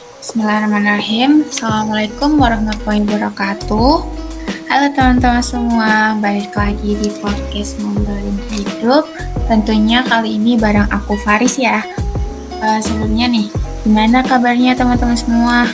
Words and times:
Bismillahirrahmanirrahim. 0.00 1.44
Assalamualaikum 1.44 2.40
warahmatullahi 2.40 3.04
wabarakatuh. 3.04 3.92
Halo 4.72 4.86
teman-teman 4.96 5.44
semua, 5.44 6.16
balik 6.16 6.56
lagi 6.56 6.96
di 6.96 7.12
podcast 7.20 7.76
Ngobrolin 7.84 8.40
Hidup. 8.48 9.04
Tentunya 9.44 10.00
kali 10.00 10.40
ini 10.40 10.56
bareng 10.56 10.88
aku 10.88 11.20
Faris 11.20 11.60
ya. 11.60 11.84
Uh, 12.64 12.80
sebelumnya 12.80 13.28
nih, 13.28 13.52
gimana 13.84 14.24
kabarnya 14.24 14.72
teman-teman 14.72 15.20
semua? 15.20 15.68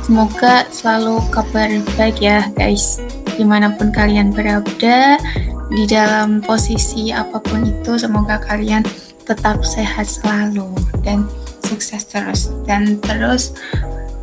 Semoga 0.00 0.64
selalu 0.72 1.20
kabar 1.28 1.68
baik 2.00 2.24
ya 2.24 2.48
guys. 2.56 2.96
Di 3.36 3.44
mana 3.44 3.76
pun 3.76 3.92
kalian 3.92 4.32
berada, 4.32 5.20
di 5.68 5.84
dalam 5.84 6.40
posisi 6.40 7.12
apa 7.12 7.36
pun 7.44 7.68
itu, 7.68 8.00
semoga 8.00 8.40
kalian 8.40 8.80
tetap 9.28 9.60
sehat 9.64 10.08
selalu 10.08 10.68
dan 11.04 11.28
sukses 11.64 12.04
terus 12.04 12.52
dan 12.68 13.00
terus 13.00 13.56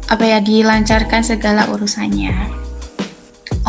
apa 0.08 0.24
ya 0.24 0.40
dilancarkan 0.44 1.26
segala 1.26 1.66
urusannya. 1.72 2.62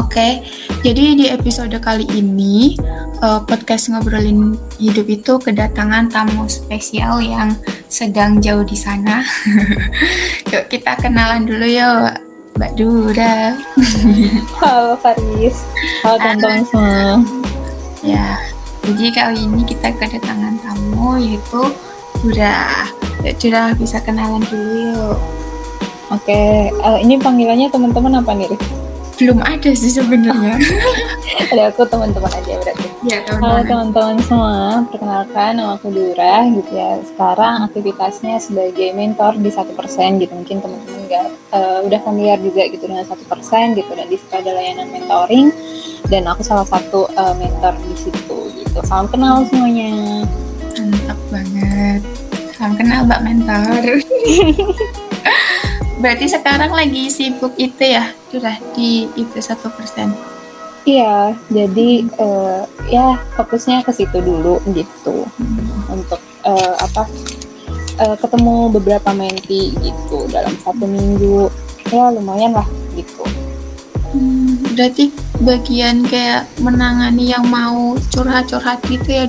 Oke, 0.00 0.16
okay, 0.16 0.32
jadi 0.80 1.04
di 1.12 1.26
episode 1.28 1.76
kali 1.84 2.08
ini 2.16 2.80
uh, 3.20 3.44
podcast 3.44 3.92
ngobrolin 3.92 4.56
hidup 4.80 5.04
itu 5.04 5.36
kedatangan 5.36 6.08
tamu 6.08 6.48
spesial 6.48 7.20
yang 7.20 7.52
sedang 7.92 8.40
jauh 8.40 8.64
di 8.64 8.72
sana. 8.72 9.20
Yuk 10.52 10.64
kita 10.72 10.96
kenalan 10.96 11.44
dulu 11.44 11.68
yuk, 11.68 12.16
Mbak 12.56 12.72
Dura. 12.76 13.52
Halo 14.60 14.96
Faris, 14.96 15.60
halo 16.04 16.16
teman-teman 16.20 16.64
semua. 16.68 17.04
Ya, 18.00 18.40
jadi 18.84 19.12
kali 19.12 19.44
ini 19.44 19.62
kita 19.68 19.92
kedatangan 19.96 20.56
tamu 20.64 21.20
yaitu 21.20 21.62
Dura. 22.24 23.01
Sudah 23.22 23.70
bisa 23.78 24.02
kenalan 24.02 24.42
dulu 24.50 24.74
yuk. 24.90 25.18
Oke, 26.10 26.68
uh, 26.82 26.98
ini 27.00 27.16
panggilannya 27.16 27.70
teman-teman 27.70 28.20
apa 28.20 28.34
nih? 28.34 28.52
Belum 29.16 29.38
ada 29.40 29.70
sih 29.72 29.94
sebenarnya. 29.94 30.58
ada 31.54 31.70
aku 31.70 31.86
teman-teman 31.86 32.28
aja 32.28 32.58
berarti. 32.58 32.86
Ya, 33.06 33.22
teman-teman. 33.22 33.46
Halo 33.46 33.60
teman-teman 33.64 34.16
semua, 34.26 34.58
perkenalkan 34.90 35.50
nama 35.56 35.78
aku 35.78 35.94
Dura 35.94 36.50
gitu 36.50 36.72
ya. 36.74 36.98
Sekarang 37.06 37.70
aktivitasnya 37.70 38.42
sebagai 38.42 38.90
mentor 38.92 39.38
di 39.38 39.50
satu 39.54 39.70
persen 39.78 40.18
gitu. 40.18 40.34
Mungkin 40.34 40.58
teman-teman 40.58 41.00
nggak 41.06 41.26
uh, 41.54 41.78
udah 41.86 42.00
familiar 42.02 42.38
juga 42.42 42.66
gitu 42.66 42.84
dengan 42.90 43.06
satu 43.06 43.22
persen 43.30 43.78
gitu 43.78 43.90
dan 43.94 44.06
di 44.10 44.16
situ 44.18 44.32
ada 44.32 44.50
layanan 44.52 44.88
mentoring 44.90 45.52
dan 46.10 46.26
aku 46.26 46.42
salah 46.42 46.66
satu 46.66 47.06
uh, 47.14 47.34
mentor 47.38 47.78
di 47.86 47.96
situ 47.96 48.36
gitu. 48.58 48.78
Salam 48.84 49.06
kenal 49.06 49.46
semuanya. 49.48 50.26
Mantap 50.76 51.20
banget. 51.30 52.21
Salam 52.62 52.78
kenal 52.78 53.02
Mbak 53.10 53.22
Mentor. 53.26 53.82
Berarti 55.98 56.30
sekarang 56.30 56.70
lagi 56.70 57.10
sibuk 57.10 57.58
itu 57.58 57.82
ya, 57.82 58.14
sudah 58.30 58.54
di 58.78 59.10
itu 59.18 59.34
satu 59.42 59.66
persen. 59.74 60.14
Iya, 60.86 61.34
jadi 61.50 62.06
uh, 62.22 62.62
ya 62.86 63.18
fokusnya 63.34 63.82
ke 63.82 63.90
situ 63.90 64.14
dulu 64.22 64.62
gitu 64.78 65.26
hmm. 65.26 65.90
untuk 65.90 66.22
uh, 66.46 66.78
apa 66.78 67.02
uh, 67.98 68.14
ketemu 68.14 68.70
beberapa 68.78 69.10
menti 69.10 69.74
gitu 69.82 70.30
dalam 70.30 70.54
satu 70.62 70.86
minggu 70.86 71.50
ya 71.90 72.14
lumayan 72.14 72.54
lah 72.54 72.68
gitu. 72.94 73.26
Hmm, 74.14 74.62
berarti 74.78 75.10
bagian 75.42 76.06
kayak 76.06 76.46
menangani 76.62 77.34
yang 77.34 77.42
mau 77.42 77.98
curhat-curhat 78.14 78.78
gitu 78.86 79.10
ya, 79.10 79.26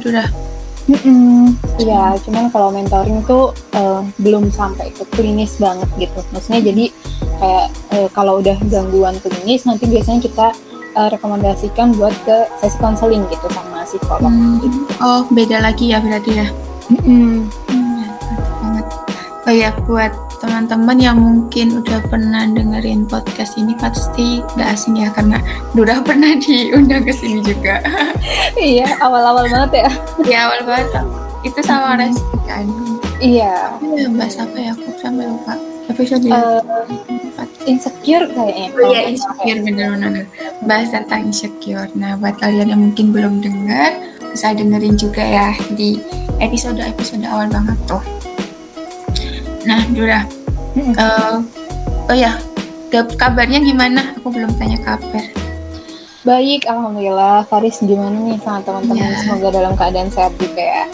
Dura? 0.87 0.99
Mm 1.03 1.47
ya 1.83 2.15
cuman 2.21 2.47
kalau 2.53 2.69
mentoring 2.71 3.19
tuh 3.27 3.51
uh, 3.75 4.05
belum 4.21 4.47
sampai 4.53 4.93
ke 4.93 5.03
klinis 5.11 5.59
banget 5.59 5.89
gitu. 5.99 6.19
Maksudnya 6.31 6.61
jadi 6.71 6.85
kayak 7.41 7.67
uh, 7.97 8.07
kalau 8.13 8.39
udah 8.39 8.55
gangguan 8.71 9.17
klinis 9.19 9.67
nanti 9.67 9.89
biasanya 9.89 10.21
kita 10.23 10.47
uh, 10.95 11.09
rekomendasikan 11.11 11.91
buat 11.97 12.13
ke 12.23 12.47
sesi 12.61 12.77
konseling 12.79 13.25
gitu 13.27 13.47
sama 13.51 13.83
psikolog. 13.83 14.31
Hmm. 14.31 14.61
Gitu. 14.63 14.77
Oh 15.03 15.27
beda 15.33 15.59
lagi 15.59 15.91
ya 15.91 15.99
berarti 15.99 16.31
ya? 16.39 16.47
Mm 16.91 16.99
-hmm. 16.99 17.33
hmm, 17.71 18.01
banget. 18.61 18.85
Oh 19.43 19.53
ya 19.53 19.69
buat 19.83 20.13
teman-teman 20.43 20.99
yang 20.99 21.15
mungkin 21.15 21.79
udah 21.79 22.03
pernah 22.11 22.43
dengerin 22.51 23.07
podcast 23.07 23.55
ini 23.55 23.71
pasti 23.79 24.43
gak 24.59 24.75
asing 24.75 24.99
ya 24.99 25.07
karena 25.15 25.39
udah 25.71 26.03
pernah 26.03 26.35
diundang 26.43 27.07
ke 27.07 27.15
sini 27.15 27.39
juga. 27.39 27.79
iya, 28.59 28.91
awal-awal 28.99 29.47
banget 29.47 29.87
ya. 29.87 29.91
Iya, 30.27 30.37
awal 30.51 30.59
banget. 30.67 30.87
Itu 31.47 31.59
sama 31.63 31.95
hmm. 31.95 31.99
Resti 32.03 32.37
kan. 32.43 32.65
Iya. 33.23 33.55
Iya, 33.79 34.05
bahas 34.19 34.35
apa 34.35 34.57
ya? 34.59 34.71
Aku 34.75 34.99
sampai 34.99 35.31
lupa. 35.31 35.55
Episode 35.87 36.27
uh, 36.31 36.63
insecure 37.63 38.27
kayaknya. 38.31 38.67
Oh 38.75 38.91
iya, 38.91 39.01
insecure 39.07 39.59
bener-bener. 39.63 40.27
Bahas 40.67 40.91
tentang 40.91 41.31
insecure. 41.31 41.87
Nah, 41.95 42.19
buat 42.19 42.35
kalian 42.39 42.71
yang 42.75 42.81
mungkin 42.91 43.15
belum 43.15 43.39
dengar, 43.39 43.95
bisa 44.31 44.51
dengerin 44.51 44.99
juga 44.99 45.23
ya 45.23 45.55
di 45.71 46.03
episode-episode 46.43 47.23
awal 47.27 47.47
banget 47.47 47.79
tuh. 47.87 48.03
Nah, 49.63 49.81
Dura. 49.91 50.21
Hmm. 50.75 50.93
Uh, 50.97 51.35
oh 52.11 52.15
ya, 52.15 52.35
kabarnya 53.15 53.63
gimana? 53.63 54.11
Aku 54.19 54.29
belum 54.29 54.51
tanya 54.59 54.79
kabar. 54.83 55.23
Baik, 56.23 56.67
alhamdulillah. 56.67 57.43
Faris 57.47 57.83
gimana 57.83 58.15
nih 58.15 58.39
sama 58.43 58.63
teman-teman? 58.63 59.11
Ya. 59.11 59.19
Semoga 59.19 59.47
dalam 59.51 59.73
keadaan 59.75 60.09
sehat 60.11 60.31
juga 60.39 60.63
ya. 60.63 60.85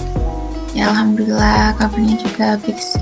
Ya, 0.74 0.84
alhamdulillah. 0.90 1.78
Kabarnya 1.78 2.16
juga 2.18 2.58
fix. 2.66 2.98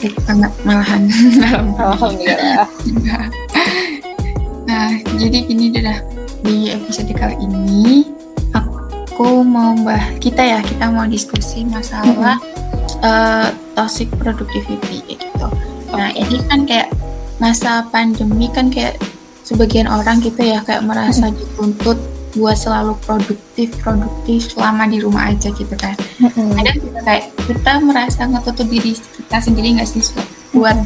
Baik 0.00 0.16
banget 0.24 0.52
malahan. 0.64 1.02
alhamdulillah. 1.80 2.68
nah, 4.68 4.90
jadi 5.16 5.38
gini 5.44 5.72
Dura. 5.72 5.96
Di 6.42 6.74
episode 6.74 7.12
kali 7.14 7.38
ini 7.38 8.08
aku 8.50 9.46
mau 9.46 9.76
mbah 9.76 10.18
kita 10.18 10.42
ya 10.42 10.58
kita 10.64 10.90
mau 10.90 11.06
diskusi 11.06 11.62
masalah 11.62 12.34
-hmm 12.40 12.51
uh, 13.02 13.50
toxic 13.76 14.08
productivity 14.16 15.02
kayak 15.04 15.18
gitu. 15.20 15.48
Nah 15.92 16.08
ini 16.16 16.38
kan 16.48 16.64
kayak 16.64 16.88
masa 17.42 17.84
pandemi 17.90 18.48
kan 18.48 18.70
kayak 18.70 18.96
sebagian 19.42 19.90
orang 19.90 20.22
gitu 20.22 20.38
ya 20.40 20.62
kayak 20.62 20.86
merasa 20.86 21.28
dituntut 21.28 21.98
buat 22.32 22.56
selalu 22.56 22.96
produktif 23.04 23.68
produktif 23.84 24.56
selama 24.56 24.88
di 24.88 25.04
rumah 25.04 25.28
aja 25.28 25.52
gitu 25.52 25.74
kan. 25.76 25.92
Ada 26.56 26.72
juga 26.80 27.00
kayak 27.04 27.24
kita 27.44 27.72
merasa 27.84 28.24
ngetutup 28.24 28.66
diri 28.72 28.96
kita 28.96 29.38
sendiri 29.42 29.76
nggak 29.76 29.88
sih 29.90 30.00
buat 30.56 30.78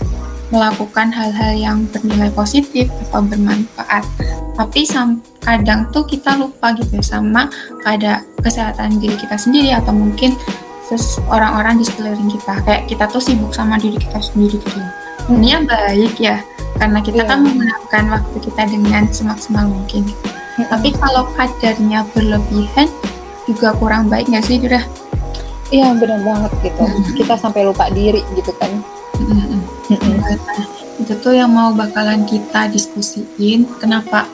melakukan 0.50 1.10
hal-hal 1.10 1.52
yang 1.58 1.78
bernilai 1.90 2.30
positif 2.34 2.90
atau 3.10 3.22
bermanfaat. 3.22 4.02
Tapi 4.56 4.82
kadang 5.42 5.90
tuh 5.94 6.02
kita 6.06 6.34
lupa 6.38 6.74
gitu 6.74 6.98
ya 6.98 7.04
sama 7.04 7.46
keadaan 7.86 8.22
kesehatan 8.42 8.98
diri 8.98 9.14
kita 9.14 9.38
sendiri 9.38 9.70
atau 9.74 9.94
mungkin 9.94 10.34
terus 10.86 11.18
orang-orang 11.26 11.82
di 11.82 11.84
sekeliling 11.84 12.30
kita 12.30 12.62
kayak 12.62 12.82
kita 12.86 13.04
tuh 13.10 13.18
sibuk 13.18 13.50
sama 13.50 13.74
diri 13.76 13.98
kita 13.98 14.22
sendiri 14.22 14.62
gitu 14.62 14.80
ini 15.34 15.54
ya 15.54 15.58
baik 15.66 16.14
ya 16.22 16.36
karena 16.78 16.98
kita 17.02 17.22
yeah. 17.24 17.28
kan 17.28 17.38
menggunakan 17.42 18.04
waktu 18.20 18.36
kita 18.46 18.62
dengan 18.70 19.02
semaksimal 19.10 19.66
mungkin 19.66 20.06
hmm. 20.06 20.66
tapi 20.70 20.94
kalau 20.94 21.26
kadarnya 21.34 22.06
berlebihan 22.14 22.88
juga 23.46 23.74
kurang 23.78 24.06
baik 24.06 24.30
nggak 24.30 24.46
sih 24.46 24.62
udah 24.62 24.82
iya 25.74 25.90
benar 25.98 26.22
banget 26.22 26.52
gitu 26.70 26.84
hmm. 26.86 27.14
kita 27.18 27.34
sampai 27.34 27.66
lupa 27.66 27.90
diri 27.90 28.22
gitu 28.38 28.54
kan 28.62 28.70
hmm. 29.18 29.62
Hmm. 29.90 30.18
Nah, 30.18 30.66
itu 30.98 31.12
tuh 31.22 31.34
yang 31.34 31.52
mau 31.52 31.74
bakalan 31.74 32.26
kita 32.26 32.70
diskusiin 32.70 33.66
kenapa 33.82 34.26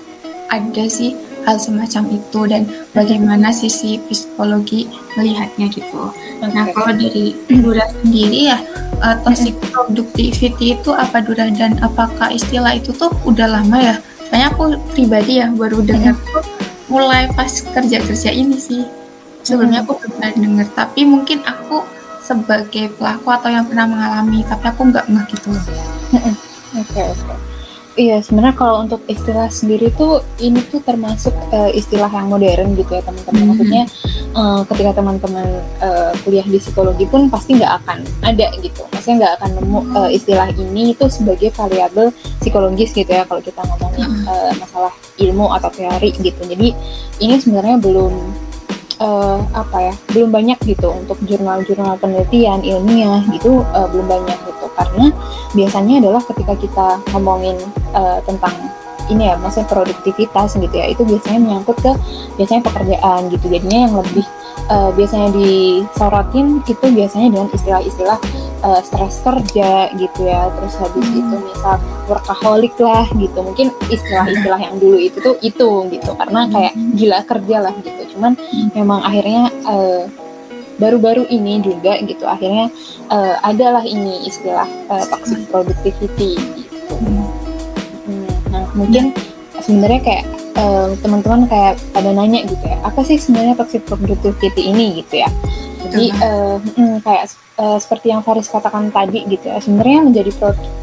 ada 0.53 0.85
sih 0.89 1.17
hal 1.43 1.57
semacam 1.59 2.03
itu 2.15 2.41
dan 2.47 2.63
bagaimana 2.95 3.51
sisi 3.51 3.99
psikologi 4.07 4.87
melihatnya 5.19 5.67
gitu. 5.69 6.15
Nah 6.43 6.67
kalau 6.75 6.95
dari 6.95 7.35
Dura 7.47 7.87
sendiri 8.03 8.51
ya 8.51 8.59
uh, 9.03 9.17
toxic 9.23 9.55
productivity 9.71 10.79
itu 10.79 10.91
apa 10.95 11.23
Dura 11.23 11.51
dan 11.51 11.79
apakah 11.83 12.31
istilah 12.31 12.79
itu 12.79 12.95
tuh 12.95 13.11
udah 13.27 13.47
lama 13.51 13.79
ya? 13.79 13.97
Soalnya 14.31 14.49
aku 14.55 14.65
pribadi 14.97 15.43
ya 15.43 15.51
baru 15.53 15.85
dengar 15.85 16.17
tuh 16.33 16.45
mulai 16.89 17.29
pas 17.35 17.51
kerja-kerja 17.51 18.31
ini 18.33 18.57
sih. 18.59 18.83
Sebelumnya 19.43 19.83
aku 19.83 19.99
pernah 19.99 20.31
dengar 20.33 20.67
tapi 20.75 21.03
mungkin 21.03 21.43
aku 21.43 21.83
sebagai 22.23 22.95
pelaku 22.95 23.29
atau 23.35 23.51
yang 23.51 23.67
pernah 23.67 23.91
mengalami 23.91 24.47
tapi 24.47 24.65
aku 24.71 24.89
nggak 24.89 25.05
nggak 25.11 25.27
gitu. 25.35 25.51
Oke 26.73 27.03
oke. 27.05 27.52
Iya, 27.93 28.25
sebenarnya 28.25 28.57
kalau 28.57 28.89
untuk 28.89 29.05
istilah 29.05 29.53
sendiri 29.53 29.93
tuh 30.01 30.25
ini 30.41 30.65
tuh 30.73 30.81
termasuk 30.81 31.37
uh, 31.53 31.69
istilah 31.69 32.09
yang 32.09 32.33
modern 32.33 32.73
gitu 32.73 32.89
ya 32.89 33.05
teman-teman. 33.05 33.37
Mm-hmm. 33.37 33.49
Maksudnya 33.53 33.83
uh, 34.33 34.61
ketika 34.65 34.91
teman-teman 34.97 35.61
uh, 35.85 36.17
kuliah 36.25 36.47
di 36.49 36.57
psikologi 36.57 37.05
pun 37.05 37.29
pasti 37.29 37.61
nggak 37.61 37.85
akan 37.85 38.01
ada 38.25 38.49
gitu. 38.65 38.89
Maksudnya 38.97 39.17
nggak 39.21 39.33
akan 39.37 39.51
nemu 39.61 39.81
uh, 39.93 40.09
istilah 40.09 40.49
ini 40.57 40.97
itu 40.97 41.05
sebagai 41.13 41.53
variabel 41.53 42.17
psikologis 42.41 42.97
gitu 42.97 43.13
ya 43.13 43.29
kalau 43.29 43.45
kita 43.45 43.61
ngomongin 43.61 44.25
uh, 44.25 44.57
masalah 44.57 44.93
ilmu 45.21 45.53
atau 45.53 45.69
teori 45.69 46.17
gitu. 46.17 46.41
Jadi 46.49 46.73
ini 47.21 47.35
sebenarnya 47.37 47.77
belum 47.77 48.13
uh, 49.03 49.43
apa 49.53 49.91
ya 49.91 49.95
belum 50.15 50.31
banyak 50.31 50.59
gitu 50.63 50.95
untuk 50.95 51.19
jurnal-jurnal 51.27 51.99
penelitian 51.99 52.63
ilmiah 52.63 53.21
gitu 53.35 53.67
uh, 53.75 53.91
belum 53.91 54.07
banyak 54.07 54.39
gitu. 54.47 54.67
Karena 54.79 55.11
biasanya 55.53 55.95
adalah 56.01 56.23
ketika 56.23 56.55
kita 56.57 56.89
ngomongin 57.13 57.59
uh, 57.93 58.23
tentang 58.23 58.55
ini 59.11 59.29
ya 59.29 59.35
maksudnya 59.35 59.67
produktivitas 59.67 60.55
gitu 60.55 60.73
ya 60.79 60.87
itu 60.87 61.03
biasanya 61.03 61.43
menyangkut 61.43 61.77
ke 61.83 61.93
biasanya 62.39 62.63
pekerjaan 62.63 63.21
gitu. 63.35 63.51
Jadinya 63.51 63.79
yang 63.91 63.95
lebih 63.99 64.25
uh, 64.71 64.91
biasanya 64.95 65.31
disorotin 65.35 66.61
itu 66.65 66.87
biasanya 66.93 67.29
dengan 67.33 67.49
istilah-istilah 67.53 68.19
uh, 68.63 68.81
stres 68.85 69.21
kerja 69.23 69.91
gitu 69.97 70.21
ya 70.27 70.49
terus 70.59 70.75
habis 70.79 71.07
hmm. 71.07 71.21
itu 71.21 71.37
misal 71.41 71.77
workaholic 72.07 72.75
lah 72.79 73.07
gitu 73.17 73.39
mungkin 73.43 73.69
istilah-istilah 73.91 74.61
yang 74.61 74.77
dulu 74.79 74.97
itu 74.99 75.19
tuh 75.21 75.37
itu 75.43 75.69
gitu 75.91 76.11
karena 76.17 76.47
kayak 76.51 76.73
hmm. 76.75 76.93
gila 76.99 77.21
kerja 77.27 77.57
lah 77.59 77.75
gitu 77.83 78.03
cuman 78.17 78.33
hmm. 78.39 78.69
memang 78.77 79.01
akhirnya 79.03 79.51
uh, 79.67 80.05
baru-baru 80.81 81.29
ini 81.29 81.63
juga 81.63 82.01
gitu 82.03 82.25
akhirnya 82.27 82.73
uh, 83.13 83.39
adalah 83.45 83.85
ini 83.85 84.27
istilah 84.27 84.67
uh, 84.89 85.05
toxic 85.07 85.47
productivity 85.53 86.35
gitu. 86.35 86.95
Hmm. 86.99 87.29
Nah 88.51 88.67
mungkin 88.75 89.15
sebenarnya 89.63 90.01
kayak 90.03 90.27
uh, 90.57 90.93
teman-teman 91.01 91.49
kayak 91.49 91.81
pada 91.93 92.11
nanya 92.13 92.45
gitu 92.45 92.65
ya 92.65 92.79
apa 92.83 93.01
sih 93.05 93.17
sebenarnya 93.21 93.55
toxic 93.59 93.83
productivity 93.87 94.73
ini 94.73 95.03
gitu 95.05 95.23
ya. 95.25 95.31
Jadi 95.83 96.15
uh, 96.23 96.57
mm, 96.63 97.03
kayak 97.05 97.35
uh, 97.59 97.77
seperti 97.77 98.15
yang 98.15 98.23
Faris 98.23 98.49
katakan 98.49 98.89
tadi 98.95 99.27
gitu 99.29 99.51
ya 99.51 99.59
sebenarnya 99.59 100.01
menjadi 100.09 100.31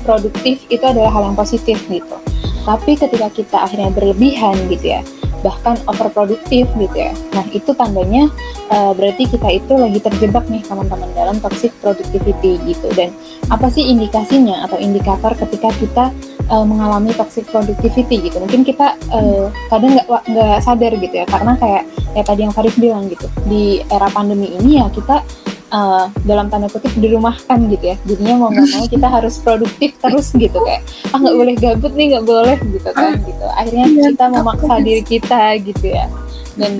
produktif 0.04 0.68
itu 0.70 0.84
adalah 0.84 1.10
hal 1.10 1.32
yang 1.32 1.38
positif 1.38 1.80
gitu. 1.88 2.18
Tapi 2.68 3.00
ketika 3.00 3.28
kita 3.32 3.58
akhirnya 3.66 3.90
berlebihan 3.90 4.56
gitu 4.70 5.00
ya 5.00 5.02
bahkan 5.42 5.76
overproduktif 5.88 6.68
gitu 6.76 6.96
ya. 6.96 7.12
Nah 7.36 7.46
itu 7.52 7.72
tandanya 7.76 8.28
uh, 8.72 8.92
berarti 8.96 9.28
kita 9.30 9.50
itu 9.50 9.74
lagi 9.76 10.00
terjebak 10.00 10.46
nih 10.52 10.64
teman-teman 10.68 11.10
dalam 11.16 11.38
toxic 11.40 11.72
productivity 11.80 12.60
gitu. 12.68 12.88
Dan 12.94 13.16
apa 13.50 13.68
sih 13.72 13.88
indikasinya 13.88 14.68
atau 14.68 14.78
indikator 14.78 15.34
ketika 15.36 15.70
kita 15.80 16.06
uh, 16.52 16.66
mengalami 16.66 17.16
toxic 17.16 17.48
productivity 17.48 18.30
gitu? 18.30 18.38
Mungkin 18.40 18.68
kita 18.68 19.00
uh, 19.12 19.48
kadang 19.72 19.98
nggak 19.98 20.08
nggak 20.08 20.60
sadar 20.64 20.92
gitu 20.96 21.16
ya 21.16 21.26
karena 21.28 21.56
kayak 21.58 21.84
kayak 22.14 22.26
tadi 22.26 22.42
yang 22.46 22.54
Faris 22.54 22.76
bilang 22.76 23.06
gitu 23.08 23.28
di 23.46 23.86
era 23.88 24.10
pandemi 24.10 24.52
ini 24.60 24.82
ya 24.82 24.88
kita 24.92 25.22
uh, 25.72 26.10
dalam 26.26 26.50
tanda 26.50 26.70
kutip 26.70 26.92
dirumahkan 26.98 27.58
gitu 27.70 27.86
ya. 27.94 27.98
Jadinya 28.06 28.36
mau 28.46 28.50
nggak 28.54 28.70
mau 28.76 28.86
kita 28.90 29.08
harus 29.08 29.36
produktif 29.42 29.96
terus 30.02 30.34
gitu 30.36 30.58
kayak 30.62 30.84
ah 31.14 31.18
nggak 31.18 31.36
boleh 31.38 31.56
gabut 31.58 31.94
nih 31.96 32.06
nggak 32.16 32.26
boleh 32.26 32.58
gitu 32.60 32.90
kan 32.94 33.16
gitu. 33.24 33.46
Akhirnya 33.56 33.86
iya, 33.90 34.02
kita 34.14 34.26
memaksa 34.30 34.76
diri 34.82 35.04
kita 35.04 35.42
gitu 35.64 35.86
ya. 35.90 36.06
Dan 36.60 36.72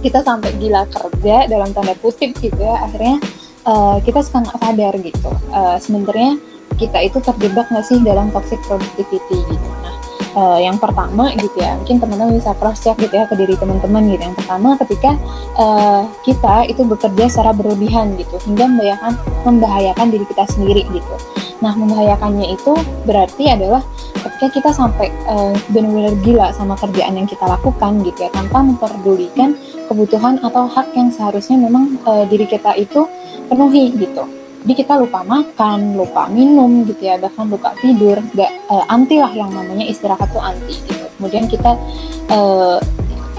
kita 0.00 0.18
sampai 0.24 0.50
gila 0.56 0.88
kerja 0.88 1.48
dalam 1.48 1.70
tanda 1.72 1.94
kutip 1.98 2.36
gitu 2.38 2.60
ya. 2.60 2.76
Akhirnya 2.84 3.16
uh, 3.64 3.96
kita 4.04 4.20
suka 4.22 4.44
nggak 4.44 4.58
sadar 4.58 4.94
gitu. 5.00 5.30
Uh, 5.50 5.76
sebenarnya 5.80 6.36
kita 6.78 6.98
itu 7.02 7.18
terjebak 7.20 7.66
nggak 7.68 7.84
sih 7.84 7.98
dalam 8.00 8.32
toxic 8.32 8.60
productivity 8.64 9.38
gitu. 9.38 9.68
Nah 9.84 9.96
uh, 10.36 10.58
yang 10.58 10.76
pertama 10.76 11.32
gitu 11.36 11.58
ya 11.58 11.74
mungkin 11.78 11.98
teman-teman 12.02 12.34
bisa 12.38 12.52
cross 12.58 12.82
check 12.82 12.96
gitu 12.98 13.14
ya 13.14 13.24
ke 13.26 13.34
diri 13.38 13.54
teman-teman 13.56 14.02
gitu. 14.10 14.22
Yang 14.22 14.36
pertama 14.42 14.68
ketika 14.80 15.10
uh, 15.58 16.02
kita 16.26 16.54
itu 16.68 16.82
bekerja 16.86 17.24
secara 17.30 17.50
berlebihan 17.54 18.14
gitu 18.18 18.36
hingga 18.46 18.66
membahayakan 18.66 19.12
membahayakan 19.46 20.06
diri 20.12 20.24
kita 20.28 20.44
sendiri 20.50 20.82
gitu. 20.90 21.14
Nah 21.60 21.76
membahayakannya 21.76 22.56
itu 22.56 22.72
berarti 23.04 23.52
adalah 23.52 23.84
ketika 24.20 24.48
kita 24.60 24.70
sampai 24.72 25.12
uh, 25.28 25.52
benar-benar 25.72 26.14
gila 26.24 26.48
sama 26.56 26.76
kerjaan 26.76 27.16
yang 27.16 27.28
kita 27.28 27.44
lakukan 27.44 28.00
gitu 28.04 28.18
ya 28.24 28.30
tanpa 28.32 28.64
memperdulikan 28.64 29.56
kebutuhan 29.88 30.40
atau 30.40 30.64
hak 30.70 30.92
yang 30.96 31.12
seharusnya 31.12 31.60
memang 31.60 32.00
uh, 32.08 32.24
diri 32.28 32.48
kita 32.48 32.72
itu 32.78 33.04
penuhi 33.50 33.92
gitu 33.98 34.39
jadi 34.60 34.84
kita 34.84 35.00
lupa 35.00 35.24
makan, 35.24 35.96
lupa 35.96 36.28
minum 36.28 36.84
gitu 36.84 37.08
ya, 37.08 37.16
bahkan 37.16 37.48
lupa 37.48 37.72
tidur, 37.80 38.20
gak 38.36 38.52
uh, 38.68 38.84
anti 38.92 39.16
lah 39.16 39.32
yang 39.32 39.48
namanya 39.48 39.88
istirahat 39.88 40.28
tuh 40.36 40.42
anti 40.44 40.76
gitu. 40.84 41.04
Kemudian 41.16 41.48
kita 41.48 41.80
uh, 42.28 42.76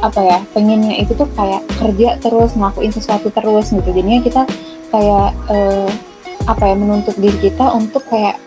apa 0.01 0.19
ya, 0.25 0.37
pengennya 0.49 0.97
itu 0.97 1.13
tuh 1.13 1.29
kayak 1.37 1.61
kerja 1.77 2.17
terus, 2.17 2.57
ngelakuin 2.57 2.89
sesuatu 2.89 3.29
terus 3.29 3.69
gitu. 3.69 3.85
Jadinya 3.85 4.17
kita 4.25 4.41
kayak 4.89 5.29
uh, 5.45 5.89
apa 6.49 6.63
ya, 6.65 6.73
menuntut 6.73 7.13
diri 7.21 7.37
kita 7.37 7.69
untuk 7.69 8.01
kayak 8.09 8.41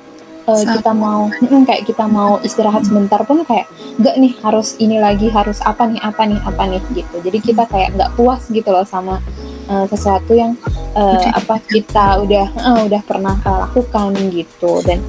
uh, 0.47 0.65
kita 0.65 0.93
mau 0.93 1.29
mm, 1.31 1.65
kayak 1.65 1.83
kita 1.89 2.05
mau 2.09 2.39
istirahat 2.45 2.85
sebentar 2.87 3.21
pun 3.25 3.45
kayak 3.45 3.69
enggak 3.99 4.17
nih 4.21 4.33
harus 4.43 4.77
ini 4.81 4.97
lagi 5.01 5.29
harus 5.33 5.61
apa 5.65 5.89
nih 5.89 6.01
apa 6.01 6.23
nih 6.29 6.41
apa 6.45 6.63
nih 6.69 6.83
gitu. 6.93 7.17
Jadi 7.25 7.39
kita 7.41 7.65
kayak 7.69 7.97
nggak 7.97 8.13
puas 8.17 8.47
gitu 8.51 8.69
loh 8.69 8.85
sama 8.85 9.21
uh, 9.69 9.87
sesuatu 9.89 10.33
yang 10.37 10.57
uh, 10.97 11.29
apa 11.33 11.61
kita 11.65 12.21
udah 12.23 12.47
uh, 12.61 12.81
udah 12.85 13.03
pernah 13.07 13.37
uh, 13.45 13.69
lakukan 13.69 14.13
gitu. 14.33 14.81
Dan 14.85 15.01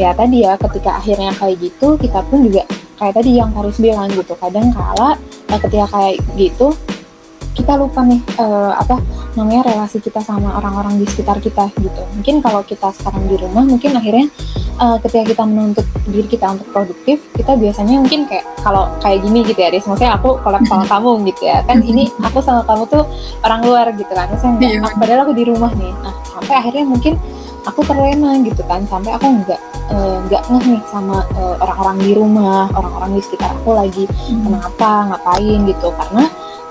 ya 0.00 0.16
tadi 0.16 0.42
ya 0.44 0.56
ketika 0.56 0.98
akhirnya 0.98 1.30
kayak 1.36 1.56
gitu 1.60 2.00
kita 2.00 2.20
pun 2.26 2.48
juga 2.48 2.64
kayak 3.00 3.16
tadi 3.16 3.40
yang 3.40 3.50
harus 3.56 3.76
bilang 3.80 4.08
gitu 4.12 4.36
kadang 4.36 4.72
kala 4.72 5.16
uh, 5.48 5.58
ketika 5.60 5.86
kayak 5.92 6.20
gitu 6.36 6.72
kita 7.50 7.74
lupa 7.74 8.06
nih 8.06 8.22
uh, 8.38 8.78
apa 8.78 9.02
namanya 9.34 9.74
relasi 9.74 9.98
kita 9.98 10.22
sama 10.22 10.54
orang-orang 10.54 11.02
di 11.02 11.06
sekitar 11.06 11.42
kita 11.42 11.66
gitu. 11.82 12.02
Mungkin 12.14 12.40
kalau 12.40 12.62
kita 12.62 12.94
sekarang 12.94 13.26
di 13.26 13.36
rumah 13.36 13.66
mungkin 13.66 13.94
akhirnya 13.98 14.30
uh, 14.80 14.96
ketika 15.04 15.22
kita 15.36 15.42
menuntut 15.44 15.86
diri 16.08 16.26
kita 16.26 16.56
untuk 16.56 16.66
produktif 16.72 17.20
kita 17.36 17.54
biasanya 17.54 18.00
mungkin 18.00 18.24
kayak 18.26 18.44
kalau 18.64 18.88
kayak 19.04 19.20
gini 19.22 19.44
gitu 19.44 19.60
ya 19.60 19.68
Riz 19.70 19.84
maksudnya 19.84 20.16
aku 20.16 20.40
kolab 20.40 20.64
sama 20.66 20.84
kamu 20.92 21.28
gitu 21.30 21.42
ya. 21.46 21.62
Kan 21.68 21.84
ini 21.84 22.08
aku 22.24 22.40
sama 22.40 22.64
kamu 22.64 22.88
tuh 22.88 23.04
orang 23.44 23.60
luar 23.62 23.86
gitu 23.94 24.12
kan. 24.12 24.26
Maksudnya 24.32 24.56
enggak, 24.56 24.92
iya. 24.92 24.98
padahal 24.98 25.20
aku 25.28 25.34
di 25.36 25.44
rumah 25.46 25.70
nih. 25.76 25.92
Nah 26.00 26.14
sampai 26.24 26.54
akhirnya 26.56 26.84
mungkin 26.88 27.14
aku 27.68 27.80
terlena 27.84 28.30
gitu 28.42 28.62
kan. 28.64 28.80
Sampai 28.88 29.10
aku 29.14 29.26
nggak 29.44 29.60
eh, 29.92 30.16
nggak 30.28 30.42
uh, 30.42 30.48
ngeh 30.56 30.66
nih 30.76 30.82
sama 30.88 31.24
uh, 31.36 31.54
orang-orang 31.60 31.96
di 32.00 32.12
rumah 32.16 32.68
orang-orang 32.72 33.20
di 33.20 33.22
sekitar 33.24 33.52
aku 33.60 33.76
lagi. 33.76 34.04
Hmm. 34.08 34.48
kenapa? 34.48 34.90
Ngapain 35.12 35.58
gitu? 35.68 35.88
Karena 35.96 36.24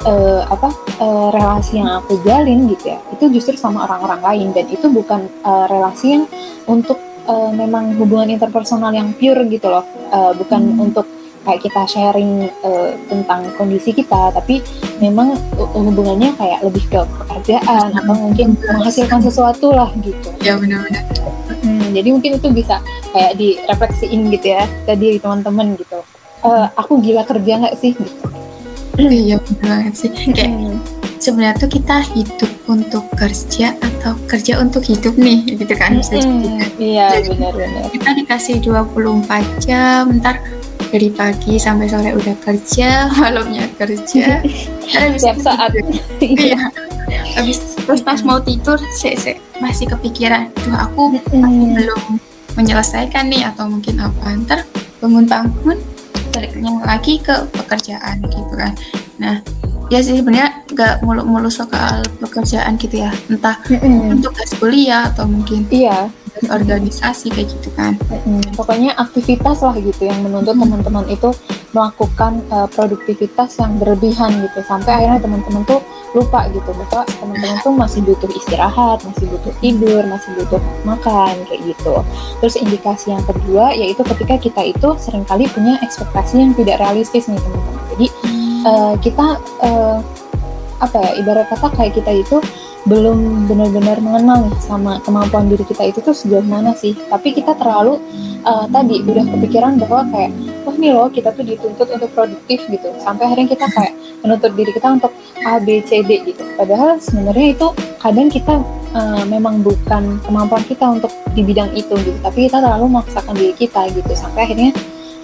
uh, 0.06 0.42
apa 0.50 0.70
uh, 1.02 1.28
relasi 1.34 1.82
yang 1.82 1.90
aku 2.02 2.22
jalin 2.22 2.70
gitu 2.70 2.94
ya 2.94 3.00
itu 3.14 3.26
justru 3.34 3.58
sama 3.58 3.90
orang-orang 3.90 4.22
lain. 4.22 4.48
Dan 4.54 4.66
itu 4.70 4.86
bukan 4.90 5.26
uh, 5.46 5.66
relasi 5.66 6.18
yang 6.18 6.24
untuk 6.70 7.09
uh, 7.30 7.52
memang 7.54 7.94
hubungan 8.02 8.34
interpersonal 8.34 8.90
yang 8.90 9.14
pure 9.14 9.46
gitu 9.46 9.70
loh. 9.70 9.86
Uh, 10.10 10.34
bukan 10.34 10.74
hmm. 10.74 10.86
untuk 10.90 11.06
kayak 11.46 11.62
kita 11.64 11.82
sharing 11.88 12.52
uh, 12.66 12.92
tentang 13.08 13.48
kondisi 13.56 13.96
kita 13.96 14.30
tapi 14.36 14.60
memang 15.00 15.40
hubungannya 15.56 16.36
kayak 16.36 16.60
lebih 16.68 16.84
ke 16.92 17.00
pekerjaan 17.00 17.96
atau 17.96 18.14
mungkin 18.18 18.60
menghasilkan 18.60 19.24
sesuatu 19.24 19.72
lah 19.72 19.88
gitu. 20.04 20.30
Ya 20.44 20.60
benar-benar. 20.60 21.08
Hmm, 21.64 21.96
jadi 21.96 22.10
mungkin 22.12 22.32
itu 22.42 22.48
bisa 22.52 22.84
kayak 23.16 23.40
direfleksiin 23.40 24.30
gitu 24.36 24.48
ya 24.58 24.68
tadi 24.84 25.16
teman-teman 25.22 25.80
gitu. 25.80 26.04
Uh, 26.44 26.68
aku 26.76 27.00
gila 27.00 27.24
kerja 27.24 27.64
nggak 27.64 27.78
sih? 27.80 27.96
Gitu 27.96 28.28
iya 29.00 29.40
benar 29.40 29.96
sih. 29.96 30.12
Kayak 30.12 30.52
hmm 30.52 30.99
sebenarnya 31.20 31.56
tuh 31.60 31.72
kita 31.72 32.02
hidup 32.16 32.52
untuk 32.72 33.06
kerja 33.20 33.76
atau 34.00 34.16
kerja 34.26 34.58
untuk 34.64 34.82
hidup 34.88 35.14
nih 35.20 35.44
gitu 35.60 35.74
kan 35.76 36.00
bisa 36.00 36.20
mm, 36.20 36.80
iya 36.80 37.20
benar-benar 37.24 37.92
kita 37.92 38.10
dikasih 38.24 38.56
24 38.64 39.28
jam 39.64 40.10
ntar 40.24 40.40
dari 40.90 41.10
pagi 41.14 41.62
sampai 41.62 41.86
sore 41.86 42.12
udah 42.18 42.36
kerja 42.42 43.08
malamnya 43.22 43.70
kerja. 43.78 44.42
Setiap 44.90 45.38
saat. 45.38 45.72
iya. 46.22 46.74
Habis 47.38 47.78
terus 47.86 48.02
pas 48.02 48.22
mau 48.26 48.42
tidur 48.42 48.78
se 48.98 49.14
se 49.14 49.38
masih 49.62 49.86
kepikiran 49.90 50.50
tuh 50.58 50.74
aku 50.74 51.22
mm. 51.30 51.78
belum 51.78 52.04
menyelesaikan 52.58 53.30
nih 53.30 53.46
atau 53.54 53.70
mungkin 53.70 54.02
apa. 54.02 54.34
Ntar 54.46 54.60
bangun-bangun 55.00 55.78
baliknya 56.34 56.72
lagi 56.86 57.22
ke 57.22 57.38
pekerjaan 57.54 58.26
gitu 58.26 58.54
kan. 58.58 58.74
Nah 59.22 59.42
ya 59.90 60.00
sih 60.06 60.22
sebenarnya 60.22 60.64
nggak 60.70 61.02
mulu-mulu 61.02 61.50
soal 61.50 62.06
pekerjaan 62.22 62.78
gitu 62.78 63.02
ya. 63.02 63.12
Entah 63.28 63.58
mm-hmm. 63.66 64.14
untuk 64.14 64.32
tes 64.38 64.54
kuliah 64.56 65.10
atau 65.10 65.26
mungkin 65.26 65.66
iya. 65.74 66.08
organisasi 66.48 67.34
kayak 67.34 67.52
gitu 67.52 67.70
kan. 67.76 67.98
Mm-hmm. 68.08 68.56
pokoknya 68.56 68.96
aktivitas 68.96 69.60
lah 69.66 69.76
gitu 69.76 70.08
yang 70.08 70.24
menuntut 70.24 70.56
mm-hmm. 70.56 70.86
teman-teman 70.86 71.06
itu 71.12 71.30
melakukan 71.76 72.42
uh, 72.54 72.70
produktivitas 72.70 73.60
yang 73.60 73.76
berlebihan 73.82 74.32
gitu. 74.46 74.62
Sampai 74.64 75.04
akhirnya 75.04 75.20
teman-teman 75.26 75.66
tuh 75.66 75.82
lupa 76.14 76.46
gitu. 76.54 76.70
Bahwa 76.70 77.04
teman-teman 77.10 77.58
tuh 77.66 77.74
masih 77.74 78.00
butuh 78.06 78.30
istirahat 78.30 79.02
masih 79.04 79.26
butuh 79.26 79.54
tidur 79.58 80.06
masih 80.06 80.30
butuh 80.38 80.62
makan 80.86 81.34
kayak 81.50 81.62
gitu. 81.66 82.06
Terus 82.46 82.56
indikasi 82.62 83.12
yang 83.12 83.26
kedua 83.26 83.74
yaitu 83.74 84.06
ketika 84.06 84.38
kita 84.38 84.62
itu 84.70 84.90
sering 85.02 85.26
kali 85.26 85.50
punya 85.50 85.82
ekspektasi 85.82 86.40
yang 86.40 86.54
tidak 86.54 86.78
realistis 86.78 87.26
nih 87.26 87.42
teman-teman. 87.42 87.84
Jadi 87.98 88.08
uh, 88.66 88.96
kita 89.00 89.38
uh, 89.64 89.98
apa 90.80 90.96
ya 90.96 91.12
ibarat 91.20 91.48
kata 91.52 91.68
kayak 91.76 92.00
kita 92.00 92.12
itu 92.24 92.38
belum 92.88 93.52
benar-benar 93.52 94.00
mengenal 94.00 94.48
nih 94.48 94.56
sama 94.64 95.04
kemampuan 95.04 95.52
diri 95.52 95.68
kita 95.68 95.92
itu 95.92 96.00
tuh 96.00 96.16
sejauh 96.16 96.46
mana 96.48 96.72
sih. 96.72 96.96
Tapi 97.12 97.36
kita 97.36 97.52
terlalu 97.60 98.00
uh, 98.48 98.66
tadi 98.72 99.04
udah 99.04 99.28
kepikiran 99.28 99.76
bahwa 99.84 100.08
kayak 100.08 100.32
wah 100.64 100.76
nih 100.80 100.92
loh 100.96 101.12
kita 101.12 101.36
tuh 101.36 101.44
dituntut 101.44 101.92
untuk 101.92 102.10
produktif 102.16 102.64
gitu. 102.72 102.88
Sampai 103.04 103.28
akhirnya 103.28 103.52
kita 103.52 103.68
kayak 103.68 103.94
menuntut 104.24 104.56
diri 104.56 104.72
kita 104.72 104.88
untuk 104.96 105.12
A 105.44 105.60
B 105.60 105.84
C 105.84 106.00
D 106.08 106.24
gitu. 106.24 106.44
Padahal 106.56 107.04
sebenarnya 107.04 107.48
itu 107.52 107.68
kadang 108.00 108.32
kita 108.32 108.64
uh, 108.96 109.24
memang 109.28 109.60
bukan 109.60 110.24
kemampuan 110.24 110.64
kita 110.64 110.88
untuk 110.88 111.12
di 111.36 111.44
bidang 111.44 111.76
itu 111.76 111.94
gitu. 112.00 112.16
Tapi 112.24 112.48
kita 112.48 112.64
terlalu 112.64 112.96
memaksakan 112.96 113.36
diri 113.36 113.54
kita 113.60 113.92
gitu. 113.92 114.12
Sampai 114.16 114.48
akhirnya 114.48 114.72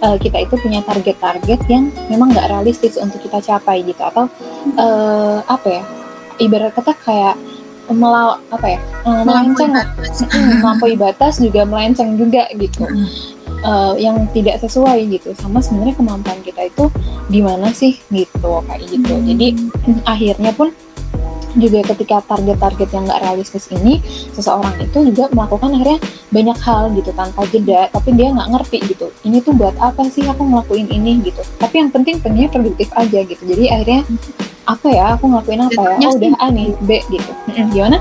uh, 0.02 0.18
kita 0.20 0.44
itu 0.44 0.56
punya 0.60 0.82
target-target 0.84 1.60
yang 1.70 1.92
memang 2.12 2.34
nggak 2.34 2.50
realistis 2.52 3.00
untuk 3.00 3.22
kita 3.24 3.40
capai 3.44 3.86
gitu. 3.86 4.02
Atau 4.02 4.28
uh, 4.80 5.40
apa 5.46 5.68
ya 5.68 5.84
ibarat 6.42 6.76
kata 6.76 6.92
kayak 7.04 7.36
melaw 7.86 8.42
apa 8.50 8.66
ya 8.66 8.80
melenceng 9.06 9.78
melampaui 10.58 10.98
batas 10.98 11.38
juga 11.38 11.64
melenceng 11.64 12.18
juga 12.18 12.50
gitu. 12.58 12.88
Uh, 13.66 13.98
yang 13.98 14.30
tidak 14.30 14.62
sesuai 14.62 15.10
gitu. 15.10 15.34
Sama 15.38 15.58
sebenarnya 15.58 15.98
kemampuan 15.98 16.38
kita 16.46 16.70
itu 16.70 16.86
di 17.30 17.42
mana 17.42 17.74
sih 17.74 17.98
gitu 18.14 18.62
kayak 18.70 18.86
gitu. 18.86 19.14
Hmm. 19.18 19.26
jadi 19.26 19.48
akhirnya 20.06 20.54
pun 20.54 20.70
juga 21.58 21.80
ketika 21.96 22.22
target-target 22.30 22.90
yang 22.94 23.04
nggak 23.10 23.22
realistis 23.24 23.66
ini 23.74 24.00
seseorang 24.32 24.76
itu 24.80 25.12
juga 25.12 25.32
melakukan 25.34 25.74
akhirnya 25.76 26.00
banyak 26.32 26.58
hal 26.62 26.84
gitu 26.94 27.12
tanpa 27.16 27.42
jeda 27.50 27.88
tapi 27.90 28.14
dia 28.14 28.32
nggak 28.32 28.50
ngerti 28.52 28.78
gitu 28.92 29.08
ini 29.26 29.42
tuh 29.42 29.56
buat 29.58 29.74
apa 29.82 30.06
sih 30.12 30.24
aku 30.28 30.44
ngelakuin 30.46 30.88
ini? 30.92 31.26
gitu. 31.26 31.42
Tapi 31.58 31.76
yang 31.82 31.90
penting 31.90 32.22
pengennya 32.22 32.50
produktif 32.52 32.90
aja 32.94 33.20
gitu. 33.26 33.42
Jadi 33.42 33.64
akhirnya 33.72 34.02
apa 34.66 34.88
ya? 34.90 35.06
Aku 35.18 35.26
ngelakuin 35.30 35.62
apa 35.66 35.82
ya? 35.98 36.08
Oh 36.10 36.14
udah 36.14 36.34
A 36.42 36.48
nih 36.54 36.70
B 36.86 37.02
gitu. 37.10 37.32
Gimana? 37.74 37.98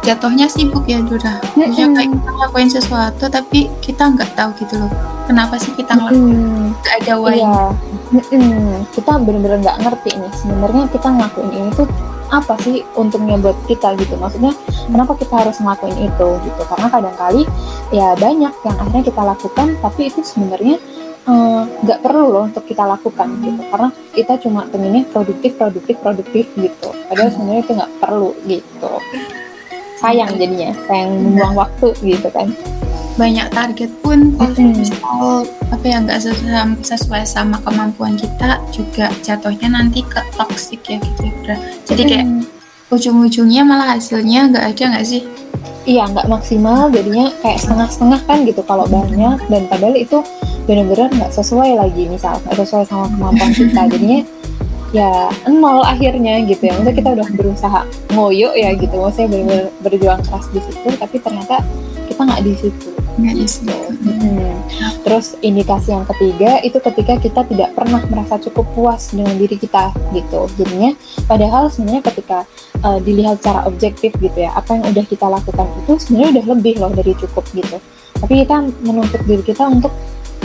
Jatuhnya 0.00 0.48
sibuk 0.48 0.88
ya 0.88 0.96
Dura 1.04 1.44
Maksudnya 1.60 1.92
kayak 1.92 2.08
kita 2.16 2.30
ngelakuin 2.32 2.70
sesuatu 2.72 3.24
tapi 3.28 3.68
kita 3.84 4.08
nggak 4.16 4.32
tahu 4.32 4.48
gitu 4.56 4.80
loh 4.80 4.88
kenapa 5.28 5.60
sih 5.60 5.76
kita 5.76 5.92
ngelakuin 5.92 6.72
nggak 6.72 6.94
ada 7.04 7.14
why 7.20 7.36
iya. 7.36 8.80
kita 8.96 9.12
bener-bener 9.20 9.60
nggak 9.60 9.76
ngerti 9.84 10.10
nih 10.16 10.32
sebenarnya 10.40 10.84
kita 10.88 11.08
ngelakuin 11.12 11.50
ini 11.52 11.70
tuh 11.76 11.88
apa 12.30 12.54
sih 12.62 12.86
untungnya 12.94 13.36
buat 13.38 13.58
kita 13.66 13.98
gitu? 13.98 14.14
Maksudnya 14.16 14.54
kenapa 14.86 15.18
kita 15.18 15.34
harus 15.34 15.58
ngelakuin 15.58 15.98
itu 15.98 16.28
gitu? 16.46 16.62
Karena 16.66 16.86
kadang 16.88 17.16
kali 17.18 17.42
ya 17.90 18.14
banyak 18.16 18.54
yang 18.54 18.76
akhirnya 18.78 19.04
kita 19.04 19.22
lakukan 19.22 19.66
tapi 19.82 20.00
itu 20.08 20.20
sebenarnya 20.22 20.76
eh, 21.26 21.62
nggak 21.84 21.98
uh, 22.00 22.02
perlu 22.02 22.26
loh 22.30 22.44
untuk 22.46 22.64
kita 22.64 22.86
lakukan 22.86 23.28
gitu. 23.42 23.62
Karena 23.68 23.88
kita 24.14 24.32
cuma 24.42 24.60
pengennya 24.70 25.02
produktif 25.10 25.58
produktif 25.58 25.96
produktif 25.98 26.44
gitu. 26.54 26.88
Padahal 27.10 27.30
sebenarnya 27.34 27.62
itu 27.66 27.72
nggak 27.76 27.92
perlu 27.98 28.30
gitu. 28.46 28.92
Sayang 30.00 30.32
jadinya 30.40 30.72
sayang 30.88 31.12
membuang 31.12 31.54
waktu 31.60 31.92
gitu 32.00 32.32
kan 32.32 32.48
banyak 33.18 33.48
target 33.50 33.90
pun 34.02 34.34
kalau 34.38 34.54
mm 34.54 34.74
misal 34.76 35.44
apa 35.70 35.84
ya 35.86 35.98
nggak 36.02 36.20
sesuai, 36.22 36.82
sesuai 36.82 37.22
sama 37.26 37.58
kemampuan 37.62 38.18
kita 38.18 38.58
juga 38.74 39.10
jatuhnya 39.22 39.70
nanti 39.70 40.02
ke 40.02 40.18
toxic 40.34 40.82
ya 40.86 40.98
gitu 40.98 41.30
ya 41.46 41.56
jadi 41.86 42.02
kayak 42.06 42.26
mm. 42.26 42.42
ujung-ujungnya 42.90 43.62
malah 43.62 43.94
hasilnya 43.94 44.50
nggak 44.50 44.66
ada 44.74 44.84
nggak 44.94 45.06
sih? 45.06 45.22
Iya 45.88 46.10
nggak 46.12 46.28
maksimal 46.28 46.92
jadinya 46.92 47.32
kayak 47.40 47.58
setengah-setengah 47.62 48.20
kan 48.28 48.38
gitu 48.44 48.60
kalau 48.66 48.84
banyak 48.84 49.38
dan 49.48 49.62
padahal 49.70 49.96
itu 49.96 50.20
benar-benar 50.68 51.08
nggak 51.08 51.32
sesuai 51.32 51.78
lagi 51.78 52.04
misal 52.10 52.36
nggak 52.44 52.56
sesuai 52.62 52.84
sama 52.84 53.08
kemampuan 53.08 53.50
kita. 53.54 53.80
Jadinya 53.96 54.20
ya 54.90 55.10
nol 55.48 55.80
akhirnya 55.86 56.44
gitu 56.44 56.68
ya. 56.68 56.76
Maksudnya 56.76 56.94
kita 56.94 57.08
udah 57.16 57.28
berusaha 57.32 57.80
ngoyo 58.12 58.50
ya 58.54 58.70
gitu. 58.76 58.94
Maksudnya 59.00 59.28
benar-benar 59.32 59.66
berjuang 59.80 60.20
keras 60.26 60.46
di 60.52 60.60
situ 60.60 60.88
tapi 61.00 61.16
ternyata 61.18 61.56
di 62.44 62.54
situ. 62.56 62.88
Nggak 63.20 63.34
di 63.36 63.46
situ. 63.46 63.76
Hmm. 64.00 64.56
terus 65.04 65.36
indikasi 65.44 65.92
yang 65.92 66.06
ketiga 66.08 66.62
itu 66.64 66.78
ketika 66.80 67.18
kita 67.20 67.40
tidak 67.44 67.74
pernah 67.76 68.00
merasa 68.08 68.40
cukup 68.40 68.64
puas 68.72 69.12
dengan 69.12 69.36
diri 69.36 69.56
kita 69.58 69.92
gitu. 70.16 70.48
Jadinya 70.56 70.94
padahal 71.28 71.68
sebenarnya 71.68 72.02
ketika 72.08 72.38
uh, 72.80 72.98
dilihat 73.02 73.42
secara 73.42 73.66
objektif 73.68 74.14
gitu 74.16 74.38
ya 74.38 74.54
apa 74.56 74.78
yang 74.78 74.84
udah 74.88 75.04
kita 75.04 75.26
lakukan 75.26 75.66
itu 75.84 75.92
sebenarnya 76.00 76.28
udah 76.38 76.44
lebih 76.56 76.74
loh 76.80 76.92
dari 76.94 77.12
cukup 77.18 77.44
gitu. 77.52 77.76
Tapi 78.20 78.32
kita 78.46 78.56
menuntut 78.84 79.20
diri 79.28 79.42
kita 79.44 79.68
untuk 79.68 79.92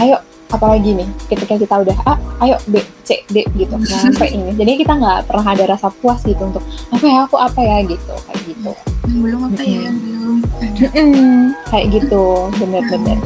ayo 0.02 0.20
apalagi 0.54 0.94
nih 0.94 1.10
ketika 1.32 1.58
kita 1.58 1.75
udah 1.82 1.98
A 2.06 2.14
ayo 2.46 2.58
B 2.70 2.82
C 3.06 3.25
D 3.32 3.46
gitu. 3.58 3.75
Sampai 3.90 4.34
ini. 4.34 4.52
Jadi 4.54 4.86
kita 4.86 4.94
nggak 4.98 5.30
pernah 5.30 5.46
ada 5.46 5.64
rasa 5.78 5.90
puas 5.90 6.22
gitu 6.25 6.40
untuk 6.40 6.64
apa 6.92 7.06
ya 7.06 7.20
aku 7.25 7.36
apa 7.40 7.62
ya? 7.62 7.78
gitu 7.86 8.14
kayak 8.30 8.42
gitu. 8.48 8.72
Yang 9.06 9.20
belum 9.22 9.40
apa 9.50 9.62
ya 9.62 9.80
yang 9.86 9.98
belum. 10.02 10.36
Kayak 11.70 11.86
gitu 12.02 12.24
bener-bener. 12.62 13.20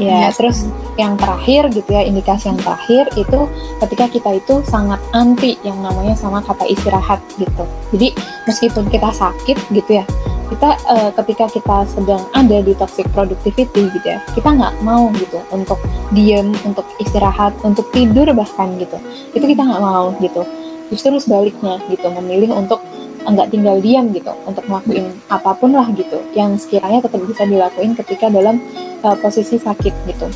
Ya 0.00 0.26
yes. 0.26 0.40
terus 0.40 0.58
yang 0.96 1.14
terakhir 1.20 1.72
gitu 1.72 1.88
ya 1.94 2.02
indikasi 2.04 2.50
yang 2.50 2.58
terakhir 2.58 3.06
itu 3.14 3.40
ketika 3.80 4.04
kita 4.10 4.30
itu 4.40 4.54
sangat 4.66 4.98
anti 5.14 5.56
yang 5.62 5.78
namanya 5.78 6.16
sama 6.16 6.42
kata 6.42 6.64
istirahat 6.66 7.20
gitu. 7.38 7.64
Jadi 7.94 8.08
meskipun 8.48 8.88
kita 8.88 9.12
sakit 9.14 9.56
gitu 9.70 10.02
ya 10.02 10.04
kita 10.52 10.76
uh, 10.84 11.10
ketika 11.16 11.48
kita 11.48 11.76
sedang 11.88 12.20
ada 12.36 12.60
di 12.60 12.76
toxic 12.76 13.08
productivity 13.16 13.88
gitu 13.88 14.06
ya 14.06 14.20
kita 14.36 14.52
nggak 14.52 14.84
mau 14.84 15.08
gitu 15.16 15.40
untuk 15.48 15.80
diem 16.12 16.52
untuk 16.68 16.84
istirahat 17.00 17.56
untuk 17.64 17.88
tidur 17.96 18.28
bahkan 18.36 18.76
gitu. 18.76 19.00
Itu 19.32 19.48
kita 19.48 19.64
nggak 19.64 19.80
mau 19.80 20.12
gitu. 20.20 20.44
Justru 20.92 21.16
sebaliknya 21.16 21.80
gitu 21.88 22.12
memilih 22.12 22.52
untuk 22.52 22.84
nggak 23.22 23.48
tinggal 23.54 23.78
diam 23.78 24.10
gitu 24.10 24.34
untuk 24.44 24.66
ngelakuin 24.66 25.06
apa 25.30 25.54
pun 25.54 25.72
lah 25.72 25.86
gitu 25.94 26.18
yang 26.34 26.58
sekiranya 26.58 27.00
tetap 27.00 27.22
bisa 27.22 27.46
dilakuin 27.46 27.94
ketika 27.94 28.26
dalam 28.26 28.58
uh, 29.06 29.14
posisi 29.14 29.62
sakit 29.62 29.94
gitu 30.10 30.26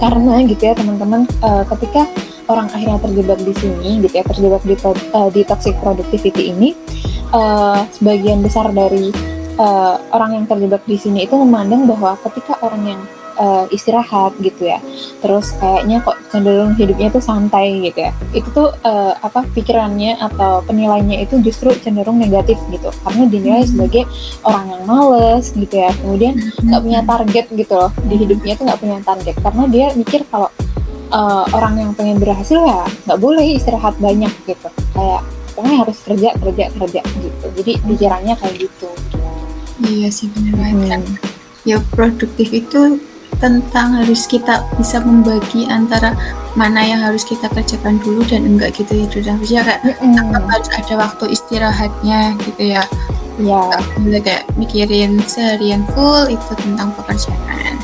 karena 0.00 0.40
gitu 0.48 0.62
ya 0.64 0.74
teman-teman 0.74 1.28
uh, 1.44 1.62
ketika 1.76 2.08
orang 2.48 2.66
akhirnya 2.72 2.98
terjebak 2.98 3.38
di 3.44 3.52
sini 3.54 4.00
gitu 4.02 4.14
ya 4.16 4.24
terjebak 4.24 4.62
di 4.64 4.74
uh, 4.80 5.28
di 5.30 5.42
toxic 5.44 5.76
productivity 5.78 6.50
ini 6.50 6.72
uh, 7.36 7.84
sebagian 7.92 8.40
besar 8.40 8.72
dari 8.72 9.12
uh, 9.60 10.00
orang 10.16 10.40
yang 10.40 10.44
terjebak 10.48 10.82
di 10.88 10.96
sini 10.96 11.28
itu 11.28 11.36
memandang 11.36 11.84
bahwa 11.84 12.16
ketika 12.24 12.56
orang 12.64 12.96
yang 12.96 13.00
uh, 13.40 13.64
istirahat 13.72 14.36
gitu 14.44 14.68
ya. 14.68 14.78
Terus 15.24 15.56
kayaknya 15.56 16.04
kok 16.04 16.20
cenderung 16.28 16.76
hidupnya 16.76 17.08
tuh 17.08 17.24
santai 17.24 17.80
gitu 17.88 18.04
ya. 18.04 18.12
Itu 18.36 18.48
tuh 18.52 18.68
uh, 18.84 19.16
apa 19.24 19.48
pikirannya 19.56 20.20
atau 20.20 20.60
penilaiannya 20.68 21.24
itu 21.24 21.40
justru 21.40 21.72
cenderung 21.80 22.20
negatif 22.20 22.60
gitu. 22.68 22.92
Karena 23.02 23.24
dinilai 23.24 23.64
hmm. 23.64 23.70
sebagai 23.72 24.04
orang 24.44 24.64
yang 24.76 24.82
males 24.84 25.44
gitu 25.56 25.74
ya. 25.74 25.90
Kemudian 25.96 26.36
nggak 26.60 26.80
punya 26.84 27.00
target 27.02 27.46
gitu 27.56 27.74
loh. 27.74 27.90
Di 28.04 28.14
hidupnya 28.20 28.52
tuh 28.60 28.64
nggak 28.68 28.80
punya 28.84 28.98
target. 29.00 29.34
Karena 29.40 29.64
dia 29.66 29.86
mikir 29.96 30.20
kalau 30.28 30.52
uh, 31.08 31.44
orang 31.56 31.80
yang 31.80 31.90
pengen 31.96 32.20
berhasil 32.20 32.60
ya 32.60 32.84
nggak 33.08 33.18
boleh 33.18 33.56
istirahat 33.56 33.96
banyak 33.96 34.30
gitu. 34.44 34.68
Kayak 34.92 35.24
pokoknya 35.56 35.76
harus 35.82 35.98
kerja 36.04 36.28
kerja 36.36 36.64
kerja 36.76 37.00
gitu. 37.02 37.46
Jadi 37.56 37.72
pikirannya 37.84 38.34
kayak 38.38 38.56
gitu, 38.64 38.88
iya 39.88 40.08
sih 40.12 40.28
benar 40.32 40.54
banget 40.60 41.00
hmm. 41.04 41.16
ya 41.64 41.76
produktif 41.92 42.48
itu 42.52 43.00
tentang 43.40 43.96
harus 43.96 44.28
kita 44.28 44.62
bisa 44.76 45.00
membagi 45.00 45.64
antara 45.66 46.12
mana 46.52 46.84
yang 46.84 47.00
harus 47.00 47.24
kita 47.24 47.48
kerjakan 47.48 47.96
dulu 48.04 48.20
dan 48.28 48.44
enggak 48.44 48.76
gitu 48.76 48.92
ya 49.00 49.06
sudah 49.08 49.32
harusnya 49.40 49.60
kayak 49.64 49.80
mm 50.04 50.44
harus 50.46 50.68
ada 50.76 50.94
waktu 51.00 51.24
istirahatnya 51.32 52.20
gitu 52.44 52.62
ya. 52.76 52.84
Ya 53.40 53.64
boleh 53.96 54.20
kayak 54.20 54.44
mikirin 54.60 55.16
seharian 55.24 55.88
full 55.96 56.28
itu 56.28 56.52
tentang 56.60 56.92
pekerjaan. 57.00 57.74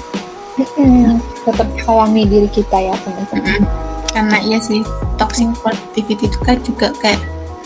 Mm 0.76 1.18
tetap 1.48 1.68
sayangi 1.82 2.22
diri 2.28 2.48
kita 2.52 2.76
ya 2.76 2.94
teman-teman. 3.00 3.64
Karena 4.12 4.38
iya 4.44 4.58
sih 4.60 4.84
toxic 5.16 5.48
productivity 5.64 6.28
itu 6.28 6.38
kan 6.44 6.60
juga 6.60 6.92
kayak 7.00 7.20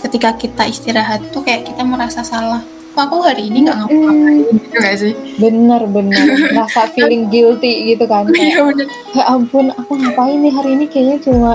ketika 0.06 0.30
kita 0.38 0.62
istirahat 0.70 1.20
tuh 1.34 1.42
kayak 1.42 1.66
kita 1.66 1.82
merasa 1.82 2.22
salah 2.22 2.62
kok 2.90 3.02
aku 3.06 3.16
hari 3.22 3.46
ini 3.46 3.66
nggak 3.66 3.76
ngapa-ngapain 3.82 4.44
gitu 4.50 4.76
gak 4.76 4.96
sih? 4.98 5.12
Bener 5.38 5.82
bener. 5.86 6.26
Rasa 6.58 6.90
feeling 6.90 7.30
guilty 7.30 7.94
gitu 7.94 8.04
kan 8.10 8.26
iya, 8.34 8.58
kayak, 8.58 8.90
ya 9.14 9.24
ampun 9.30 9.70
aku 9.74 9.92
ngapain 9.94 10.38
nih 10.42 10.52
hari 10.52 10.70
ini? 10.74 10.84
Kayaknya 10.90 11.16
cuma 11.22 11.52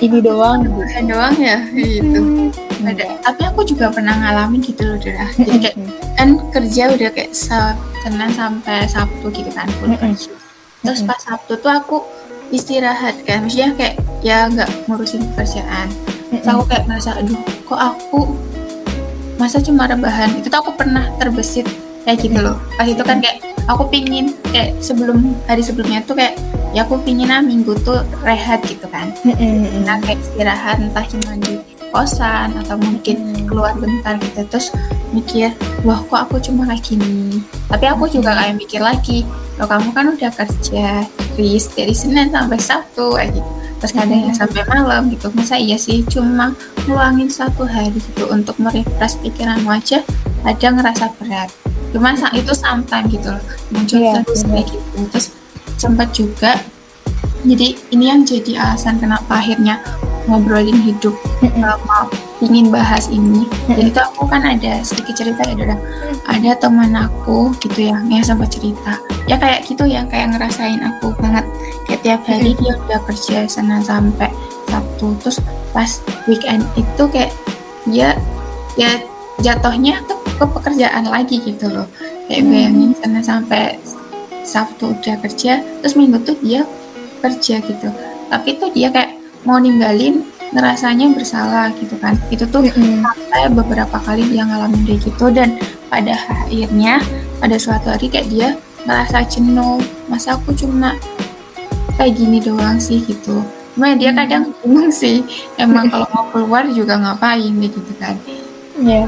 ini 0.00 0.18
doang. 0.24 0.64
Gitu. 0.64 0.82
doang 1.12 1.36
ya? 1.36 1.58
Gitu. 1.76 2.20
Hmm. 2.20 2.88
ada. 2.88 3.04
Tapi 3.20 3.42
aku 3.44 3.60
juga 3.68 3.92
pernah 3.92 4.16
ngalamin 4.16 4.60
gitu 4.64 4.88
loh 4.88 4.96
Dira 4.96 5.28
jadi 5.36 5.68
kayak 5.68 5.76
kan 6.16 6.28
kerja 6.48 6.82
udah 6.96 7.10
kayak 7.12 7.30
Senin 7.36 8.30
sampai 8.32 8.88
Sabtu 8.88 9.28
gitu 9.28 9.52
kan 9.52 9.68
full 9.76 9.92
kerja 9.92 10.32
terus 10.80 11.04
pas 11.04 11.20
Sabtu 11.20 11.60
tuh 11.60 11.68
aku 11.68 11.96
istirahat 12.50 13.20
kan 13.28 13.44
maksudnya 13.44 13.76
kayak 13.76 14.00
ya 14.20 14.48
nggak 14.50 14.68
ngurusin 14.88 15.22
pekerjaan. 15.32 15.88
Terus 16.30 16.46
aku 16.46 16.62
kayak 16.66 16.84
merasa 16.86 17.16
aduh 17.18 17.38
kok 17.66 17.80
aku 17.80 18.20
masa 19.40 19.56
cuma 19.64 19.88
rebahan? 19.88 20.36
Itu 20.36 20.52
tuh 20.52 20.60
aku 20.60 20.76
pernah 20.76 21.08
terbesit 21.16 21.64
kayak 22.04 22.20
gitu 22.20 22.38
loh. 22.44 22.60
Pas 22.76 22.84
itu 22.84 23.00
kan 23.00 23.24
kayak 23.24 23.40
aku 23.64 23.88
pingin 23.88 24.36
kayak 24.52 24.76
sebelum 24.84 25.32
hari 25.48 25.64
sebelumnya 25.64 26.04
tuh 26.04 26.12
kayak 26.20 26.36
ya 26.76 26.84
aku 26.84 27.00
pingin 27.00 27.32
ah 27.32 27.40
minggu 27.40 27.72
tuh 27.80 28.04
rehat 28.20 28.60
gitu 28.68 28.84
kan. 28.92 29.16
Nah 29.24 29.96
kayak 30.04 30.20
istirahat 30.20 30.76
entah 30.84 31.04
cuma 31.08 31.40
di 31.40 31.56
kosan 31.90 32.54
atau 32.58 32.78
mungkin 32.78 33.46
keluar 33.46 33.74
bentar 33.76 34.16
gitu. 34.18 34.46
Terus 34.48 34.70
mikir 35.10 35.50
wah 35.82 35.98
kok 36.06 36.30
aku 36.30 36.38
cuma 36.40 36.66
kayak 36.70 36.82
gini? 36.86 37.42
Tapi 37.66 37.84
aku 37.90 38.06
juga 38.06 38.34
kayak 38.34 38.54
mikir 38.56 38.80
lagi 38.80 39.26
lo 39.60 39.68
kamu 39.68 39.92
kan 39.92 40.06
udah 40.16 40.30
kerja 40.32 41.04
dari, 41.36 41.58
dari 41.76 41.94
Senin 41.94 42.32
sampai 42.32 42.56
Sabtu 42.56 43.14
kayak 43.18 43.36
gitu. 43.36 43.50
Terus 43.80 43.92
kadang 43.96 44.20
yang 44.28 44.36
sampai 44.36 44.62
malam 44.68 45.08
gitu. 45.08 45.32
Masa 45.32 45.56
iya 45.56 45.76
sih? 45.76 46.04
Cuma 46.08 46.52
ngeluangin 46.84 47.28
satu 47.32 47.64
hari 47.64 47.96
gitu 47.96 48.28
untuk 48.28 48.56
merefresh 48.60 49.16
pikiranmu 49.20 49.68
aja 49.72 50.04
ada 50.44 50.66
ngerasa 50.72 51.12
berat. 51.20 51.48
Cuma 51.90 52.14
saat 52.14 52.36
itu 52.38 52.52
sometime 52.54 53.08
gitu 53.10 53.28
loh 53.34 53.44
muncul 53.74 53.98
Iya, 53.98 54.22
terus 54.24 54.44
benar. 54.46 54.52
kayak 54.62 54.66
gitu. 54.72 54.96
Terus 55.10 55.26
sempat 55.80 56.08
juga 56.12 56.52
jadi 57.44 57.72
ini 57.92 58.04
yang 58.12 58.20
jadi 58.28 58.52
alasan 58.60 59.00
kenapa 59.00 59.40
akhirnya 59.40 59.80
ngobrolin 60.28 60.76
hidup 60.84 61.16
Mm-mm. 61.40 61.64
mau 61.88 62.04
ingin 62.40 62.68
bahas 62.68 63.08
ini. 63.08 63.48
Jadi 63.68 63.92
itu 63.92 64.00
aku 64.00 64.28
kan 64.28 64.44
ada 64.44 64.80
sedikit 64.84 65.24
cerita 65.24 65.40
ya 65.44 65.54
Dora. 65.56 65.76
Ada 66.28 66.56
teman 66.60 66.92
aku 66.96 67.52
gitu 67.60 67.88
ya 67.92 67.96
yang 68.08 68.24
sempat 68.24 68.52
cerita. 68.52 69.00
Ya 69.28 69.36
kayak 69.36 69.64
gitu 69.68 69.84
ya 69.88 70.04
kayak 70.08 70.36
ngerasain 70.36 70.80
aku 70.80 71.12
banget. 71.20 71.44
Kayak 71.88 72.00
tiap 72.04 72.22
hari 72.28 72.52
dia 72.56 72.72
udah 72.76 73.00
kerja 73.08 73.36
Senin 73.48 73.80
sampai 73.84 74.28
Sabtu. 74.68 75.16
Terus 75.24 75.38
pas 75.72 75.90
weekend 76.28 76.64
itu 76.76 77.02
kayak 77.08 77.32
dia 77.88 78.16
ya 78.76 79.00
jatuhnya 79.40 80.00
ke, 80.04 80.14
ke 80.36 80.44
pekerjaan 80.44 81.08
lagi 81.08 81.40
gitu 81.40 81.68
loh. 81.68 81.88
Kayak 82.28 82.44
bayangin 82.48 82.90
Senin 83.00 83.24
sampai 83.24 83.76
Sabtu 84.44 84.96
udah 84.96 85.16
kerja 85.20 85.60
terus 85.84 85.94
minggu 85.94 86.20
tuh 86.24 86.36
dia 86.40 86.64
kerja 87.20 87.60
gitu. 87.60 87.88
Tapi 88.32 88.48
tuh 88.56 88.72
dia 88.72 88.88
kayak 88.88 89.16
mau 89.44 89.60
ninggalin 89.60 90.24
ngerasanya 90.50 91.14
bersalah 91.14 91.70
gitu 91.78 91.94
kan. 92.00 92.18
Itu 92.32 92.48
tuh 92.50 92.66
sampai 92.66 93.52
beberapa 93.54 93.96
kali 94.02 94.26
dia 94.26 94.42
ngalamin 94.48 94.82
kayak 94.82 95.00
gitu 95.06 95.30
dan 95.30 95.54
pada 95.86 96.18
akhirnya 96.26 96.98
pada 97.38 97.56
suatu 97.56 97.94
hari 97.94 98.10
kayak 98.10 98.28
dia 98.32 98.48
ngerasa 98.84 99.22
jenuh. 99.30 99.78
Masa 100.10 100.34
aku 100.34 100.50
cuma 100.56 100.98
kayak 101.94 102.18
gini 102.18 102.42
doang 102.42 102.82
sih 102.82 102.98
gitu. 103.04 103.44
Cuma 103.76 103.94
dia 103.94 104.10
kadang 104.10 104.50
bingung 104.60 104.90
sih. 104.90 105.22
Emang 105.54 105.86
kalau 105.88 106.08
mau 106.10 106.26
keluar 106.34 106.66
juga 106.72 106.98
ngapain 106.98 107.54
gitu 107.60 107.80
kan. 108.00 108.18
Iya. 108.80 109.04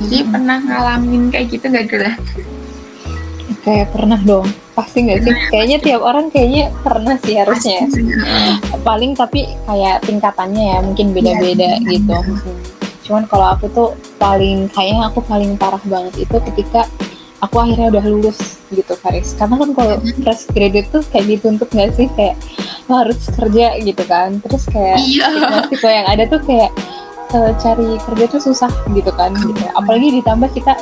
jadi 0.00 0.26
pernah 0.26 0.58
ngalamin 0.58 1.28
kayak 1.30 1.46
gitu 1.54 1.70
gak 1.70 1.86
Dora? 1.86 2.12
Kayak 3.60 3.92
pernah 3.92 4.20
dong. 4.24 4.48
Pasti 4.72 5.04
nggak 5.04 5.20
sih? 5.20 5.34
Kayaknya 5.52 5.78
tiap 5.84 6.00
orang 6.00 6.26
kayaknya 6.32 6.72
pernah 6.80 7.16
sih 7.20 7.36
harusnya. 7.36 7.84
Paling 8.80 9.12
tapi 9.12 9.44
kayak 9.68 10.08
tingkatannya 10.08 10.64
ya 10.64 10.78
mungkin 10.80 11.12
beda-beda 11.12 11.76
Iya, 11.76 11.88
gitu. 11.92 12.16
Hmm. 12.16 12.56
Cuman 13.04 13.24
kalau 13.28 13.46
aku 13.52 13.66
tuh 13.68 13.88
paling 14.16 14.72
kayaknya 14.72 15.12
aku 15.12 15.20
paling 15.26 15.58
parah 15.60 15.82
banget 15.84 16.24
itu 16.24 16.36
ketika 16.52 16.88
aku 17.40 17.56
akhirnya 17.60 17.92
udah 17.92 18.04
lulus 18.08 18.60
gitu 18.72 18.96
Faris. 18.96 19.36
Karena 19.36 19.60
kan 19.60 19.70
kalau 19.76 19.96
fresh 20.00 20.48
graduate 20.56 20.88
tuh 20.88 21.02
kayak 21.12 21.26
dituntut 21.28 21.68
nggak 21.68 21.90
sih 21.96 22.08
kayak 22.16 22.40
lo 22.88 23.04
harus 23.04 23.20
kerja 23.28 23.76
gitu 23.84 24.02
kan. 24.08 24.40
Terus 24.40 24.64
kayak 24.72 24.96
iya 25.04 25.28
tipe 25.68 25.88
yang 25.88 26.08
ada 26.08 26.24
tuh 26.24 26.40
kayak 26.40 26.72
eh, 27.36 27.52
cari 27.60 28.00
kerja 28.08 28.24
tuh 28.32 28.40
susah 28.40 28.72
gitu 28.96 29.12
kan 29.12 29.36
gitu. 29.36 29.64
Apalagi 29.76 30.16
ditambah 30.22 30.48
kita 30.56 30.72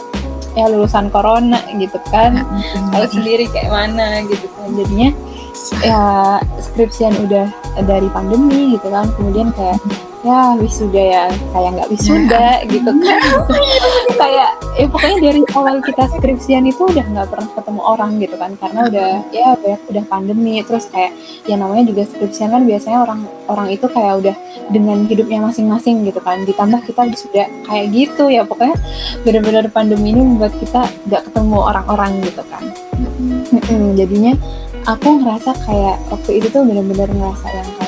ya 0.59 0.67
lulusan 0.67 1.07
corona 1.15 1.63
gitu 1.79 2.03
kan. 2.11 2.43
Tahu 2.91 3.07
sendiri 3.07 3.47
kayak 3.55 3.71
mana 3.71 4.27
gitu 4.27 4.51
kan. 4.59 4.69
Jadinya 4.75 5.11
ya 5.87 6.03
skripsian 6.59 7.15
udah 7.23 7.47
dari 7.87 8.11
pandemi 8.11 8.75
gitu 8.75 8.91
kan. 8.91 9.07
Kemudian 9.15 9.55
kayak 9.55 9.79
ya 10.25 10.55
wisuda 10.59 11.03
ya. 11.03 11.25
Kayak 11.55 11.71
nggak 11.79 11.91
wisuda 11.91 12.47
gitu 12.67 12.91
kan. 12.91 13.21
Kayak 14.21 14.51
ya 14.79 14.87
pokoknya 14.91 15.19
dari 15.23 15.41
awal 15.55 15.77
kita 15.83 16.05
skripsian 16.19 16.65
itu 16.67 16.83
udah 16.87 17.07
nggak 17.07 17.29
pernah 17.31 17.49
ketemu 17.55 17.81
orang 17.83 18.11
gitu 18.19 18.37
kan. 18.39 18.51
Karena 18.59 18.81
udah 18.91 19.11
ya 19.31 19.49
banyak 19.59 19.83
udah 19.91 20.05
pandemi. 20.11 20.55
Terus 20.67 20.85
kayak 20.91 21.13
ya 21.47 21.55
namanya 21.59 21.85
juga 21.89 22.03
skripsian 22.07 22.51
kan 22.51 22.63
biasanya 22.67 22.99
orang 23.05 23.21
orang 23.49 23.69
itu 23.71 23.87
kayak 23.87 24.15
udah 24.25 24.37
dengan 24.69 24.99
hidupnya 25.07 25.39
masing-masing 25.43 26.03
gitu 26.07 26.21
kan. 26.23 26.43
Ditambah 26.43 26.81
kita 26.87 27.03
sudah 27.15 27.47
kayak 27.67 27.87
gitu 27.95 28.31
ya. 28.31 28.43
Pokoknya 28.43 28.77
benar-benar 29.23 29.71
pandemi 29.71 30.11
ini 30.11 30.23
membuat 30.23 30.55
kita 30.59 30.87
nggak 31.07 31.31
ketemu 31.31 31.59
orang-orang 31.63 32.13
gitu 32.25 32.43
kan. 32.49 32.65
Mm-mm, 33.49 33.97
jadinya 33.97 34.35
aku 34.89 35.21
ngerasa 35.21 35.53
kayak 35.69 35.97
waktu 36.09 36.31
itu 36.41 36.47
tuh 36.49 36.65
benar-benar 36.65 37.09
ngerasa 37.13 37.47
yang 37.53 37.69
kayak 37.77 37.88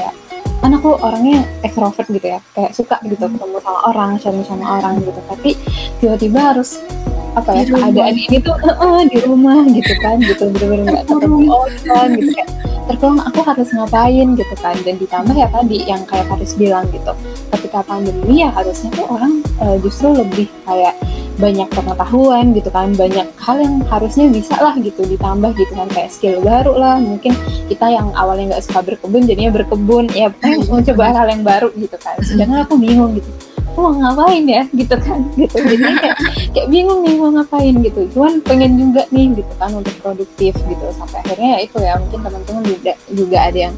kan 0.60 0.70
aku 0.76 0.92
orangnya 1.00 1.40
extrovert 1.64 2.04
gitu 2.06 2.26
ya 2.36 2.40
kayak 2.52 2.72
suka 2.76 3.00
gitu 3.02 3.24
ketemu 3.24 3.56
sama 3.64 3.80
orang 3.88 4.10
sharing 4.20 4.44
sama 4.44 4.78
orang 4.78 5.00
gitu. 5.00 5.20
Tapi 5.24 5.50
tiba-tiba 5.98 6.40
harus 6.52 6.84
apa 7.32 7.54
ya 7.56 7.62
keadaan 7.64 8.14
ini 8.18 8.36
tuh 8.42 8.56
"Eh, 8.68 9.02
di 9.08 9.18
rumah 9.24 9.64
gitu 9.68 9.92
kan 10.04 10.20
gitu. 10.20 10.52
Bener-bener 10.52 10.84
nggak 10.92 11.04
ketemu 11.08 11.38
orang 11.48 12.08
gitu 12.16 12.30
kayak 12.36 12.48
terkurung 12.90 13.22
aku 13.22 13.40
harus 13.46 13.70
ngapain 13.70 14.28
gitu 14.34 14.54
kan. 14.58 14.74
Dan 14.82 14.98
ditambah 14.98 15.34
ya 15.38 15.46
tadi 15.46 15.78
yang 15.86 16.02
kayak 16.10 16.26
Faris 16.26 16.58
bilang 16.58 16.90
gitu 16.90 17.14
ketika 17.54 17.86
pandemi 17.86 18.42
ya 18.42 18.50
harusnya 18.50 18.90
tuh 18.90 19.06
orang 19.06 19.46
eh, 19.62 19.76
justru 19.78 20.10
lebih 20.10 20.50
kayak 20.66 20.98
banyak 21.38 21.68
pengetahuan 21.70 22.52
gitu 22.52 22.68
kan. 22.74 22.90
Banyak 22.98 23.26
hal 23.38 23.56
yang 23.62 23.74
harusnya 23.86 24.26
bisa 24.28 24.58
lah 24.58 24.74
gitu 24.82 25.06
ditambah 25.06 25.54
gitu 25.54 25.72
kan. 25.78 25.88
Kayak 25.94 26.10
skill 26.10 26.42
baru 26.42 26.74
lah 26.74 26.96
mungkin 26.98 27.32
kita 27.70 27.86
yang 27.86 28.10
awalnya 28.18 28.58
nggak 28.58 28.64
suka 28.66 28.80
berkebun 28.82 29.30
jadinya 29.30 29.54
berkebun. 29.54 30.10
Ya 30.12 30.28
pokoknya 30.34 30.58
mau 30.66 30.82
coba 30.82 31.04
hal 31.14 31.26
yang 31.30 31.42
baru 31.46 31.68
gitu 31.78 31.96
kan. 31.96 32.18
Sedangkan 32.20 32.66
aku 32.66 32.74
bingung 32.76 33.14
gitu 33.16 33.49
mau 33.76 33.92
ngapain 33.94 34.44
ya? 34.46 34.62
Gitu 34.70 34.96
kan. 34.98 35.20
Gitu. 35.40 35.56
Jadi 35.56 35.84
kayak 36.00 36.18
kayak 36.52 36.68
bingung 36.68 37.00
nih 37.06 37.14
mau 37.16 37.30
ngapain 37.32 37.74
gitu. 37.80 38.00
Cuman 38.16 38.42
pengen 38.42 38.76
juga 38.76 39.02
nih 39.14 39.26
gitu 39.38 39.52
kan 39.56 39.70
untuk 39.72 39.94
produktif 40.02 40.52
gitu. 40.56 40.84
Sampai 40.94 41.22
akhirnya 41.22 41.48
ya 41.56 41.58
itu 41.64 41.76
ya 41.78 41.94
mungkin 41.98 42.20
teman-teman 42.26 42.62
juga 42.66 42.92
juga 43.10 43.38
ada 43.46 43.58
yang 43.70 43.74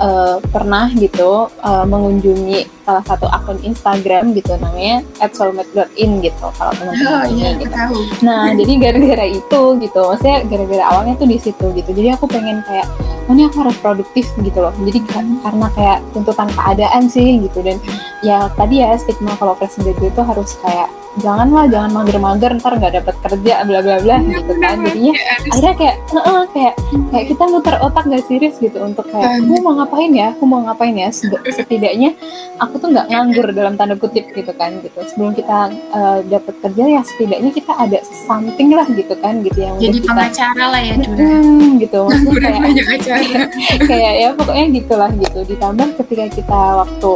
eh, 0.00 0.36
pernah 0.46 0.88
gitu 0.92 1.30
eh, 1.60 1.84
mengunjungi 1.84 2.58
salah 2.82 3.04
satu 3.04 3.28
akun 3.28 3.60
Instagram 3.60 4.32
gitu 4.32 4.56
namanya 4.56 5.04
@soulmate.in 5.22 6.10
gitu 6.20 6.46
kalau 6.56 6.72
teman-teman 6.74 7.12
oh 7.14 7.24
iya 7.30 7.48
gitu 7.54 7.70
tahu 7.70 7.96
Nah, 8.20 8.50
jadi 8.52 8.72
gara-gara 8.78 9.26
itu 9.26 9.60
gitu, 9.78 10.00
maksudnya 10.02 10.38
gara-gara 10.44 10.84
awalnya 10.86 11.14
tuh 11.14 11.24
di 11.24 11.38
situ 11.38 11.66
gitu. 11.72 11.90
Jadi 11.90 12.08
aku 12.10 12.24
pengen 12.26 12.60
kayak, 12.62 12.84
oh 13.24 13.32
ini 13.32 13.46
aku 13.46 13.62
harus 13.62 13.76
produktif 13.78 14.28
gitu 14.36 14.58
loh. 14.58 14.74
Jadi 14.76 14.98
ka- 15.02 15.40
karena 15.40 15.66
kayak 15.70 15.98
tuntutan 16.10 16.48
keadaan 16.50 17.02
sih 17.06 17.40
gitu 17.40 17.58
dan 17.60 17.76
ya 18.20 18.50
tadi 18.52 18.80
ya 18.80 18.92
stigma 18.94 19.32
kalau 19.34 19.54
fresh 19.54 19.78
graduate 19.78 20.10
itu 20.10 20.22
harus 20.22 20.50
kayak 20.60 20.88
janganlah 21.18 21.66
jangan 21.66 21.90
mager-mager 21.90 22.50
ntar 22.62 22.78
nggak 22.78 22.94
dapat 23.02 23.14
kerja 23.18 23.54
bla 23.66 23.80
bla 23.82 23.96
bla 23.98 24.16
gitu 24.22 24.52
kan. 24.62 24.76
Jadinya 24.86 25.14
akhirnya 25.50 25.74
kayak 25.74 25.96
"Heeh," 26.14 26.40
kayak 26.54 26.74
kayak 27.10 27.26
kita 27.28 27.44
muter 27.46 27.74
otak 27.82 28.04
gak 28.06 28.24
serius 28.30 28.54
gitu 28.56 28.78
untuk 28.78 29.06
kayak 29.10 29.42
aku 29.42 29.58
mau 29.58 29.74
ngapain 29.74 30.12
ya? 30.14 30.26
Aku 30.38 30.44
mau 30.46 30.62
ngapain 30.62 30.94
ya? 30.94 31.10
Setidaknya 31.10 32.14
aku 32.56 32.78
tuh 32.78 32.94
nggak 32.94 33.06
nganggur 33.10 33.46
dalam 33.50 33.74
tanda 33.74 33.98
kutip 33.98 34.30
gitu 34.30 34.52
kan 34.54 34.78
gitu. 34.80 34.98
Sebelum 35.02 35.34
kita 35.34 35.58
eh, 35.72 36.18
dapat 36.30 36.54
kerja 36.62 36.84
ya 36.86 37.00
setidaknya 37.02 37.50
kita 37.50 37.72
ada 37.74 37.98
something 38.24 38.70
lah 38.70 38.86
gitu 38.86 39.14
kan 39.18 39.42
gitu 39.42 39.58
yang 39.58 39.74
jadi 39.82 39.90
udah 39.90 39.98
kita 39.98 40.12
pengacara 40.14 40.64
lah 40.70 40.80
ya 40.80 40.94
Hmm, 41.00 41.80
gitu. 41.82 42.00
Maksudnya 42.06 42.38
kayak 42.40 42.60
banyak 42.62 42.86
acara. 42.86 43.40
kayak 43.90 44.12
ya 44.14 44.28
pokoknya 44.36 44.66
gitulah 44.78 45.10
gitu. 45.18 45.40
Ditambah 45.42 45.88
ketika 45.98 46.24
kita 46.30 46.60
waktu 46.86 47.12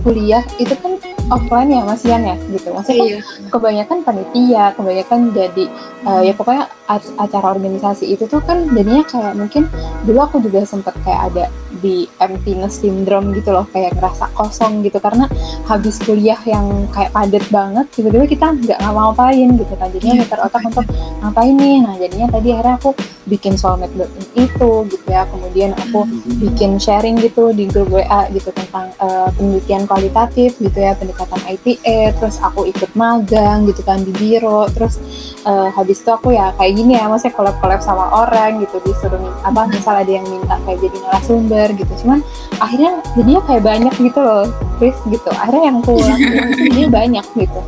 kuliah 0.00 0.44
itu 0.62 0.72
kan 0.78 0.96
offline 1.28 1.68
ya 1.74 1.82
masian 1.84 2.22
ya? 2.24 2.36
Gitu. 2.48 2.72
Maksudnya 2.72 3.04
iya. 3.04 3.18
kebanyakan 3.52 3.98
panitia, 4.06 4.64
kebanyakan 4.78 5.20
jadi 5.36 5.64
eh, 6.08 6.22
ya 6.30 6.32
pokoknya 6.32 6.64
ac- 6.88 7.14
acara 7.20 7.46
organisasi 7.52 8.08
itu 8.08 8.24
tuh 8.24 8.40
kan 8.40 8.64
jadinya 8.72 9.04
kayak 9.04 9.34
mungkin 9.36 9.68
dulu 10.08 10.18
aku 10.24 10.36
juga 10.40 10.64
sempet 10.64 10.96
kayak 11.04 11.34
ada 11.34 11.44
di 11.78 12.08
emptiness 12.18 12.80
syndrome 12.82 13.30
gitu 13.36 13.52
loh 13.54 13.68
kayak 13.70 13.92
ngerasa 13.98 14.32
kosong 14.32 14.80
gitu. 14.86 14.96
Karena 15.02 15.28
habis 15.68 16.00
kuliah 16.00 16.38
yang 16.48 16.88
kayak 16.94 17.12
padat 17.12 17.44
banget 17.52 17.86
tiba-tiba 17.92 18.24
kita 18.24 18.46
nggak 18.54 18.78
ngapa-ngapain 18.80 19.48
gitu 19.58 19.74
kan. 19.76 19.88
Jadinya 19.92 20.14
Iya. 20.16 20.22
muter 20.24 20.40
otak 20.40 20.62
untuk 20.64 20.86
ngapain 21.20 21.54
nih? 21.58 21.76
Nah 21.84 21.94
jadinya 22.00 22.26
tadi 22.32 22.48
akhirnya 22.54 22.76
aku 22.80 22.90
bikin 23.28 23.54
soulmate.in 23.54 24.08
itu 24.34 24.70
gitu 24.88 25.06
ya. 25.06 25.28
Kemudian 25.28 25.76
aku 25.76 26.08
bikin 26.40 26.80
sharing 26.80 27.20
gitu 27.20 27.52
di 27.52 27.68
grup 27.68 27.92
WA 27.92 28.26
gitu 28.32 28.50
tentang 28.50 28.90
eh, 28.98 29.28
penelitian 29.36 29.84
kualitatif 29.84 30.56
gitu 30.58 30.78
ya 30.78 30.96
pendekatan 30.96 31.38
IPA 31.44 32.16
terus 32.18 32.40
aku 32.40 32.64
ikut 32.66 32.90
magang 32.96 33.68
gitu 33.68 33.84
kan 33.84 34.00
di 34.02 34.10
biro 34.16 34.66
terus 34.72 34.98
eh, 35.44 35.68
habis 35.76 36.00
itu 36.00 36.10
aku 36.10 36.34
ya 36.34 36.50
kayak 36.56 36.72
gini 36.74 36.96
ya 36.96 37.06
maksudnya 37.06 37.36
collab-collab 37.36 37.80
sama 37.84 38.08
orang 38.26 38.64
gitu 38.64 38.80
disuruh 38.82 39.20
apa 39.44 39.68
misal 39.70 39.94
ada 40.00 40.10
yang 40.10 40.26
minta 40.26 40.56
kayak 40.66 40.80
jadi 40.82 40.96
narasumber 41.04 41.68
gitu. 41.76 41.92
Cuman 42.02 42.18
akhirnya 42.58 43.04
jadinya 43.14 43.42
kayak 43.46 43.62
banyak 43.62 43.94
gitu 44.00 44.20
loh 44.24 44.48
Chris 44.80 44.96
gitu. 45.06 45.28
Akhirnya 45.36 45.64
yang 45.70 45.78
keluar 45.84 46.16
jadi 46.72 46.82
banyak 46.88 47.26
gitu 47.36 47.62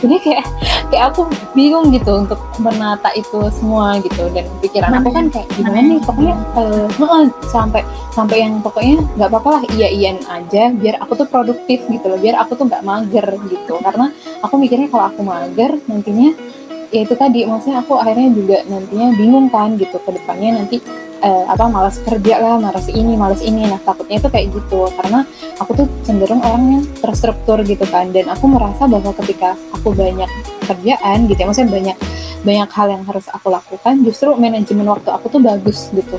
jadi 0.00 0.16
kayak 0.22 0.44
kayak 0.90 1.04
aku 1.14 1.28
bingung 1.54 1.92
gitu 1.94 2.26
untuk 2.26 2.40
menata 2.58 3.10
itu 3.14 3.48
semua 3.54 3.98
gitu 4.02 4.26
dan 4.34 4.46
pikiran 4.58 5.00
aku 5.00 5.10
kan 5.14 5.26
kayak 5.30 5.48
gimana 5.54 5.78
nih 5.82 6.00
pokoknya 6.02 6.34
heeh, 6.56 7.26
sampai 7.48 7.82
sampai 8.10 8.36
yang 8.42 8.58
pokoknya 8.60 9.00
nggak 9.16 9.28
apa-apa 9.30 9.48
lah 9.60 9.62
iya 9.78 9.88
iyan 9.90 10.18
aja 10.26 10.74
biar 10.74 10.98
aku 10.98 11.24
tuh 11.24 11.28
produktif 11.30 11.86
gitu 11.86 12.06
loh 12.10 12.18
biar 12.18 12.36
aku 12.42 12.58
tuh 12.58 12.66
nggak 12.66 12.82
mager 12.82 13.26
gitu. 13.48 13.74
Karena 13.80 14.10
aku 14.42 14.54
mikirnya 14.58 14.88
kalau 14.90 15.08
aku 15.08 15.20
mager 15.22 15.78
nantinya 15.86 16.34
ya 16.90 17.06
itu 17.06 17.14
tadi 17.14 17.46
maksudnya 17.46 17.86
aku 17.86 17.94
akhirnya 18.02 18.34
juga 18.34 18.58
nantinya 18.66 19.14
bingung 19.14 19.46
kan 19.46 19.78
gitu 19.78 19.96
ke 20.02 20.10
depannya 20.10 20.58
nanti 20.58 20.82
uh, 21.22 21.44
apa 21.48 21.64
malas 21.68 22.00
kerja 22.02 22.40
lah 22.40 22.56
malas 22.60 22.88
ini 22.90 23.14
malas 23.16 23.40
ini. 23.44 23.68
Nah 23.68 23.80
takutnya 23.84 24.20
itu 24.20 24.28
kayak 24.28 24.46
gitu. 24.52 24.88
Karena 24.98 25.24
aku 25.60 25.84
tuh 25.84 25.86
cenderung 26.04 26.40
orang 26.42 26.80
yang 26.80 26.84
terstruktur 27.00 27.60
gitu 27.64 27.84
kan. 27.88 28.10
Dan 28.10 28.28
aku 28.32 28.48
merasa 28.48 28.88
bahwa 28.88 29.12
ketika 29.24 29.54
aku 29.76 29.92
banyak 29.94 30.28
kerjaan 30.64 31.26
gitu 31.26 31.38
ya 31.42 31.46
maksudnya 31.50 31.70
banyak 31.72 31.96
banyak 32.40 32.68
hal 32.72 32.86
yang 32.88 33.02
harus 33.04 33.26
aku 33.28 33.52
lakukan 33.52 34.00
justru 34.06 34.32
manajemen 34.38 34.86
waktu 34.88 35.10
aku 35.12 35.26
tuh 35.28 35.40
bagus 35.42 35.92
gitu. 35.92 36.16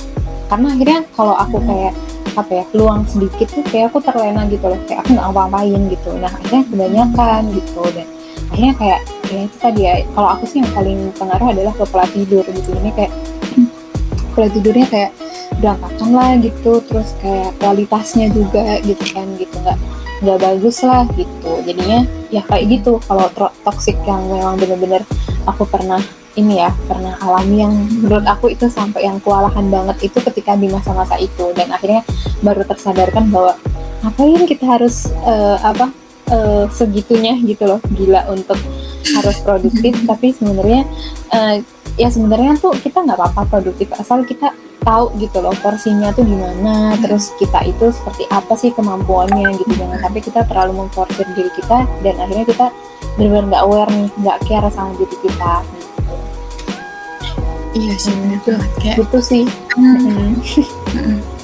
Karena 0.52 0.76
akhirnya 0.76 1.00
kalau 1.16 1.34
aku 1.36 1.58
kayak 1.64 1.94
apa 2.32 2.64
ya 2.64 2.66
luang 2.72 3.04
sedikit 3.04 3.52
tuh 3.52 3.64
kayak 3.68 3.92
aku 3.92 4.00
terlena 4.04 4.46
gitu 4.48 4.70
loh. 4.70 4.80
Kayak 4.86 5.06
aku 5.06 5.10
nggak 5.18 5.26
ngapa-ngapain 5.32 5.82
gitu. 5.90 6.10
Nah 6.20 6.32
akhirnya 6.32 6.64
kebanyakan 6.70 7.42
gitu. 7.58 7.84
Dan 7.96 8.08
akhirnya 8.52 8.74
kayak 8.76 9.00
ya 9.32 9.40
itu 9.48 9.58
tadi 9.64 9.82
ya 9.88 9.94
kalau 10.12 10.30
aku 10.36 10.44
sih 10.44 10.60
yang 10.60 10.72
paling 10.76 11.00
pengaruh 11.16 11.48
adalah 11.56 11.74
ke 11.74 11.84
pola 11.88 12.06
tidur 12.12 12.44
gitu. 12.44 12.70
Ini 12.76 12.92
kayak 12.94 13.12
pola 14.32 14.48
tidurnya 14.50 14.88
kayak 14.88 15.12
berantakan 15.60 16.10
lah 16.15 16.32
gitu 16.39 16.72
terus 16.88 17.13
kayak 17.20 17.52
kualitasnya 17.60 18.28
juga 18.32 18.80
gitu 18.82 19.04
kan 19.12 19.28
gitu. 19.38 19.56
Nggak 19.62 19.78
nggak 20.22 20.39
bagus 20.39 20.78
lah 20.82 21.04
gitu. 21.13 21.52
Jadinya 21.65 22.08
ya 22.34 22.41
kayak 22.48 22.65
gitu 22.80 22.98
kalau 23.06 23.28
toxic 23.67 23.98
yang 24.08 24.24
memang 24.32 24.56
bener-bener 24.58 25.04
aku 25.46 25.67
pernah 25.67 26.00
ini 26.39 26.63
ya 26.63 26.72
pernah 26.88 27.20
alami 27.20 27.60
yang 27.60 27.74
menurut 28.00 28.24
aku 28.24 28.56
itu 28.56 28.72
sampai 28.72 29.04
yang 29.04 29.20
kewalahan 29.20 29.67
banget 29.67 30.08
itu 30.08 30.17
ketika 30.32 30.56
di 30.56 30.72
masa-masa 30.72 31.20
itu. 31.20 31.52
Dan 31.52 31.70
akhirnya 31.76 32.08
baru 32.39 32.63
tersadarkan 32.63 33.30
bahwa 33.30 33.54
ngapain 34.02 34.41
kita 34.50 34.65
harus 34.65 35.12
uh, 35.28 35.62
apa 35.62 35.94
uh, 36.34 36.65
segitunya 36.72 37.38
gitu 37.44 37.70
loh 37.70 37.80
gila 37.94 38.26
untuk 38.32 38.58
harus 39.02 39.38
produktif 39.42 39.94
tapi 40.06 40.34
sebenarnya 40.36 40.82
uh, 41.34 41.58
ya 42.00 42.08
sebenarnya 42.08 42.58
tuh 42.62 42.74
kita 42.80 43.04
nggak 43.04 43.18
apa-apa 43.18 43.60
produktif 43.60 43.92
asal 43.98 44.24
kita 44.24 44.54
tahu 44.82 45.14
gitu 45.22 45.38
loh 45.46 45.54
porsinya 45.62 46.10
tuh 46.10 46.26
gimana 46.26 46.98
terus 46.98 47.30
kita 47.38 47.62
itu 47.70 47.94
seperti 47.94 48.26
apa 48.34 48.54
sih 48.58 48.74
kemampuannya 48.74 49.54
gitu. 49.62 49.72
Jangan 49.78 49.98
sampai 50.02 50.22
kita 50.22 50.42
terlalu 50.50 50.86
memforsir 50.86 51.26
diri 51.38 51.52
kita 51.54 51.86
dan 52.02 52.14
akhirnya 52.18 52.46
kita 52.50 52.68
benar-benar 53.18 53.46
nggak 53.50 53.64
aware 53.66 53.92
nih 53.94 54.10
nggak 54.26 54.38
care 54.50 54.70
sama 54.74 54.92
diri 54.98 55.18
kita. 55.22 55.54
Gitu. 55.62 55.80
iya 57.72 57.96
sih 57.96 58.12
hmm, 58.12 58.22
benar 58.28 58.40
banget 58.44 58.72
kayak 58.82 58.96
gitu 59.06 59.20
sih. 59.22 59.44
Hmm. 59.78 60.36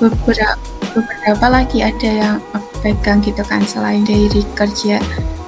beberapa 0.01 0.57
beberapa 0.91 1.47
lagi 1.47 1.79
ada 1.85 2.09
yang 2.09 2.35
aku 2.57 2.69
pegang 2.81 3.21
gitu 3.21 3.45
kan 3.45 3.61
selain 3.63 4.01
dari 4.03 4.41
kerja 4.57 4.97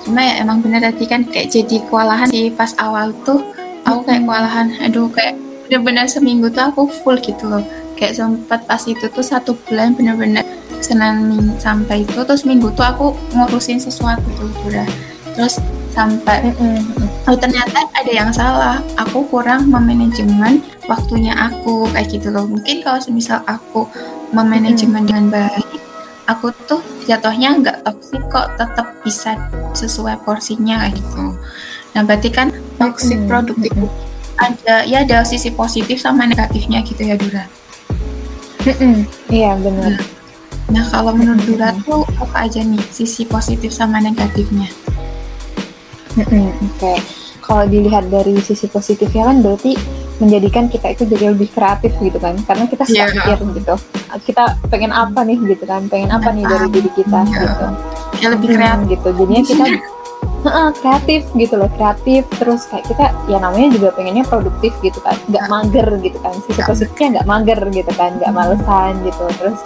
cuma 0.10 0.26
ya 0.26 0.42
emang 0.42 0.66
bener 0.66 0.82
tadi 0.82 1.06
kan 1.06 1.22
kayak 1.22 1.54
jadi 1.54 1.86
kewalahan 1.86 2.26
sih 2.34 2.50
pas 2.50 2.74
awal 2.82 3.14
tuh. 3.22 3.46
Aku 3.86 4.02
kayak 4.02 4.26
kewalahan. 4.26 4.74
Aduh 4.82 5.06
kayak 5.14 5.38
bener-bener 5.70 6.10
seminggu 6.10 6.50
tuh 6.50 6.66
aku 6.66 6.90
full 7.06 7.22
gitu 7.22 7.46
loh. 7.46 7.62
Kayak 7.94 8.18
sempat 8.18 8.66
pas 8.66 8.82
itu 8.90 9.06
tuh 9.06 9.22
satu 9.22 9.54
bulan 9.70 9.94
bener-bener 9.94 10.42
Senin 10.82 11.54
sampai 11.62 12.10
itu 12.10 12.26
terus 12.26 12.42
minggu 12.42 12.74
tuh 12.74 12.82
aku 12.82 13.14
ngurusin 13.38 13.78
sesuatu 13.78 14.26
tuh 14.40 14.50
udah 14.66 14.88
terus 15.36 15.62
sampai 15.92 16.56
oh 17.30 17.38
ternyata 17.38 17.86
ada 17.94 18.10
yang 18.10 18.34
salah. 18.34 18.82
Aku 18.98 19.30
kurang 19.30 19.70
memanajemen 19.70 20.66
waktunya 20.90 21.38
aku 21.38 21.86
kayak 21.94 22.10
gitu 22.10 22.34
loh. 22.34 22.50
Mungkin 22.50 22.82
kalau 22.82 22.98
misal 23.14 23.46
aku 23.46 23.86
memanajemen 24.34 25.06
dengan 25.06 25.30
baik 25.30 25.79
aku 26.30 26.54
tuh 26.70 26.82
jatuhnya 27.10 27.58
nggak 27.58 27.78
toksik 27.82 28.22
kok 28.30 28.54
tetap 28.62 28.88
bisa 29.02 29.34
sesuai 29.74 30.22
porsinya 30.22 30.86
kayak 30.86 31.02
gitu 31.02 31.34
nah 31.98 32.02
berarti 32.06 32.30
kan 32.30 32.54
toxic 32.78 33.18
mm 33.18 33.26
-hmm. 33.26 33.30
produktif 33.34 33.74
ada 34.38 34.86
ya 34.86 35.02
ada 35.02 35.26
sisi 35.26 35.50
positif 35.50 35.98
sama 35.98 36.30
negatifnya 36.30 36.86
gitu 36.86 37.02
ya 37.02 37.18
Dura 37.18 37.46
mm 38.62 38.76
-hmm. 38.78 38.96
iya 39.34 39.58
benar 39.58 39.98
nah, 39.98 40.02
nah 40.70 40.84
kalau 40.94 41.18
menurut 41.18 41.42
Dura 41.50 41.74
tuh 41.82 42.06
apa 42.22 42.46
aja 42.46 42.62
nih 42.62 42.82
sisi 42.94 43.26
positif 43.26 43.74
sama 43.74 43.98
negatifnya 43.98 44.70
mm 46.14 46.24
-hmm. 46.24 46.46
oke 46.46 46.78
okay. 46.78 46.98
Kalau 47.50 47.66
dilihat 47.66 48.06
dari 48.14 48.38
sisi 48.46 48.70
positifnya 48.70 49.34
kan 49.34 49.42
berarti 49.42 49.74
menjadikan 50.22 50.70
kita 50.70 50.94
itu 50.94 51.10
jadi 51.10 51.34
lebih 51.34 51.50
kreatif 51.50 51.98
gitu 51.98 52.22
kan. 52.22 52.38
Karena 52.46 52.70
kita 52.70 52.86
suka 52.86 53.10
yeah. 53.10 53.10
pikir 53.10 53.38
gitu. 53.58 53.76
Kita 54.30 54.62
pengen 54.70 54.94
apa 54.94 55.26
nih 55.26 55.42
gitu 55.50 55.66
kan. 55.66 55.90
Pengen 55.90 56.14
apa 56.14 56.30
nih 56.30 56.46
dari 56.46 56.68
diri 56.70 56.92
kita 56.94 57.26
yeah. 57.26 57.42
gitu. 57.42 57.66
Ya 58.22 58.28
lebih 58.30 58.48
kreatif. 58.54 58.86
hmm, 58.86 58.92
gitu. 58.94 59.10
Jadinya 59.18 59.44
kita 59.50 59.66
uh, 60.46 60.72
kreatif 60.76 61.28
gitu 61.36 61.60
loh 61.60 61.70
kreatif. 61.76 62.24
Terus 62.40 62.68
kayak 62.68 62.86
kita 62.88 63.06
ya 63.28 63.38
namanya 63.42 63.76
juga 63.76 63.96
pengennya 63.96 64.24
produktif 64.28 64.72
gitu 64.84 65.00
kan. 65.04 65.16
Nggak 65.28 65.46
mager 65.52 65.88
gitu 66.00 66.18
kan 66.22 66.36
sisi 66.48 66.62
positifnya 66.64 67.20
nggak 67.20 67.28
mager 67.28 67.60
gitu 67.72 67.92
kan 67.96 68.12
nggak 68.20 68.32
hmm. 68.32 68.40
malesan 68.40 68.94
gitu. 69.04 69.24
Terus 69.40 69.60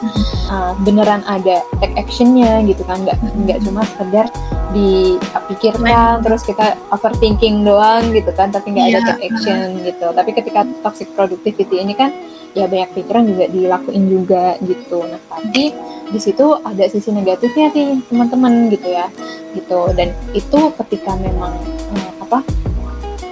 uh, 0.49 0.73
beneran 0.81 1.21
ada 1.29 1.61
take 1.81 1.95
actionnya 1.97 2.63
gitu 2.65 2.81
kan. 2.85 3.01
Nggak 3.03 3.17
nggak 3.21 3.59
cuma 3.65 3.81
sekedar 3.85 4.27
dipikirkan 4.73 6.25
terus 6.25 6.41
kita 6.41 6.73
overthinking 6.89 7.61
doang 7.61 8.09
gitu 8.09 8.33
kan 8.33 8.49
tapi 8.49 8.73
nggak 8.73 8.87
ada 8.89 8.99
iya. 8.99 9.07
take 9.13 9.23
action 9.29 9.67
gitu. 9.85 10.05
Tapi 10.13 10.29
ketika 10.33 10.65
toxic 10.81 11.09
productivity 11.13 11.77
ini 11.77 11.93
kan 11.93 12.09
ya 12.53 12.65
banyak 12.69 12.89
pikiran 12.93 13.23
juga 13.25 13.45
dilakuin 13.49 14.03
juga 14.09 14.45
gitu. 14.61 15.05
Nah 15.05 15.21
tapi 15.29 15.73
di 16.13 16.19
situ 16.21 16.45
ada 16.61 16.85
sisi 16.89 17.09
negatifnya 17.09 17.67
sih 17.73 17.85
teman-teman 18.09 18.69
gitu 18.69 18.87
ya 18.89 19.09
gitu. 19.57 19.89
Dan 19.93 20.13
itu 20.33 20.59
ketika 20.81 21.17
memang 21.17 21.53
uh, 21.93 22.11
apa 22.21 22.39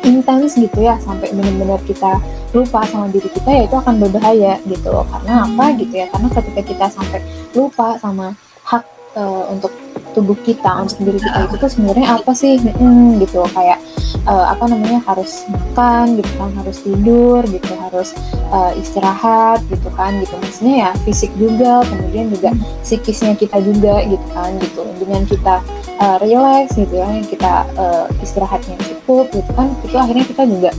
intens 0.01 0.57
gitu 0.57 0.81
ya 0.81 0.97
sampai 1.01 1.29
benar-benar 1.33 1.77
kita 1.85 2.17
lupa 2.51 2.83
sama 2.89 3.07
diri 3.07 3.29
kita 3.31 3.47
ya 3.47 3.63
itu 3.63 3.75
akan 3.79 3.95
berbahaya 4.01 4.59
gitu 4.67 4.91
karena 5.07 5.45
apa 5.45 5.65
gitu 5.77 5.93
ya? 5.93 6.05
Karena 6.09 6.27
ketika 6.33 6.61
kita 6.65 6.85
sampai 6.89 7.19
lupa 7.53 7.95
sama 8.01 8.33
hak 8.65 8.83
uh, 9.15 9.49
untuk 9.53 9.71
tubuh 10.11 10.37
kita 10.43 10.83
untuk 10.83 10.99
diri 11.03 11.19
kita 11.19 11.47
itu 11.47 11.55
tuh 11.57 11.69
sebenarnya 11.71 12.07
apa 12.19 12.31
sih? 12.35 12.59
Hmm, 12.59 13.19
gitu 13.19 13.43
kayak 13.55 13.79
uh, 14.27 14.51
apa 14.53 14.69
namanya 14.69 14.99
harus 15.07 15.47
makan 15.49 16.19
gitu 16.19 16.31
kan 16.37 16.49
harus 16.59 16.77
tidur 16.83 17.41
gitu 17.47 17.71
harus 17.89 18.09
uh, 18.51 18.71
istirahat 18.77 19.63
gitu 19.71 19.89
kan 19.95 20.15
gitu. 20.19 20.33
Maksudnya 20.37 20.75
ya 20.75 20.91
fisik 21.07 21.31
juga 21.39 21.83
kemudian 21.87 22.29
juga 22.29 22.51
psikisnya 22.83 23.33
kita 23.39 23.57
juga 23.63 24.03
gitu 24.05 24.27
kan 24.35 24.51
gitu. 24.59 24.81
Dengan 25.01 25.25
kita 25.25 25.55
uh, 25.99 26.17
relax 26.21 26.77
gitu 26.77 26.93
ya 26.95 27.09
kita 27.25 27.65
uh, 27.77 28.05
istirahatnya 28.21 28.77
cukup 28.79 29.27
gitu 29.33 29.51
kan 29.57 29.67
itu 29.83 29.95
akhirnya 29.97 30.25
kita 30.27 30.43
juga 30.45 30.71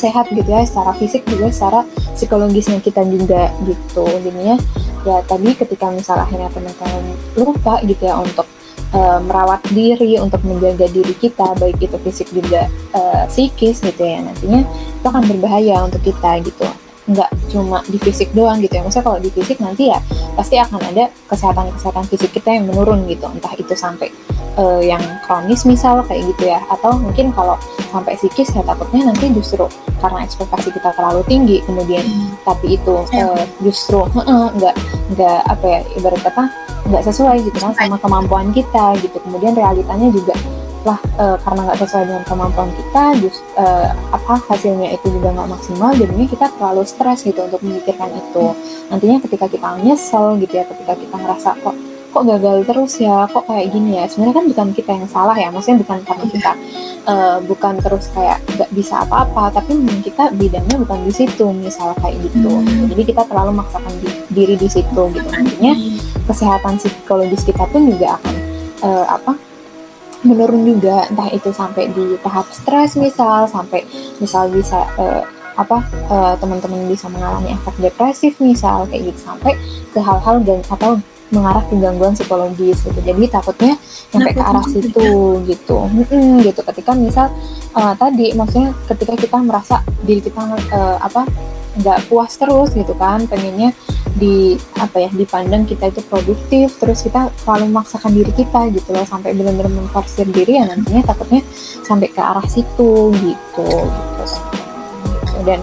sehat 0.00 0.32
gitu 0.32 0.48
ya 0.48 0.64
secara 0.64 0.96
fisik 0.96 1.28
juga 1.28 1.52
secara 1.52 1.84
psikologisnya 2.16 2.80
kita 2.80 3.04
juga 3.04 3.52
gitu. 3.68 4.08
Jadinya 4.08 4.56
ya 5.04 5.20
tadi 5.28 5.52
ketika 5.52 5.92
misal 5.92 6.16
akhirnya 6.16 6.48
teman-teman 6.48 7.04
lupa 7.36 7.84
gitu 7.84 8.08
ya 8.08 8.16
untuk 8.16 8.48
uh, 8.94 9.18
merawat 9.22 9.62
diri 9.70 10.18
untuk 10.20 10.42
menjaga 10.44 10.86
diri 10.90 11.14
kita 11.16 11.56
baik 11.56 11.78
itu 11.80 11.96
fisik 12.02 12.28
juga 12.32 12.68
uh, 12.94 13.24
psikis 13.30 13.80
gitu 13.80 14.02
ya 14.02 14.20
nantinya 14.24 14.60
itu 14.66 15.06
akan 15.06 15.24
berbahaya 15.24 15.84
untuk 15.86 16.02
kita 16.04 16.42
gitu 16.44 16.66
nggak 17.10 17.30
cuma 17.50 17.82
di 17.90 17.98
fisik 17.98 18.30
doang 18.30 18.62
gitu 18.62 18.78
ya. 18.78 18.82
Maksudnya 18.86 19.06
kalau 19.06 19.18
di 19.18 19.30
fisik 19.34 19.58
nanti 19.58 19.90
ya 19.90 19.98
pasti 20.38 20.56
akan 20.56 20.78
ada 20.94 21.10
kesehatan-kesehatan 21.26 22.04
fisik 22.06 22.30
kita 22.30 22.54
yang 22.54 22.70
menurun 22.70 23.04
gitu. 23.10 23.26
Entah 23.26 23.52
itu 23.58 23.74
sampai 23.74 24.14
uh, 24.54 24.78
yang 24.78 25.02
kronis 25.26 25.66
misal 25.66 26.06
kayak 26.06 26.30
gitu 26.34 26.54
ya. 26.54 26.62
Atau 26.70 26.96
mungkin 27.02 27.34
kalau 27.34 27.58
sampai 27.90 28.14
psikis 28.14 28.54
ya 28.54 28.62
takutnya 28.62 29.10
nanti 29.10 29.26
justru 29.34 29.66
karena 29.98 30.22
ekspektasi 30.22 30.70
kita 30.70 30.94
terlalu 30.94 31.26
tinggi 31.26 31.58
kemudian 31.66 32.06
hmm. 32.06 32.46
tapi 32.46 32.78
itu 32.78 33.02
uh, 33.02 33.44
justru 33.60 34.06
nggak 34.14 34.74
nggak 35.18 35.40
apa 35.50 35.64
ya 35.66 35.80
ibarat 35.98 36.22
kata 36.22 36.44
nggak 36.86 37.02
sesuai 37.04 37.44
gitu 37.44 37.58
kan 37.58 37.74
sama 37.74 37.98
kemampuan 37.98 38.54
kita 38.54 38.94
gitu. 39.02 39.18
Kemudian 39.26 39.58
realitanya 39.58 40.08
juga 40.14 40.34
lah 40.80 40.96
uh, 41.20 41.36
karena 41.44 41.60
nggak 41.68 41.78
sesuai 41.84 42.04
dengan 42.08 42.24
kemampuan 42.24 42.70
kita 42.72 43.02
just 43.20 43.44
uh, 43.60 43.92
apa 44.16 44.40
hasilnya 44.48 44.96
itu 44.96 45.12
juga 45.12 45.36
nggak 45.36 45.48
maksimal 45.52 45.92
jadinya 45.92 46.24
kita 46.24 46.46
terlalu 46.56 46.82
stres 46.88 47.20
gitu 47.20 47.40
untuk 47.44 47.60
memikirkan 47.60 48.08
itu. 48.16 48.56
Nantinya 48.88 49.20
ketika 49.20 49.46
kita 49.46 49.76
nyesel 49.84 50.40
gitu 50.40 50.56
ya 50.56 50.64
ketika 50.64 50.96
kita 50.96 51.16
ngerasa 51.20 51.50
kok 51.60 51.76
kok 52.10 52.24
gagal 52.26 52.56
terus 52.64 52.96
ya? 52.96 53.28
Kok 53.28 53.44
kayak 53.44 53.66
gini 53.76 54.00
ya? 54.00 54.04
Sebenarnya 54.08 54.34
kan 54.40 54.46
bukan 54.48 54.68
kita 54.72 54.90
yang 54.96 55.06
salah 55.06 55.36
ya 55.36 55.48
maksudnya 55.52 55.78
bukan 55.84 55.98
karena 56.02 56.24
iya. 56.24 56.32
kita 56.32 56.52
uh, 57.04 57.38
bukan 57.44 57.74
terus 57.84 58.04
kayak 58.16 58.38
nggak 58.56 58.70
bisa 58.72 58.94
apa-apa 59.04 59.60
tapi 59.60 59.76
mungkin 59.76 60.00
kita 60.00 60.32
bidangnya 60.32 60.76
bukan 60.80 60.98
di 61.04 61.12
situ 61.12 61.44
misal 61.52 61.92
kayak 62.00 62.16
gitu. 62.24 62.48
Hmm. 62.48 62.88
jadi 62.88 63.02
kita 63.04 63.22
terlalu 63.28 63.60
memaksakan 63.60 63.92
di, 64.00 64.08
diri 64.32 64.56
di 64.56 64.68
situ 64.72 65.02
gitu. 65.12 65.28
Nantinya 65.28 65.76
kesehatan 66.24 66.80
psikologis 66.80 67.44
kita 67.44 67.68
pun 67.68 67.84
juga 67.84 68.16
akan 68.16 68.34
uh, 68.80 69.06
apa 69.20 69.49
menurun 70.20 70.62
juga 70.68 71.08
entah 71.08 71.28
itu 71.32 71.50
sampai 71.52 71.88
di 71.92 72.16
tahap 72.20 72.48
stres 72.52 72.96
misal 72.96 73.48
sampai 73.48 73.84
misal 74.20 74.52
bisa 74.52 74.84
uh, 75.00 75.24
apa 75.56 75.84
uh, 76.08 76.34
teman-teman 76.40 76.88
bisa 76.88 77.08
mengalami 77.08 77.52
efek 77.52 77.76
depresif 77.80 78.36
misal 78.40 78.88
kayak 78.88 79.12
gitu 79.12 79.20
sampai 79.24 79.56
ke 79.92 79.98
hal-hal 80.00 80.40
dan 80.44 80.60
atau 80.68 81.00
mengarah 81.30 81.62
ke 81.70 81.78
gangguan 81.78 82.12
psikologis 82.12 82.82
gitu. 82.82 83.00
Jadi 83.00 83.30
takutnya 83.30 83.78
sampai 84.10 84.34
ke 84.34 84.42
arah 84.42 84.66
situ 84.66 85.38
gitu. 85.46 85.78
Hmm, 85.86 86.42
gitu. 86.42 86.60
Ketika 86.66 86.90
misal 86.98 87.30
uh, 87.74 87.94
tadi 87.94 88.34
maksudnya 88.34 88.74
ketika 88.90 89.14
kita 89.14 89.38
merasa 89.38 89.86
diri 90.02 90.18
kita 90.18 90.42
uh, 90.74 90.98
apa 90.98 91.22
nggak 91.78 92.10
puas 92.10 92.34
terus 92.34 92.74
gitu 92.74 92.94
kan. 92.98 93.26
Pengennya 93.30 93.70
di 94.18 94.58
apa 94.74 95.06
ya 95.06 95.10
dipandang 95.14 95.68
kita 95.68 95.94
itu 95.94 96.02
produktif 96.08 96.74
terus 96.82 97.06
kita 97.06 97.30
selalu 97.46 97.70
memaksakan 97.70 98.10
diri 98.10 98.32
kita 98.34 98.66
gitu 98.74 98.90
loh. 98.90 99.06
Sampai 99.06 99.36
benar-benar 99.36 99.70
memforsir 99.70 100.26
diri 100.26 100.58
ya 100.58 100.66
nantinya 100.66 101.06
takutnya 101.06 101.46
sampai 101.86 102.10
ke 102.10 102.20
arah 102.20 102.46
situ 102.46 103.14
gitu. 103.14 103.68
Gitu 103.68 104.60
dan 105.44 105.60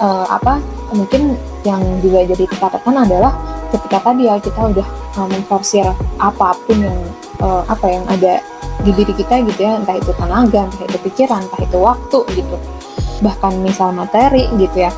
uh, 0.00 0.26
apa 0.28 0.60
mungkin 0.96 1.36
yang 1.62 1.80
juga 2.00 2.24
jadi 2.24 2.44
catatan 2.56 2.96
adalah 2.96 3.32
ketika 3.70 4.10
tadi 4.10 4.26
ya 4.26 4.40
kita 4.40 4.60
udah 4.74 4.86
uh, 5.20 5.28
memforsir 5.28 5.86
apa 6.18 6.56
pun 6.66 6.78
yang 6.82 6.98
uh, 7.44 7.62
apa 7.68 7.86
yang 7.86 8.04
ada 8.08 8.40
di 8.80 8.90
diri 8.96 9.12
kita 9.12 9.44
gitu 9.44 9.60
ya. 9.60 9.76
Entah 9.76 9.96
itu 10.00 10.10
tenaga 10.16 10.66
entah 10.66 10.84
itu 10.88 10.98
pikiran 11.04 11.44
entah 11.44 11.62
itu 11.62 11.78
waktu 11.78 12.18
gitu. 12.34 12.56
Bahkan 13.20 13.52
misal 13.60 13.92
materi 13.92 14.48
gitu 14.56 14.88
ya 14.88 14.92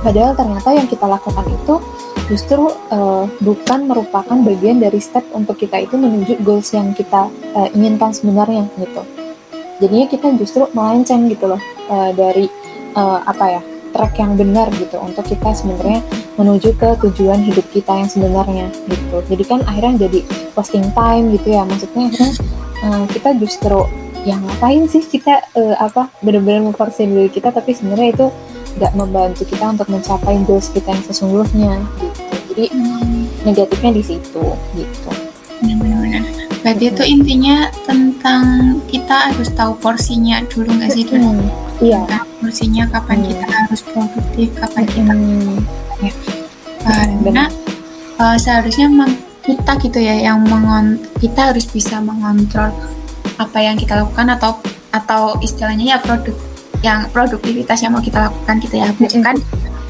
padahal 0.00 0.32
ternyata 0.36 0.72
yang 0.72 0.88
kita 0.88 1.06
lakukan 1.06 1.46
itu 1.48 1.74
justru 2.30 2.70
uh, 2.94 3.26
bukan 3.42 3.90
merupakan 3.90 4.38
bagian 4.46 4.78
dari 4.78 5.02
step 5.02 5.26
untuk 5.34 5.58
kita 5.58 5.82
itu 5.82 5.98
menuju 5.98 6.38
goals 6.46 6.70
yang 6.70 6.94
kita 6.94 7.26
uh, 7.58 7.68
inginkan 7.74 8.14
sebenarnya 8.14 8.70
gitu. 8.78 9.02
Jadinya 9.80 10.06
kita 10.06 10.26
justru 10.36 10.68
melenceng 10.76 11.26
gitu 11.26 11.50
loh 11.50 11.60
uh, 11.90 12.14
dari 12.14 12.46
uh, 12.94 13.24
apa 13.26 13.58
ya 13.58 13.62
track 13.90 14.22
yang 14.22 14.38
benar 14.38 14.70
gitu 14.78 15.02
untuk 15.02 15.26
kita 15.26 15.50
sebenarnya 15.50 16.00
menuju 16.38 16.78
ke 16.78 16.94
tujuan 17.02 17.42
hidup 17.42 17.66
kita 17.74 17.90
yang 17.90 18.06
sebenarnya 18.06 18.66
gitu. 18.86 19.18
Jadi 19.26 19.44
kan 19.44 19.60
akhirnya 19.66 20.06
jadi 20.06 20.22
wasting 20.54 20.86
time 20.94 21.34
gitu 21.34 21.58
ya 21.58 21.66
maksudnya 21.66 22.06
akhirnya 22.08 22.32
uh, 22.86 23.04
kita 23.10 23.30
justru 23.42 23.80
yang 24.28 24.40
ngapain 24.44 24.84
sih 24.86 25.02
kita 25.02 25.42
uh, 25.56 25.76
apa 25.80 26.12
benar-benar 26.20 26.60
memforsir 26.70 27.08
diri 27.08 27.32
kita 27.32 27.50
tapi 27.50 27.72
sebenarnya 27.72 28.08
itu 28.12 28.26
nggak 28.78 28.92
membantu 28.94 29.42
kita 29.48 29.64
untuk 29.74 29.88
mencapai 29.90 30.38
goals 30.46 30.70
kita 30.70 30.94
yang 30.94 31.04
sesungguhnya 31.08 31.74
gitu 31.98 32.40
jadi 32.50 32.64
hmm. 32.74 33.22
negatifnya 33.46 33.90
di 33.94 34.02
situ 34.02 34.44
gitu 34.76 35.10
benar-benar 35.62 36.22
berarti 36.60 36.84
hmm. 36.86 36.92
itu 36.92 37.02
intinya 37.08 37.56
tentang 37.88 38.44
kita 38.90 39.32
harus 39.32 39.48
tahu 39.56 39.72
porsinya 39.80 40.42
dulu 40.50 40.68
nggak 40.76 40.90
sih 40.92 41.04
dulu 41.06 41.30
hmm. 41.30 41.50
iya 41.82 42.02
porsinya 42.42 42.84
kapan 42.90 43.18
hmm. 43.22 43.28
kita 43.32 43.46
harus 43.48 43.80
produktif 43.86 44.48
kapan 44.58 44.84
hmm. 44.84 44.90
kita 44.90 45.14
ya. 46.04 46.12
karena 47.24 47.44
uh, 48.20 48.36
seharusnya 48.36 48.86
kita 49.40 49.72
gitu 49.80 49.98
ya 49.98 50.30
yang 50.30 50.44
mengon 50.44 51.00
kita 51.18 51.52
harus 51.52 51.64
bisa 51.66 51.98
mengontrol 51.98 52.70
apa 53.40 53.58
yang 53.58 53.76
kita 53.80 54.04
lakukan 54.04 54.36
atau 54.36 54.60
atau 54.92 55.38
istilahnya 55.40 55.96
ya 55.96 55.98
produk 56.02 56.36
yang 56.80 57.08
produktivitas 57.12 57.84
yang 57.84 57.92
mau 57.92 58.02
kita 58.02 58.28
lakukan 58.28 58.56
kita 58.60 58.74
ya. 58.80 58.88
Bukan 58.96 59.36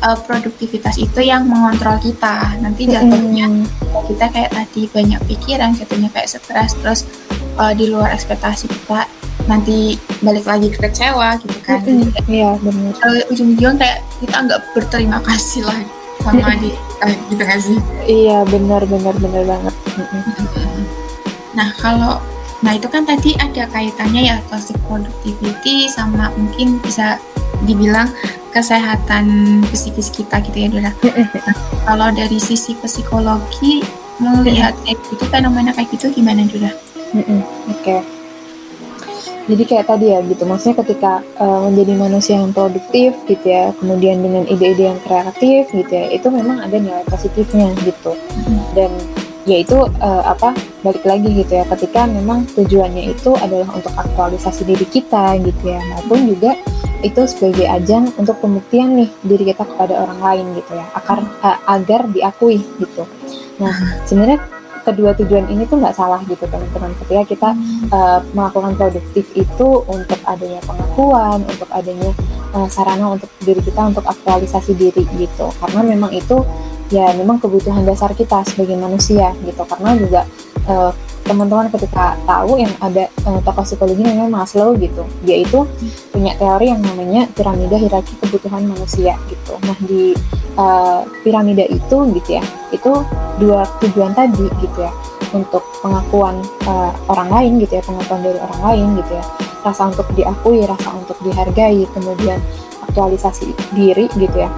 uh, 0.03 0.18
produktivitas 0.26 0.96
itu 0.98 1.20
yang 1.22 1.46
mengontrol 1.46 1.96
kita. 2.03 2.57
Nanti 2.59 2.90
jatuhnya 2.90 3.46
kita 4.11 4.26
kayak 4.33 4.50
tadi 4.53 4.90
banyak 4.90 5.20
pikiran 5.29 5.70
jatuhnya 5.76 6.09
kayak 6.11 6.29
stres 6.29 6.72
terus 6.81 7.00
uh, 7.61 7.72
di 7.72 7.88
luar 7.90 8.12
ekspektasi 8.14 8.66
kita 8.66 9.07
nanti 9.48 9.96
balik 10.20 10.44
lagi 10.46 10.68
kecewa 10.70 11.38
gitu 11.40 11.59
kan. 11.64 11.81
Iya 12.29 12.59
benar. 12.61 12.92
uh, 13.03 13.33
ujung-ujung 13.33 13.76
kayak 13.81 14.05
kita 14.20 14.37
nggak 14.37 14.61
berterima 14.76 15.18
kasih 15.24 15.64
lah 15.64 15.81
sama 16.20 16.53
di 16.61 16.70
uh, 17.00 17.14
gitu 17.33 17.42
kan 17.42 17.59
sih? 17.59 17.79
Iya 18.07 18.44
benar 18.48 18.85
benar 18.85 19.14
benar 19.16 19.42
banget. 19.46 19.74
Nah 21.57 21.68
kalau 21.81 22.20
Nah 22.61 22.77
itu 22.77 22.87
kan 22.92 23.09
tadi 23.09 23.33
ada 23.40 23.64
kaitannya 23.73 24.23
ya 24.29 24.37
toxic 24.53 24.77
productivity 24.85 25.88
sama 25.88 26.29
mungkin 26.37 26.77
bisa 26.85 27.16
dibilang 27.64 28.09
kesehatan 28.51 29.61
psikis 29.73 30.11
kita 30.12 30.42
gitu 30.44 30.57
ya 30.57 30.68
Dora. 30.68 30.92
Nah, 30.92 31.57
kalau 31.88 32.09
dari 32.12 32.37
sisi 32.37 32.77
psikologi 32.77 33.81
melihat 34.20 34.77
kayak 34.85 35.01
gitu 35.09 35.25
fenomena 35.33 35.73
kayak 35.73 35.88
gitu 35.94 36.12
gimana 36.12 36.44
Dora? 36.49 36.73
Oke. 37.16 37.44
Okay. 37.81 38.01
Jadi 39.51 39.66
kayak 39.66 39.90
tadi 39.90 40.14
ya 40.14 40.23
gitu, 40.23 40.46
maksudnya 40.46 40.79
ketika 40.87 41.27
uh, 41.42 41.66
menjadi 41.66 41.99
manusia 41.99 42.38
yang 42.38 42.55
produktif 42.55 43.18
gitu 43.27 43.42
ya, 43.42 43.75
kemudian 43.83 44.23
dengan 44.23 44.46
ide-ide 44.46 44.94
yang 44.94 45.01
kreatif 45.03 45.66
gitu 45.75 45.90
ya, 45.90 46.07
itu 46.07 46.31
memang 46.31 46.62
ada 46.62 46.79
nilai 46.79 47.03
positifnya 47.11 47.75
gitu. 47.83 48.14
Dan 48.79 48.94
yaitu 49.48 49.76
uh, 50.05 50.22
apa 50.24 50.53
balik 50.85 51.05
lagi 51.05 51.33
gitu 51.33 51.61
ya 51.61 51.64
ketika 51.76 52.05
memang 52.05 52.44
tujuannya 52.53 53.12
itu 53.12 53.33
adalah 53.40 53.68
untuk 53.72 53.92
aktualisasi 53.96 54.68
diri 54.68 54.85
kita 54.85 55.40
gitu 55.40 55.64
ya 55.64 55.81
maupun 55.96 56.29
juga 56.29 56.57
itu 57.00 57.24
sebagai 57.24 57.64
ajang 57.64 58.12
untuk 58.20 58.37
pembuktian 58.44 58.92
nih 58.92 59.09
diri 59.24 59.48
kita 59.53 59.64
kepada 59.64 60.05
orang 60.05 60.20
lain 60.20 60.46
gitu 60.61 60.76
ya 60.76 60.85
agar 60.92 61.18
uh, 61.40 61.59
agar 61.72 62.00
diakui 62.12 62.61
gitu. 62.76 63.09
Nah 63.57 63.72
sebenarnya 64.05 64.44
kedua 64.85 65.12
tujuan 65.16 65.48
ini 65.53 65.64
tuh 65.68 65.81
nggak 65.81 65.96
salah 65.96 66.20
gitu 66.29 66.44
teman-teman. 66.44 66.92
Ketika 67.05 67.22
kita 67.24 67.50
uh, 67.92 68.20
melakukan 68.37 68.76
produktif 68.76 69.29
itu 69.33 69.68
untuk 69.88 70.20
adanya 70.29 70.61
pengakuan 70.64 71.40
untuk 71.44 71.68
adanya 71.72 72.11
uh, 72.53 72.68
sarana 72.68 73.16
untuk 73.16 73.29
diri 73.44 73.61
kita 73.64 73.81
untuk 73.81 74.05
aktualisasi 74.05 74.76
diri 74.76 75.05
gitu. 75.16 75.48
Karena 75.61 75.81
memang 75.85 76.12
itu 76.12 76.44
ya 76.90 77.14
memang 77.14 77.38
kebutuhan 77.38 77.87
dasar 77.87 78.12
kita 78.12 78.42
sebagai 78.44 78.76
manusia 78.76 79.33
gitu. 79.46 79.62
Karena 79.64 79.94
juga 79.94 80.20
uh, 80.66 80.92
teman-teman 81.24 81.70
ketika 81.70 82.18
tahu 82.26 82.59
yang 82.59 82.74
ada 82.83 83.07
uh, 83.22 83.38
tokoh 83.46 83.62
psikologi 83.62 84.03
namanya 84.03 84.42
Maslow 84.42 84.74
gitu. 84.74 85.07
Dia 85.22 85.38
itu 85.46 85.62
punya 86.11 86.35
teori 86.35 86.74
yang 86.74 86.83
namanya 86.83 87.31
piramida 87.31 87.79
hierarki 87.79 88.18
kebutuhan 88.18 88.66
manusia 88.66 89.14
gitu. 89.31 89.55
Nah 89.62 89.79
di 89.87 90.11
uh, 90.59 91.07
piramida 91.22 91.62
itu 91.70 91.96
gitu 92.18 92.31
ya 92.35 92.44
itu 92.74 92.90
dua 93.38 93.62
tujuan 93.79 94.11
tadi 94.11 94.50
gitu 94.59 94.79
ya 94.83 94.90
untuk 95.31 95.62
pengakuan 95.79 96.42
uh, 96.66 96.90
orang 97.07 97.31
lain 97.31 97.53
gitu 97.62 97.79
ya 97.79 97.83
pengakuan 97.87 98.26
dari 98.26 98.38
orang 98.42 98.61
lain 98.66 98.87
gitu 98.98 99.12
ya. 99.14 99.24
Rasa 99.61 99.92
untuk 99.92 100.09
diakui 100.18 100.66
rasa 100.66 100.90
untuk 100.98 101.14
dihargai 101.22 101.87
kemudian 101.94 102.42
aktualisasi 102.90 103.55
diri 103.79 104.11
gitu 104.18 104.35
ya. 104.35 104.50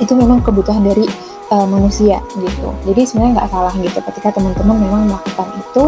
Itu 0.00 0.16
memang 0.16 0.40
kebutuhan 0.40 0.80
dari 0.80 1.04
uh, 1.50 1.66
manusia 1.66 2.22
gitu. 2.38 2.68
Jadi 2.86 3.00
sebenarnya 3.04 3.42
nggak 3.42 3.50
salah 3.50 3.74
gitu 3.76 3.98
ketika 3.98 4.28
teman-teman 4.38 4.76
memang 4.78 5.02
melakukan 5.10 5.48
itu 5.58 5.84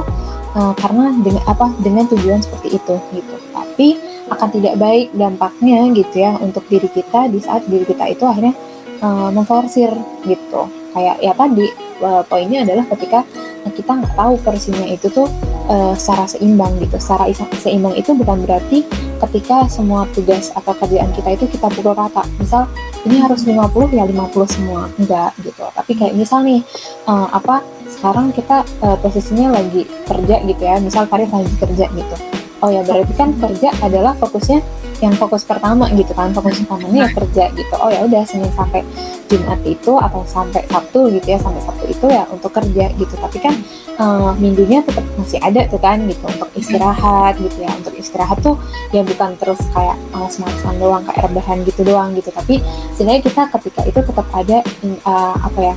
uh, 0.58 0.74
karena 0.76 1.14
dengan 1.22 1.42
apa 1.48 1.66
dengan 1.80 2.04
tujuan 2.10 2.42
seperti 2.42 2.76
itu 2.76 2.94
gitu. 3.14 3.34
Tapi 3.54 3.88
akan 4.32 4.48
tidak 4.48 4.74
baik 4.80 5.06
dampaknya 5.12 5.78
gitu 5.92 6.14
ya 6.22 6.36
untuk 6.40 6.64
diri 6.68 6.88
kita 6.88 7.28
di 7.28 7.38
saat 7.42 7.64
diri 7.68 7.84
kita 7.84 8.04
itu 8.10 8.24
akhirnya 8.26 8.54
uh, 9.00 9.30
memforsir 9.30 9.90
gitu. 10.26 10.68
Kayak 10.92 11.16
ya 11.24 11.32
tadi 11.32 11.66
uh, 12.04 12.22
poinnya 12.28 12.68
adalah 12.68 12.84
ketika 12.92 13.24
kita 13.72 13.92
nggak 13.94 14.14
tahu 14.18 14.34
porsinya 14.42 14.84
itu 14.90 15.06
tuh 15.08 15.30
uh, 15.70 15.94
secara 15.96 16.28
seimbang 16.28 16.76
gitu. 16.82 16.98
Secara 17.00 17.30
seimbang 17.56 17.94
itu 17.96 18.12
bukan 18.12 18.44
berarti 18.44 18.84
ketika 19.22 19.70
semua 19.70 20.04
tugas 20.12 20.50
atau 20.52 20.74
kerjaan 20.76 21.14
kita 21.14 21.38
itu 21.38 21.44
kita 21.48 21.70
pukul 21.72 21.94
rata. 21.94 22.26
Misal 22.36 22.68
ini 23.06 23.16
harus 23.18 23.42
50 23.46 23.94
ya 23.94 24.04
50 24.06 24.54
semua. 24.54 24.90
Enggak 24.98 25.32
gitu. 25.42 25.64
Tapi 25.72 25.92
kayak 25.94 26.14
misal 26.14 26.42
nih 26.42 26.60
uh, 27.06 27.28
apa 27.30 27.62
sekarang 27.86 28.34
kita 28.34 28.66
uh, 28.82 28.96
posisinya 28.98 29.54
lagi 29.54 29.86
kerja 30.04 30.36
gitu 30.42 30.62
ya. 30.62 30.76
Misal 30.82 31.06
Farid 31.06 31.30
lagi 31.30 31.52
kerja 31.58 31.86
gitu 31.90 32.41
oh 32.62 32.70
ya 32.70 32.80
berarti 32.86 33.12
kan 33.18 33.34
kerja 33.36 33.74
adalah 33.82 34.14
fokusnya 34.16 34.62
yang 35.02 35.14
fokus 35.18 35.42
pertama 35.42 35.90
gitu 35.92 36.14
kan. 36.14 36.30
Fokus 36.30 36.62
utamanya 36.62 37.06
ya 37.06 37.10
kerja 37.10 37.44
gitu. 37.58 37.74
Oh 37.82 37.90
ya 37.90 38.06
udah 38.06 38.22
senin 38.22 38.48
sampai 38.54 38.86
jumat 39.26 39.58
itu 39.66 39.92
atau 39.98 40.22
sampai 40.28 40.62
sabtu 40.70 41.10
gitu 41.10 41.26
ya 41.34 41.38
sampai 41.42 41.58
sabtu 41.58 41.84
itu 41.90 42.06
ya 42.06 42.22
untuk 42.30 42.54
kerja 42.54 42.86
gitu. 42.94 43.14
Tapi 43.18 43.38
kan 43.42 43.54
uh, 43.98 44.30
minggunya 44.38 44.80
tetap 44.86 45.02
masih 45.18 45.42
ada 45.42 45.66
tuh 45.66 45.82
kan 45.82 45.98
gitu 46.06 46.22
untuk 46.22 46.48
istirahat 46.54 47.34
gitu 47.42 47.58
ya. 47.66 47.70
Untuk 47.74 47.94
istirahat 47.98 48.38
tuh 48.40 48.54
ya 48.94 49.02
bukan 49.02 49.34
terus 49.42 49.58
kayak 49.74 49.98
malas-malasan 50.14 50.78
doang 50.78 51.02
kayak 51.02 51.26
rebahan 51.26 51.66
gitu 51.66 51.82
doang 51.82 52.14
gitu. 52.14 52.30
Tapi 52.30 52.62
sebenarnya 52.94 53.22
kita 53.26 53.42
ketika 53.58 53.80
itu 53.90 54.00
tetap 54.06 54.26
ada 54.30 54.62
uh, 55.02 55.34
apa 55.42 55.60
ya 55.60 55.76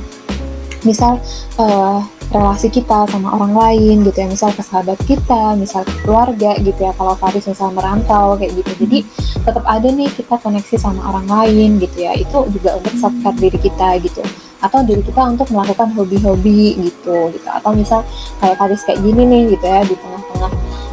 misal 0.86 1.18
uh, 1.58 2.00
relasi 2.30 2.70
kita 2.70 3.06
sama 3.06 3.38
orang 3.38 3.54
lain 3.54 4.02
gitu 4.02 4.18
ya 4.18 4.26
misal 4.26 4.50
ke 4.50 4.62
sahabat 4.62 4.98
kita 5.06 5.54
misal 5.54 5.86
ke 5.86 5.94
keluarga 6.02 6.58
gitu 6.58 6.80
ya 6.82 6.90
kalau 6.98 7.14
Faris 7.14 7.46
misal 7.46 7.70
merantau 7.70 8.34
kayak 8.34 8.54
gitu. 8.62 8.72
Jadi 8.86 8.98
tetap 9.46 9.64
ada 9.66 9.86
nih 9.86 10.10
kita 10.10 10.34
koneksi 10.38 10.76
sama 10.78 11.02
orang 11.06 11.26
lain 11.26 11.78
gitu 11.78 11.96
ya. 12.02 12.14
Itu 12.18 12.50
juga 12.50 12.78
untuk 12.78 12.94
self 12.98 13.36
diri 13.38 13.58
kita 13.58 13.98
gitu. 14.02 14.22
Atau 14.58 14.82
diri 14.82 15.04
kita 15.04 15.22
untuk 15.22 15.46
melakukan 15.54 15.94
hobi-hobi 15.94 16.78
gitu 16.82 17.30
gitu. 17.30 17.48
Atau 17.50 17.74
misal 17.74 18.02
kayak 18.42 18.58
Faris 18.58 18.82
kayak 18.82 19.02
gini 19.02 19.22
nih 19.22 19.42
gitu 19.54 19.66
ya 19.66 19.80
di 19.86 19.94
tengah-tengah 19.94 20.52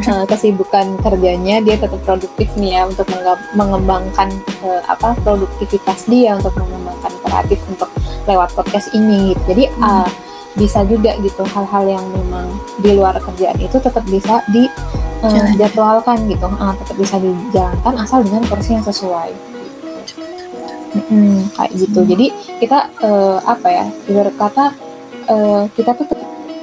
uh, 0.09 0.25
kesibukan 0.29 0.85
kerjanya 1.01 1.61
dia 1.61 1.75
tetap 1.77 2.01
produktif 2.05 2.49
nih 2.57 2.77
ya 2.77 2.81
untuk 2.85 3.09
mengembangkan 3.57 4.29
uh, 4.65 4.81
apa 4.85 5.17
produktivitas 5.21 6.05
dia 6.05 6.37
untuk 6.37 6.53
mengembangkan 6.57 7.13
kreatif 7.25 7.59
untuk 7.69 7.89
lewat 8.29 8.49
podcast 8.55 8.91
ini 8.95 9.33
gitu. 9.33 9.43
jadi 9.55 9.63
uh, 9.83 10.07
bisa 10.53 10.85
juga 10.85 11.17
gitu 11.17 11.41
hal-hal 11.49 11.97
yang 11.97 12.05
memang 12.13 12.45
di 12.77 12.93
luar 12.93 13.17
kerjaan 13.17 13.57
itu 13.57 13.81
tetap 13.81 14.05
bisa 14.05 14.45
dijadwalkan 14.53 16.17
uh, 16.25 16.29
gitu 16.29 16.45
uh, 16.45 16.73
tetap 16.77 16.95
bisa 16.95 17.15
dijalankan 17.17 17.93
asal 17.97 18.21
dengan 18.21 18.45
porsi 18.45 18.77
yang 18.77 18.85
sesuai 18.85 19.53
Hmm, 20.93 21.49
kayak 21.57 21.71
gitu. 21.73 21.99
Hmm. 22.05 22.09
Jadi 22.09 22.27
kita 22.61 22.89
uh, 23.01 23.41
apa 23.41 23.67
ya? 23.69 23.85
Ibarat 24.05 24.35
kata 24.37 24.65
uh, 25.29 25.65
kita 25.73 25.97
tuh 25.97 26.07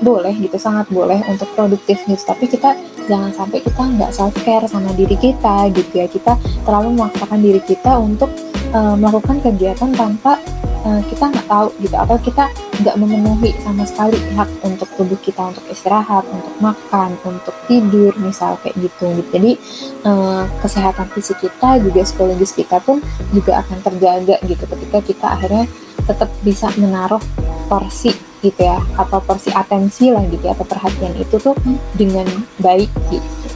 boleh 0.00 0.32
gitu, 0.38 0.56
sangat 0.56 0.86
boleh 0.88 1.18
untuk 1.26 1.50
produktif 1.58 1.98
gitu. 2.06 2.22
Tapi 2.22 2.46
kita 2.46 2.78
jangan 3.10 3.34
sampai 3.34 3.58
kita 3.58 3.82
nggak 3.82 4.14
self 4.14 4.34
care 4.46 4.64
sama 4.70 4.94
diri 4.94 5.18
kita 5.18 5.66
gitu 5.74 5.92
ya. 5.98 6.06
Kita 6.06 6.38
terlalu 6.62 6.94
memaksakan 6.94 7.40
diri 7.42 7.60
kita 7.62 7.98
untuk 7.98 8.30
uh, 8.70 8.94
melakukan 8.94 9.42
kegiatan 9.42 9.90
tanpa 9.98 10.38
uh, 10.84 11.02
kita 11.08 11.24
nggak 11.28 11.46
tahu 11.48 11.68
gitu 11.80 11.96
atau 11.96 12.16
kita 12.20 12.44
nggak 12.80 12.96
memenuhi 12.96 13.50
sama 13.60 13.84
sekali 13.84 14.16
hak 14.36 14.48
untuk 14.64 14.88
tubuh 14.96 15.18
kita 15.20 15.52
untuk 15.52 15.64
istirahat, 15.68 16.24
untuk 16.32 16.54
makan, 16.60 17.16
untuk 17.24 17.54
tidur 17.68 18.12
misal 18.20 18.56
kayak 18.64 18.76
gitu. 18.80 19.12
gitu. 19.20 19.28
Jadi 19.32 19.52
uh, 20.08 20.44
kesehatan 20.64 21.08
fisik 21.12 21.40
kita 21.40 21.80
juga 21.80 22.04
psikologis 22.04 22.52
kita 22.56 22.80
pun 22.80 23.04
juga 23.36 23.60
akan 23.64 23.78
terjaga 23.84 24.36
gitu 24.44 24.64
ketika 24.64 24.98
kita 25.04 25.26
akhirnya 25.36 25.64
tetap 26.08 26.30
bisa 26.40 26.72
menaruh 26.80 27.20
porsi 27.68 28.10
gitu 28.40 28.64
ya 28.64 28.80
atau 28.96 29.20
porsi 29.20 29.52
atensi 29.52 30.08
lah 30.08 30.24
gitu 30.32 30.48
ya 30.48 30.56
atau 30.56 30.64
perhatian 30.64 31.12
itu 31.20 31.36
tuh 31.36 31.54
dengan 31.92 32.26
baik 32.58 32.88
gitu. 33.12 33.48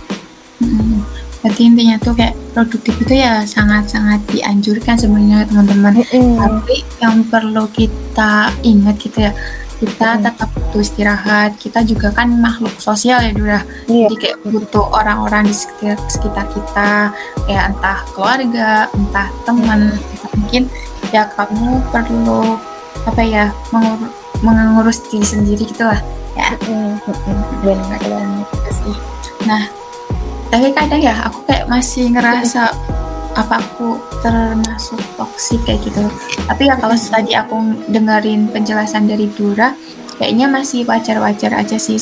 Hmm 0.61 1.24
berarti 1.45 1.69
intinya 1.69 2.01
tuh 2.01 2.17
kayak 2.17 2.33
produktif 2.57 2.97
itu 3.05 3.21
ya 3.21 3.45
sangat-sangat 3.45 4.25
dianjurkan 4.33 4.97
sebenarnya 4.97 5.45
teman-teman. 5.45 6.01
Mm. 6.09 6.41
tapi 6.41 6.77
yang 7.05 7.21
perlu 7.29 7.69
kita 7.69 8.49
ingat 8.65 8.97
gitu 8.97 9.29
ya 9.29 9.37
kita 9.77 10.09
mm. 10.17 10.21
tetap 10.25 10.49
butuh 10.57 10.81
istirahat. 10.81 11.51
Kita 11.61 11.85
juga 11.85 12.09
kan 12.17 12.33
makhluk 12.33 12.73
sosial 12.81 13.21
ya 13.21 13.33
Dura. 13.37 13.61
Yeah. 13.91 14.09
jadi 14.09 14.17
kayak 14.17 14.39
butuh 14.49 14.89
orang-orang 14.89 15.51
di 15.51 15.55
sekitar, 15.55 16.01
sekitar 16.09 16.47
kita 16.49 16.91
kayak 17.45 17.65
entah 17.77 17.99
keluarga 18.17 18.89
entah 18.97 19.29
teman. 19.45 19.93
Entah 19.93 20.33
mungkin 20.41 20.63
ya 21.13 21.29
kamu 21.37 21.85
perlu 21.93 22.57
apa 23.05 23.21
ya 23.21 23.53
mengur 23.69 24.09
mengurus 24.41 25.05
diri 25.13 25.27
sendiri 25.29 25.69
gitulah 25.69 26.01
ya. 26.39 26.57
Mm. 26.65 26.97
benar 27.61 28.01
banget 28.01 28.73
sih. 28.73 28.97
Nah 29.45 29.69
tapi 30.55 30.71
kadang 30.71 31.03
ya 31.03 31.19
aku 31.27 31.51
kayak 31.51 31.67
masih 31.67 32.15
ngerasa 32.15 32.71
apa 33.35 33.59
aku 33.59 33.99
termasuk 34.23 35.03
toksik 35.19 35.59
kayak 35.67 35.83
gitu. 35.83 36.07
Tapi 36.47 36.71
ya 36.71 36.79
kalau 36.79 36.95
tadi 36.95 37.35
aku 37.35 37.59
dengerin 37.91 38.47
penjelasan 38.55 39.11
dari 39.11 39.27
Dura 39.35 39.75
kayaknya 40.15 40.47
masih 40.47 40.87
wajar-wajar 40.87 41.59
aja 41.59 41.75
sih 41.75 41.99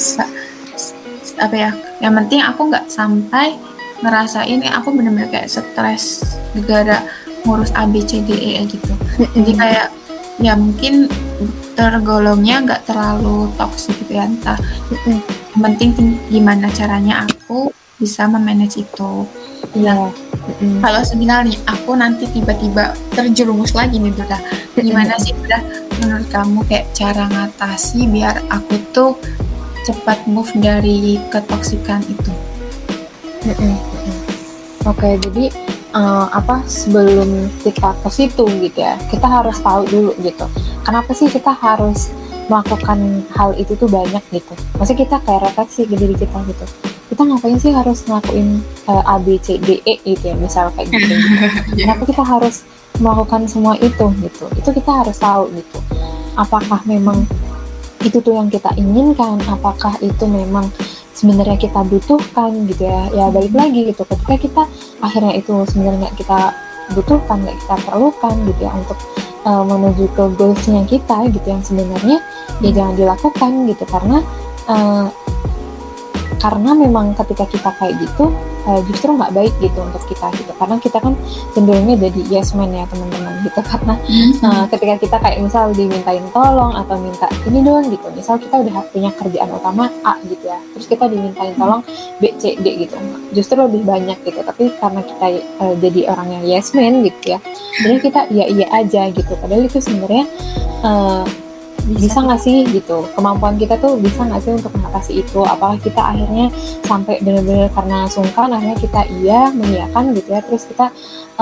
apa 1.40 1.56
ya 1.56 1.70
yang 2.04 2.12
penting 2.12 2.44
aku 2.44 2.68
nggak 2.68 2.92
sampai 2.92 3.56
ngerasain 4.04 4.60
eh, 4.60 4.68
aku 4.68 4.92
bener-bener 4.92 5.32
kayak 5.32 5.48
stres 5.48 6.36
gara 6.68 7.00
ngurus 7.48 7.72
A 7.72 7.88
B 7.88 8.04
C 8.04 8.20
D 8.20 8.36
E 8.36 8.68
gitu. 8.68 8.92
Jadi 9.32 9.52
kayak 9.56 9.88
ya 10.44 10.52
mungkin 10.60 11.08
tergolongnya 11.72 12.68
nggak 12.68 12.84
terlalu 12.84 13.48
toksik 13.56 13.96
gitu 14.04 14.20
ya 14.20 14.28
entah 14.28 14.60
yang 15.08 15.62
penting 15.72 16.20
gimana 16.28 16.68
caranya 16.76 17.24
aku 17.24 17.72
bisa 18.02 18.26
memanage 18.26 18.82
itu. 18.82 19.12
Iya. 19.78 20.10
Mm. 20.58 20.82
Kalau 20.82 21.00
semisal 21.06 21.46
nih 21.46 21.54
aku 21.70 21.94
nanti 21.94 22.26
tiba-tiba 22.34 22.98
terjerumus 23.14 23.78
lagi 23.78 24.02
nih 24.02 24.10
Duda, 24.10 24.42
gimana 24.74 25.14
sih 25.22 25.30
udah 25.38 25.62
menurut 26.02 26.26
kamu 26.34 26.66
kayak 26.66 26.90
cara 26.90 27.30
ngatasi 27.30 28.10
biar 28.10 28.42
aku 28.50 28.74
tuh 28.90 29.14
cepat 29.86 30.26
move 30.26 30.50
dari 30.58 31.22
ketoksikan 31.30 32.02
itu? 32.10 32.32
Mm 33.46 33.78
Oke, 34.82 35.06
okay, 35.06 35.14
jadi 35.14 35.46
uh, 35.94 36.26
apa 36.34 36.66
sebelum 36.66 37.46
kita 37.62 37.94
ke 38.02 38.10
situ 38.10 38.42
gitu 38.66 38.82
ya, 38.82 38.98
kita 39.14 39.30
harus 39.30 39.62
tahu 39.62 39.86
dulu 39.86 40.10
gitu. 40.26 40.42
Kenapa 40.82 41.14
sih 41.14 41.30
kita 41.30 41.54
harus 41.54 42.10
melakukan 42.50 43.22
hal 43.38 43.54
itu 43.54 43.78
tuh 43.78 43.86
banyak 43.86 44.18
gitu? 44.34 44.50
Maksudnya 44.74 45.06
kita 45.06 45.16
kayak 45.22 45.46
refleksi 45.46 45.86
ke 45.86 45.94
diri 45.94 46.18
kita 46.18 46.34
gitu 46.50 46.66
kita 47.12 47.28
ngapain 47.28 47.60
sih 47.60 47.76
harus 47.76 48.08
ngelakuin 48.08 48.64
uh, 48.88 49.04
A 49.04 49.20
B 49.20 49.36
C 49.36 49.60
D 49.60 49.84
E 49.84 50.00
gitu 50.00 50.32
ya 50.32 50.36
misal 50.40 50.72
kayak 50.72 50.88
gitu, 50.96 51.12
gitu. 51.12 51.46
kenapa 51.84 52.02
kita 52.08 52.24
harus 52.24 52.64
melakukan 52.96 53.44
semua 53.44 53.76
itu 53.76 54.08
gitu? 54.24 54.48
Itu 54.56 54.72
kita 54.72 55.04
harus 55.04 55.20
tahu 55.20 55.52
gitu. 55.52 55.78
Apakah 56.40 56.80
memang 56.88 57.28
itu 58.00 58.16
tuh 58.16 58.32
yang 58.32 58.48
kita 58.48 58.72
inginkan? 58.80 59.36
Apakah 59.44 59.92
itu 60.00 60.24
memang 60.24 60.72
sebenarnya 61.12 61.60
kita 61.60 61.84
butuhkan 61.84 62.64
gitu 62.64 62.88
ya? 62.88 63.12
Ya 63.12 63.28
balik 63.28 63.52
lagi 63.52 63.92
gitu. 63.92 64.08
Ketika 64.08 64.34
kita 64.40 64.62
akhirnya 65.04 65.36
itu 65.36 65.52
sebenarnya 65.68 66.08
kita 66.16 66.56
butuhkan 66.96 67.44
nggak 67.44 67.56
kita 67.60 67.76
perlukan 67.92 68.34
gitu 68.48 68.60
ya 68.64 68.72
untuk 68.72 68.98
uh, 69.44 69.60
menuju 69.68 70.08
ke 70.16 70.24
goalsnya 70.40 70.82
kita 70.88 71.28
gitu 71.28 71.44
yang 71.44 71.60
sebenarnya 71.60 72.18
ya 72.64 72.70
jangan 72.72 72.96
dilakukan 72.96 73.52
gitu. 73.68 73.84
Karena 73.84 74.24
uh, 74.64 75.12
karena 76.42 76.74
memang 76.74 77.14
ketika 77.14 77.46
kita 77.46 77.70
kayak 77.78 78.02
gitu 78.02 78.34
uh, 78.66 78.80
justru 78.90 79.14
nggak 79.14 79.30
baik 79.30 79.54
gitu 79.62 79.78
untuk 79.78 80.02
kita 80.10 80.26
gitu. 80.34 80.50
Karena 80.58 80.76
kita 80.82 80.98
kan 80.98 81.14
cenderungnya 81.54 81.96
jadi 82.10 82.20
yes 82.26 82.58
man 82.58 82.74
ya 82.74 82.82
teman-teman 82.90 83.46
gitu. 83.46 83.60
Karena 83.70 83.94
uh, 84.42 84.66
ketika 84.66 84.94
kita 84.98 85.16
kayak 85.22 85.38
misal 85.38 85.70
dimintain 85.70 86.26
tolong 86.34 86.74
atau 86.74 86.98
minta 86.98 87.30
ini 87.46 87.62
doang 87.62 87.86
gitu. 87.86 88.10
Misal 88.10 88.42
kita 88.42 88.58
udah 88.58 88.82
punya 88.90 89.14
kerjaan 89.14 89.54
utama 89.54 89.86
A 90.02 90.18
gitu 90.26 90.42
ya 90.42 90.58
terus 90.74 90.90
kita 90.90 91.06
dimintain 91.06 91.54
tolong 91.54 91.86
B 92.18 92.34
C 92.42 92.58
D 92.58 92.66
gitu. 92.90 92.98
Justru 93.30 93.62
lebih 93.62 93.86
banyak 93.86 94.18
gitu. 94.26 94.42
Tapi 94.42 94.74
karena 94.82 95.00
kita 95.06 95.26
uh, 95.62 95.74
jadi 95.78 96.10
orang 96.10 96.28
yang 96.40 96.44
yes 96.58 96.74
man 96.74 97.06
gitu 97.06 97.38
ya 97.38 97.38
jadi 97.78 97.96
kita 98.02 98.20
iya 98.34 98.46
iya 98.50 98.66
aja 98.74 99.06
gitu. 99.14 99.32
Padahal 99.38 99.62
itu 99.70 99.78
sebenarnya 99.78 100.26
uh, 100.82 101.22
bisa 101.86 102.18
nggak 102.22 102.40
sih? 102.40 102.64
gitu. 102.70 103.04
Kemampuan 103.18 103.58
kita 103.58 103.74
tuh 103.78 103.98
bisa 103.98 104.22
nggak 104.22 104.40
sih 104.42 104.52
untuk 104.54 104.72
mengatasi 104.78 105.12
itu? 105.22 105.40
Apakah 105.42 105.76
kita 105.82 105.98
akhirnya 105.98 106.48
sampai 106.86 107.18
benar-benar 107.20 107.68
karena 107.74 107.98
sungkan 108.06 108.54
akhirnya 108.54 108.78
kita 108.78 109.00
iya 109.22 109.50
mengiyakan 109.50 110.14
gitu 110.14 110.28
ya. 110.30 110.40
Terus 110.46 110.62
kita 110.70 110.86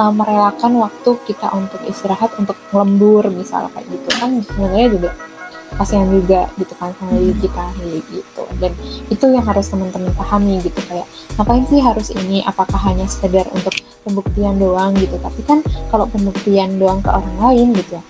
uh, 0.01 0.13
merelakan 0.13 0.73
waktu 0.81 1.11
kita 1.29 1.49
untuk 1.53 1.81
istirahat 1.87 2.33
untuk 2.41 2.57
lembur 2.73 3.29
misal 3.29 3.69
kayak 3.73 3.87
gitu. 3.93 4.09
Kan 4.17 4.31
sebenarnya 4.45 4.89
juga 4.91 5.11
kasihan 5.71 6.11
juga 6.11 6.51
gitu 6.59 6.75
kan 6.75 6.91
sama 6.99 7.15
diri 7.15 7.31
hmm. 7.31 7.43
kita 7.47 7.65
gitu. 8.11 8.43
Dan 8.59 8.73
itu 9.07 9.25
yang 9.31 9.45
harus 9.47 9.67
teman-teman 9.71 10.11
pahami 10.19 10.59
gitu 10.65 10.81
kayak 10.91 11.07
ngapain 11.39 11.65
sih 11.71 11.79
harus 11.79 12.11
ini? 12.11 12.43
Apakah 12.43 12.81
hanya 12.91 13.07
sekedar 13.07 13.47
untuk 13.55 13.77
pembuktian 14.03 14.59
doang 14.59 14.97
gitu? 14.99 15.15
Tapi 15.21 15.41
kan 15.47 15.63
kalau 15.93 16.11
pembuktian 16.11 16.81
doang 16.81 16.99
ke 17.05 17.11
orang 17.13 17.37
lain 17.39 17.77
gitu 17.77 18.01
ya 18.01 18.05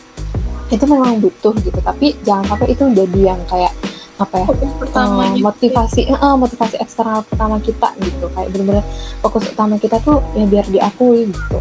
itu 0.70 0.84
memang 0.86 1.18
butuh 1.18 1.54
gitu. 1.60 1.78
Tapi 1.82 2.16
jangan 2.22 2.46
sampai 2.54 2.68
itu 2.72 2.84
jadi 2.94 3.20
yang 3.34 3.40
kayak 3.50 3.74
apa 4.20 4.36
ya 4.36 4.48
pertama 4.76 5.32
uh, 5.32 5.40
motivasi 5.40 6.12
uh, 6.12 6.36
motivasi 6.36 6.76
eksternal 6.78 7.26
pertama 7.26 7.58
kita 7.58 7.90
gitu. 8.00 8.30
Kayak 8.32 8.48
bener-bener 8.54 8.84
fokus 9.20 9.50
utama 9.50 9.74
kita 9.76 9.98
tuh 10.00 10.22
ya 10.38 10.46
biar 10.46 10.66
diakui 10.70 11.28
gitu. 11.28 11.58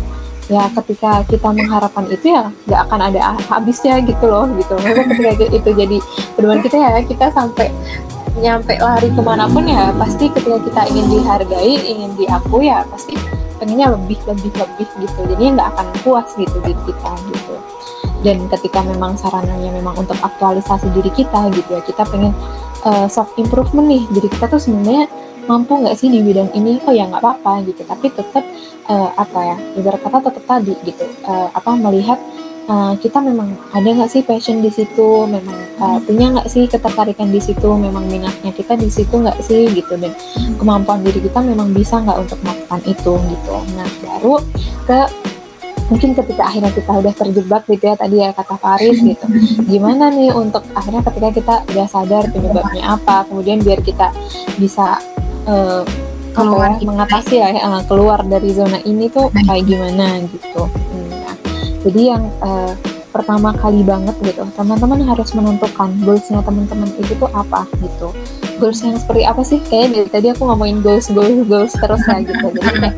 Ya 0.49 0.65
ketika 0.73 1.21
kita 1.29 1.53
mengharapkan 1.53 2.09
itu 2.09 2.33
ya 2.33 2.49
nggak 2.65 2.81
akan 2.89 2.99
ada 3.13 3.37
habisnya 3.49 4.01
gitu 4.05 4.25
loh 4.29 4.45
gitu. 4.57 4.77
Maksudnya 4.77 5.05
ketika 5.13 5.45
itu 5.57 5.69
jadi 5.73 5.97
benar 6.37 6.57
kita 6.61 6.77
ya 6.77 6.89
kita 7.05 7.25
sampai 7.33 7.69
nyampe 8.39 8.77
lari 8.77 9.09
ke 9.09 9.21
mana 9.25 9.49
pun 9.49 9.65
ya 9.65 9.91
pasti 9.97 10.29
ketika 10.31 10.57
kita 10.63 10.81
ingin 10.93 11.05
dihargai 11.11 11.75
ingin 11.81 12.11
diakui 12.15 12.69
ya 12.69 12.85
pasti 12.87 13.17
pengennya 13.59 13.93
lebih 13.93 14.17
lebih 14.25 14.51
lebih 14.53 14.87
gitu. 15.01 15.19
Jadi 15.35 15.43
nggak 15.57 15.67
akan 15.75 15.87
puas 16.05 16.27
gitu 16.37 16.57
di 16.65 16.73
kita 16.87 17.11
gitu 17.29 17.55
dan 18.19 18.51
ketika 18.51 18.83
memang 18.83 19.15
sarananya 19.15 19.71
memang 19.71 19.95
untuk 19.95 20.17
aktualisasi 20.19 20.91
diri 20.91 21.11
kita 21.15 21.47
gitu 21.55 21.69
ya 21.71 21.81
kita 21.83 22.03
pengen 22.07 22.35
uh, 22.83 23.07
self 23.07 23.31
improvement 23.39 23.87
nih. 23.87 24.03
Jadi 24.11 24.27
kita 24.31 24.45
tuh 24.51 24.61
sebenarnya 24.61 25.07
mampu 25.47 25.79
nggak 25.81 25.97
sih 25.97 26.11
di 26.11 26.21
bidang 26.21 26.51
ini? 26.53 26.77
Oh 26.85 26.93
ya 26.93 27.07
nggak 27.07 27.23
apa-apa 27.23 27.65
gitu. 27.65 27.81
Tapi 27.87 28.07
tetap 28.13 28.43
uh, 28.91 29.09
apa 29.15 29.39
ya 29.55 29.57
ibarat 29.79 29.99
kata 30.03 30.17
tetap 30.29 30.43
tadi 30.45 30.73
gitu. 30.83 31.05
Uh, 31.25 31.47
apa 31.55 31.71
melihat 31.79 32.19
uh, 32.67 32.93
kita 32.99 33.23
memang 33.23 33.55
ada 33.73 33.87
nggak 33.87 34.11
sih 34.11 34.21
passion 34.21 34.59
di 34.59 34.71
situ? 34.71 35.25
Memang 35.25 35.57
uh, 35.79 35.99
punya 36.03 36.35
nggak 36.35 36.47
sih 36.51 36.67
ketertarikan 36.67 37.31
di 37.31 37.41
situ? 37.41 37.69
Memang 37.71 38.05
minatnya 38.05 38.51
kita 38.51 38.75
di 38.75 38.91
situ 38.91 39.15
nggak 39.15 39.39
sih 39.41 39.71
gitu? 39.73 39.95
Dan 39.95 40.13
kemampuan 40.59 41.01
diri 41.01 41.23
kita 41.23 41.39
memang 41.39 41.71
bisa 41.71 42.03
nggak 42.03 42.19
untuk 42.19 42.39
melakukan 42.43 42.81
itu 42.83 43.13
gitu. 43.15 43.53
Nah 43.79 43.89
baru 44.03 44.35
ke 44.85 45.28
mungkin 45.89 46.13
ketika 46.13 46.45
akhirnya 46.45 46.71
kita 46.71 46.91
udah 46.93 47.13
terjebak 47.17 47.63
gitu 47.65 47.83
ya 47.89 47.95
tadi 47.97 48.15
ya 48.21 48.29
kata 48.31 48.55
Faris 48.61 49.01
gitu. 49.01 49.25
Gimana 49.65 50.13
nih 50.13 50.31
untuk 50.31 50.61
akhirnya 50.77 51.01
ketika 51.09 51.29
kita 51.33 51.55
udah 51.73 51.87
sadar 51.89 52.23
penyebabnya 52.29 52.95
apa 52.95 53.25
kemudian 53.25 53.59
biar 53.65 53.81
kita 53.81 54.13
bisa 54.61 55.01
uh, 55.49 55.83
keluar 56.37 56.77
ya, 56.77 56.85
mengatasi 56.85 57.35
ya 57.41 57.49
uh, 57.65 57.81
keluar 57.89 58.21
dari 58.21 58.53
zona 58.53 58.77
ini 58.85 59.09
tuh 59.09 59.33
kayak 59.33 59.65
gimana 59.65 60.21
gitu. 60.29 60.69
Hmm, 60.69 61.09
nah, 61.09 61.35
jadi 61.81 62.01
yang 62.15 62.23
uh, 62.45 62.71
pertama 63.09 63.49
kali 63.57 63.81
banget 63.81 64.13
gitu 64.21 64.45
teman-teman 64.53 65.01
harus 65.01 65.33
menentukan 65.33 65.89
goalsnya 66.05 66.45
teman-teman 66.45 66.89
itu 67.01 67.17
tuh 67.17 67.29
apa 67.33 67.65
gitu. 67.81 68.13
Goals 68.61 68.85
yang 68.85 68.99
seperti 68.99 69.23
apa 69.25 69.41
sih? 69.41 69.57
Kayak 69.71 69.87
dari 69.95 70.09
tadi 70.13 70.27
aku 70.29 70.45
ngomongin 70.45 70.85
goals 70.85 71.09
goals 71.09 71.47
goals 71.49 71.73
terus 71.73 72.03
ya 72.05 72.21
gitu. 72.21 72.45
Jadi 72.53 72.69
kayak 72.77 72.95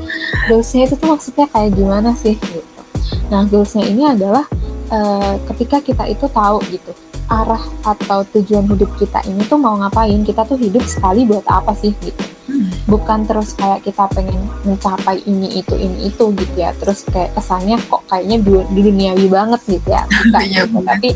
goalsnya 0.51 0.81
itu 0.91 0.95
tuh 0.99 1.07
maksudnya 1.15 1.45
kayak 1.55 1.71
gimana 1.77 2.11
sih 2.19 2.35
gitu 2.35 2.70
Nah, 3.29 3.47
goalsnya 3.47 3.85
ini 3.87 4.07
adalah 4.07 4.45
uh, 4.91 5.35
ketika 5.53 5.79
kita 5.81 6.03
itu 6.09 6.25
tahu 6.29 6.59
gitu 6.69 6.91
arah 7.31 7.63
atau 7.87 8.27
tujuan 8.35 8.67
hidup 8.67 8.91
kita 8.99 9.23
ini 9.23 9.39
tuh 9.47 9.55
mau 9.55 9.79
ngapain 9.79 10.19
kita 10.27 10.43
tuh 10.43 10.59
hidup 10.59 10.83
sekali 10.83 11.23
buat 11.23 11.47
apa 11.47 11.71
sih 11.79 11.95
gitu. 12.03 12.23
Hmm. 12.51 12.67
bukan 12.83 13.23
terus 13.23 13.55
kayak 13.55 13.85
kita 13.85 14.11
pengen 14.11 14.35
mencapai 14.67 15.23
ini 15.23 15.63
itu 15.63 15.71
ini 15.79 16.11
itu 16.11 16.35
gitu 16.35 16.55
ya. 16.59 16.75
Terus 16.75 17.07
kayak 17.07 17.31
kesannya 17.31 17.79
kok 17.87 18.03
kayaknya 18.11 18.43
du 18.43 18.59
duniawi 18.67 19.31
banget 19.31 19.61
gitu 19.71 19.87
ya. 19.87 20.03
Bukan 20.27 20.43
iya, 20.43 20.67
gitu. 20.67 20.83
tapi 20.83 21.09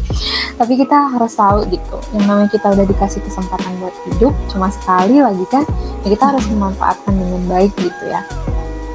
tapi 0.55 0.73
kita 0.79 0.95
harus 1.11 1.36
tahu 1.36 1.67
gitu. 1.67 1.97
Yang 2.15 2.25
namanya 2.31 2.49
kita 2.55 2.67
udah 2.71 2.86
dikasih 2.88 3.19
kesempatan 3.27 3.75
buat 3.83 3.95
hidup 4.07 4.33
cuma 4.47 4.71
sekali 4.71 5.19
lagi 5.19 5.45
kan 5.51 5.63
ya 6.01 6.07
kita 6.15 6.23
harus 6.31 6.45
memanfaatkan 6.49 7.13
dengan 7.13 7.41
baik 7.45 7.73
gitu 7.77 8.03
ya 8.07 8.21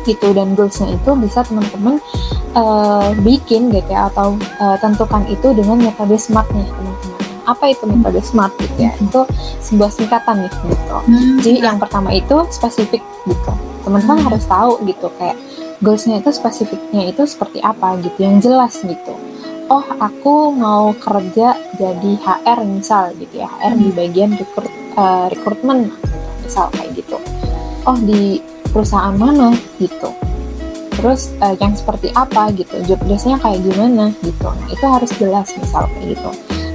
gitu. 0.06 0.32
Dan 0.32 0.54
goalsnya 0.54 0.94
itu 0.94 1.10
bisa 1.18 1.44
teman-teman 1.44 1.98
uh, 2.54 3.10
bikin 3.22 3.70
gitu 3.70 3.90
ya 3.90 4.08
atau 4.10 4.36
uh, 4.62 4.76
tentukan 4.80 5.26
itu 5.28 5.52
dengan 5.54 5.78
metode 5.80 6.16
smart 6.16 6.48
nih 6.52 6.66
teman-teman. 6.66 7.20
Apa 7.48 7.64
itu 7.74 7.84
metode 7.88 8.20
smart 8.22 8.54
gitu 8.60 8.78
ya? 8.78 8.92
Itu 8.98 9.26
sebuah 9.64 9.90
singkatan 9.90 10.46
nih 10.46 10.52
gitu. 10.70 10.96
Hmm, 10.96 11.36
jadi 11.42 11.58
yang 11.66 11.78
pertama 11.82 12.14
itu 12.14 12.46
spesifik 12.50 13.02
gitu. 13.26 13.52
Teman-teman 13.82 14.20
hmm. 14.22 14.26
harus 14.30 14.44
tahu 14.46 14.78
gitu 14.86 15.08
kayak 15.18 15.36
goalsnya 15.80 16.20
itu 16.20 16.30
spesifiknya 16.30 17.08
itu 17.08 17.24
seperti 17.24 17.64
apa 17.64 17.96
gitu 18.04 18.18
yang 18.20 18.38
jelas 18.38 18.76
gitu. 18.84 19.16
Oh 19.70 19.86
aku 20.02 20.50
mau 20.50 20.90
kerja 20.98 21.54
jadi 21.78 22.12
HR 22.20 22.66
misal 22.66 23.14
gitu 23.16 23.40
ya 23.40 23.48
HR 23.48 23.72
hmm. 23.78 23.80
di 23.80 23.88
bagian 23.94 24.30
rekrut 24.36 24.72
uh, 24.98 25.26
rekrutmen 25.32 25.94
misal 26.44 26.68
kayak 26.76 26.98
gitu. 26.98 27.16
Oh 27.88 27.96
di 27.96 28.42
perusahaan 28.70 29.14
mana 29.14 29.54
gitu. 29.78 30.10
Terus 30.90 31.32
uh, 31.40 31.56
yang 31.56 31.72
seperti 31.72 32.12
apa 32.12 32.52
gitu 32.52 32.76
job 32.84 33.00
desknya 33.08 33.40
kayak 33.40 33.60
gimana 33.64 34.12
gitu. 34.20 34.48
Nah 34.48 34.68
itu 34.68 34.84
harus 34.84 35.10
jelas 35.16 35.48
misal 35.56 35.88
kayak 35.96 36.16
gitu. 36.18 36.30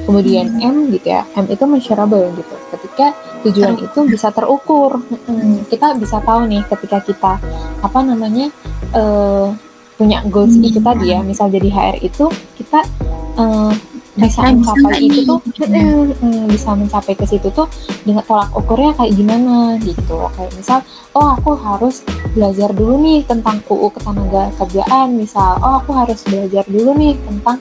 Kemudian 0.05 0.45
hmm. 0.57 0.65
M 0.65 0.75
gitu 0.93 1.07
ya 1.13 1.25
M 1.33 1.45
itu 1.49 1.63
measurable 1.65 2.29
gitu. 2.37 2.55
Ketika 2.73 3.07
tujuan 3.45 3.75
itu 3.81 3.99
bisa 4.09 4.29
terukur. 4.29 5.01
Hmm, 5.25 5.65
kita 5.69 5.97
bisa 5.97 6.21
tahu 6.21 6.45
nih 6.49 6.61
ketika 6.69 7.01
kita 7.01 7.33
apa 7.81 7.99
namanya 8.01 8.49
uh, 8.93 9.53
punya 9.97 10.21
goals 10.29 10.57
hmm. 10.57 10.69
itu 10.69 10.79
tadi 10.81 11.13
ya. 11.13 11.21
Misal 11.21 11.49
jadi 11.53 11.69
HR 11.69 11.95
itu 12.01 12.25
kita 12.57 12.81
uh, 13.37 13.73
bisa 14.15 14.47
mencapai 14.47 14.99
itu 15.03 15.27
tuh 15.27 15.39
hmm, 15.43 16.47
bisa 16.47 16.71
mencapai 16.71 17.13
ke 17.19 17.25
situ 17.27 17.51
tuh 17.51 17.67
dengan 18.07 18.23
tolak 18.23 18.47
ukurnya 18.55 18.95
kayak 18.95 19.11
gimana 19.11 19.75
gitu. 19.83 20.31
Kayak 20.39 20.51
misal 20.55 20.79
oh 21.11 21.35
aku 21.35 21.51
harus 21.59 22.01
belajar 22.31 22.71
dulu 22.71 22.95
nih 23.03 23.27
tentang 23.27 23.59
UU 23.67 23.91
ketenaga 23.91 24.55
kerjaan. 24.55 25.19
Misal 25.19 25.59
oh 25.59 25.83
aku 25.83 25.91
harus 25.91 26.23
belajar 26.23 26.63
dulu 26.71 26.95
nih 26.95 27.13
tentang 27.27 27.59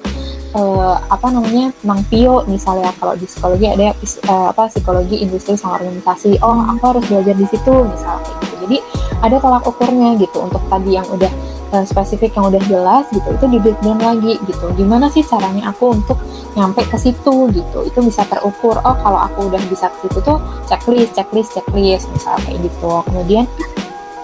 uh, 0.55 0.97
apa 1.11 1.27
namanya 1.35 1.75
tentang 1.83 2.01
PIO 2.07 2.47
misalnya 2.47 2.95
kalau 3.03 3.19
di 3.19 3.27
psikologi 3.27 3.67
ada 3.67 3.91
uh, 4.31 4.55
apa 4.55 4.71
psikologi 4.71 5.27
industri 5.27 5.59
sama 5.59 5.83
organisasi. 5.83 6.39
Oh 6.39 6.55
aku 6.71 6.83
harus 6.95 7.05
belajar 7.11 7.35
di 7.35 7.47
situ 7.51 7.75
misalnya 7.83 8.31
gitu. 8.31 8.55
Jadi 8.65 8.79
ada 9.21 9.37
tolak 9.43 9.65
ukurnya 9.67 10.15
gitu 10.23 10.39
untuk 10.39 10.63
tadi 10.71 10.95
yang 10.95 11.07
udah 11.11 11.33
uh, 11.75 11.83
spesifik 11.83 12.31
yang 12.39 12.55
udah 12.55 12.63
jelas 12.71 13.05
gitu 13.11 13.27
itu 13.35 13.47
di 13.51 13.59
breakdown 13.59 13.99
lagi 13.99 14.39
gitu. 14.47 14.67
Gimana 14.79 15.11
sih 15.11 15.27
caranya 15.27 15.75
aku 15.75 15.91
untuk 15.91 16.19
nyampe 16.55 16.87
ke 16.87 16.95
situ 16.95 17.51
gitu? 17.51 17.79
Itu 17.83 17.99
bisa 18.07 18.23
terukur 18.31 18.79
oh 18.79 18.97
kalau 19.03 19.19
aku 19.27 19.51
udah 19.51 19.61
bisa 19.67 19.91
ke 19.91 20.07
situ 20.07 20.19
tuh 20.23 20.39
checklist 20.71 21.19
checklist 21.19 21.51
checklist 21.59 22.07
misalnya 22.15 22.41
kayak 22.47 22.59
gitu. 22.71 22.91
Kemudian 23.11 23.45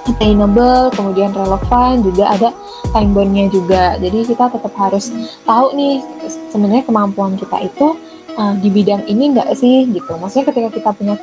attainable 0.06 0.90
kemudian 0.94 1.30
relevan 1.34 2.00
juga 2.06 2.24
ada 2.30 2.48
time 2.94 3.10
boundnya 3.10 3.50
juga. 3.50 3.98
Jadi 3.98 4.30
kita 4.30 4.54
tetap 4.54 4.72
harus 4.78 5.10
tahu 5.42 5.74
nih 5.74 6.02
sebenarnya 6.54 6.86
kemampuan 6.86 7.34
kita 7.34 7.66
itu 7.66 7.98
uh, 8.38 8.54
di 8.58 8.68
bidang 8.70 9.06
ini 9.10 9.34
enggak 9.34 9.50
sih 9.58 9.90
gitu. 9.90 10.14
Maksudnya 10.18 10.46
ketika 10.54 10.68
kita 10.70 10.90
punya 10.94 11.14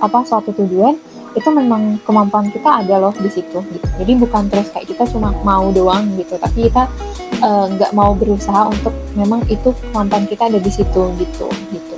apa 0.00 0.18
suatu 0.24 0.52
tujuan 0.56 0.96
itu 1.36 1.48
memang 1.52 2.00
kemampuan 2.02 2.48
kita 2.48 2.80
ada 2.80 2.96
loh 2.96 3.12
di 3.12 3.28
situ 3.28 3.60
gitu. 3.60 3.86
Jadi 4.00 4.12
bukan 4.16 4.48
terus 4.48 4.72
kayak 4.72 4.88
kita 4.88 5.04
cuma 5.12 5.36
mau 5.44 5.68
doang 5.70 6.16
gitu. 6.16 6.40
Tapi 6.40 6.72
kita 6.72 6.88
Eh, 7.36 7.66
nggak 7.76 7.92
uh, 7.92 7.96
mau 7.96 8.16
berusaha 8.16 8.72
untuk 8.72 8.96
memang 9.12 9.44
itu 9.52 9.68
kemampuan 9.92 10.24
kita 10.24 10.48
ada 10.48 10.56
di 10.56 10.72
situ 10.72 11.12
gitu 11.20 11.46
gitu. 11.68 11.96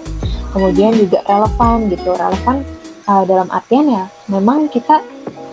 Kemudian 0.51 0.99
juga 0.99 1.23
relevan 1.31 1.87
gitu. 1.87 2.11
Relevan 2.11 2.67
uh, 3.07 3.23
dalam 3.23 3.47
artian 3.55 3.87
ya 3.87 4.05
memang 4.27 4.67
kita 4.67 4.99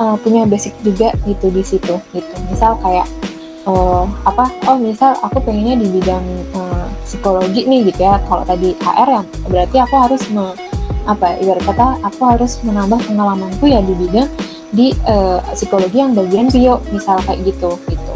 uh, 0.01 0.17
punya 0.17 0.49
basic 0.49 0.73
juga 0.81 1.13
gitu 1.29 1.53
di 1.53 1.61
situ 1.61 2.01
gitu. 2.17 2.35
Misal 2.49 2.81
kayak 2.81 3.05
uh, 3.69 4.09
apa 4.25 4.49
oh 4.65 4.81
misal 4.81 5.13
aku 5.21 5.37
pengennya 5.45 5.77
di 5.77 6.01
bidang 6.01 6.25
uh, 6.57 6.89
psikologi 7.05 7.69
nih 7.69 7.85
gitu 7.85 8.09
ya. 8.09 8.17
Kalau 8.25 8.41
tadi 8.41 8.73
HR 8.81 9.21
ya 9.21 9.23
berarti 9.45 9.77
aku 9.85 9.95
harus 10.01 10.25
apa 11.05 11.37
ibarat 11.41 11.63
kata 11.63 12.01
aku 12.01 12.21
harus 12.25 12.57
menambah 12.65 12.99
pengalamanku 13.05 13.65
ya 13.69 13.79
di 13.81 13.93
bidang 13.93 14.29
di 14.75 14.91
uh, 15.07 15.39
psikologi 15.53 16.01
yang 16.01 16.17
bagian 16.17 16.51
bio 16.51 16.81
misal 16.91 17.21
kayak 17.23 17.45
gitu 17.45 17.77
gitu. 17.87 18.13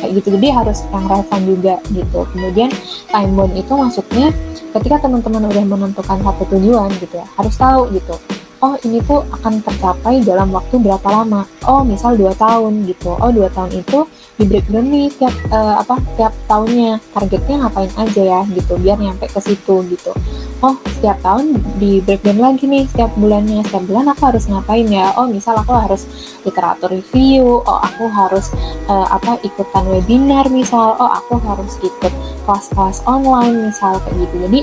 Kayak 0.00 0.10
gitu 0.16 0.28
jadi 0.40 0.48
harus 0.56 0.80
yang 0.88 1.04
relevan 1.04 1.40
juga 1.44 1.74
gitu. 1.92 2.20
Kemudian 2.32 2.70
time 3.12 3.32
bound 3.36 3.52
itu 3.52 3.72
maksudnya 3.76 4.28
ketika 4.72 4.96
teman-teman 5.04 5.50
udah 5.50 5.64
menentukan 5.66 6.18
satu 6.24 6.42
tujuan 6.56 6.88
gitu 6.98 7.20
ya 7.20 7.26
harus 7.36 7.54
tahu 7.54 7.92
gitu. 7.92 8.16
Oh 8.60 8.76
ini 8.84 9.00
tuh 9.08 9.24
akan 9.32 9.64
tercapai 9.64 10.20
dalam 10.20 10.52
waktu 10.52 10.76
berapa 10.76 11.08
lama? 11.08 11.48
Oh 11.64 11.80
misal 11.80 12.12
dua 12.16 12.36
tahun 12.36 12.84
gitu. 12.84 13.16
Oh 13.16 13.32
dua 13.32 13.48
tahun 13.52 13.80
itu 13.80 14.04
di 14.40 14.48
breakdown 14.48 14.88
nih 14.88 15.12
tiap 15.20 15.36
uh, 15.52 15.84
apa 15.84 16.00
tiap 16.16 16.32
tahunnya. 16.48 16.96
Targetnya 17.12 17.56
ngapain 17.68 17.92
aja 18.00 18.22
ya 18.24 18.40
gitu 18.48 18.80
biar 18.80 18.96
nyampe 18.96 19.28
ke 19.28 19.40
situ 19.44 19.84
gitu. 19.92 20.16
Oh 20.64 20.76
setiap 20.96 21.20
tahun 21.20 21.60
di 21.76 22.00
breakdown 22.00 22.40
lagi 22.40 22.64
nih 22.64 22.88
setiap 22.88 23.12
bulannya 23.20 23.60
setiap 23.68 23.84
bulan 23.84 24.08
aku 24.12 24.22
harus 24.32 24.44
ngapain 24.48 24.88
ya? 24.88 25.12
Oh 25.20 25.28
misal 25.28 25.60
aku 25.60 25.76
harus 25.76 26.08
literatur 26.48 26.88
review 26.88 27.60
oh 27.64 27.80
aku 27.84 28.08
harus 28.08 28.48
uh, 28.88 29.08
apa 29.12 29.36
ikutan 29.44 29.84
webinar 29.88 30.48
misal 30.48 30.96
oh 30.96 31.12
aku 31.12 31.36
harus 31.44 31.76
ikut 31.84 32.12
kelas-kelas 32.48 33.04
online 33.04 33.68
misal 33.68 34.00
kayak 34.08 34.24
gitu. 34.24 34.36
Jadi 34.48 34.60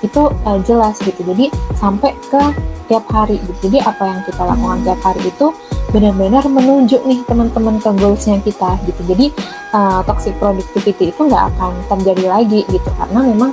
itu 0.00 0.22
uh, 0.48 0.58
jelas 0.64 0.96
gitu. 1.04 1.20
Jadi 1.20 1.52
sampai 1.76 2.16
ke 2.32 2.42
tiap 2.88 3.04
hari 3.12 3.36
gitu. 3.44 3.68
Jadi 3.68 3.84
apa 3.84 4.02
yang 4.08 4.20
kita 4.24 4.42
lakukan 4.44 4.80
tiap 4.82 5.00
hari 5.04 5.22
itu 5.28 5.46
benar-benar 5.90 6.46
menunjuk 6.46 7.02
nih 7.04 7.18
teman-teman 7.26 7.82
ke 7.82 7.90
goalsnya 7.98 8.38
kita 8.40 8.78
gitu. 8.86 9.00
Jadi 9.10 9.26
uh, 9.74 10.00
toxic 10.06 10.34
productivity 10.38 11.10
itu 11.10 11.20
nggak 11.20 11.50
akan 11.54 11.74
terjadi 11.90 12.24
lagi 12.30 12.60
gitu 12.70 12.90
karena 12.94 13.20
memang 13.26 13.50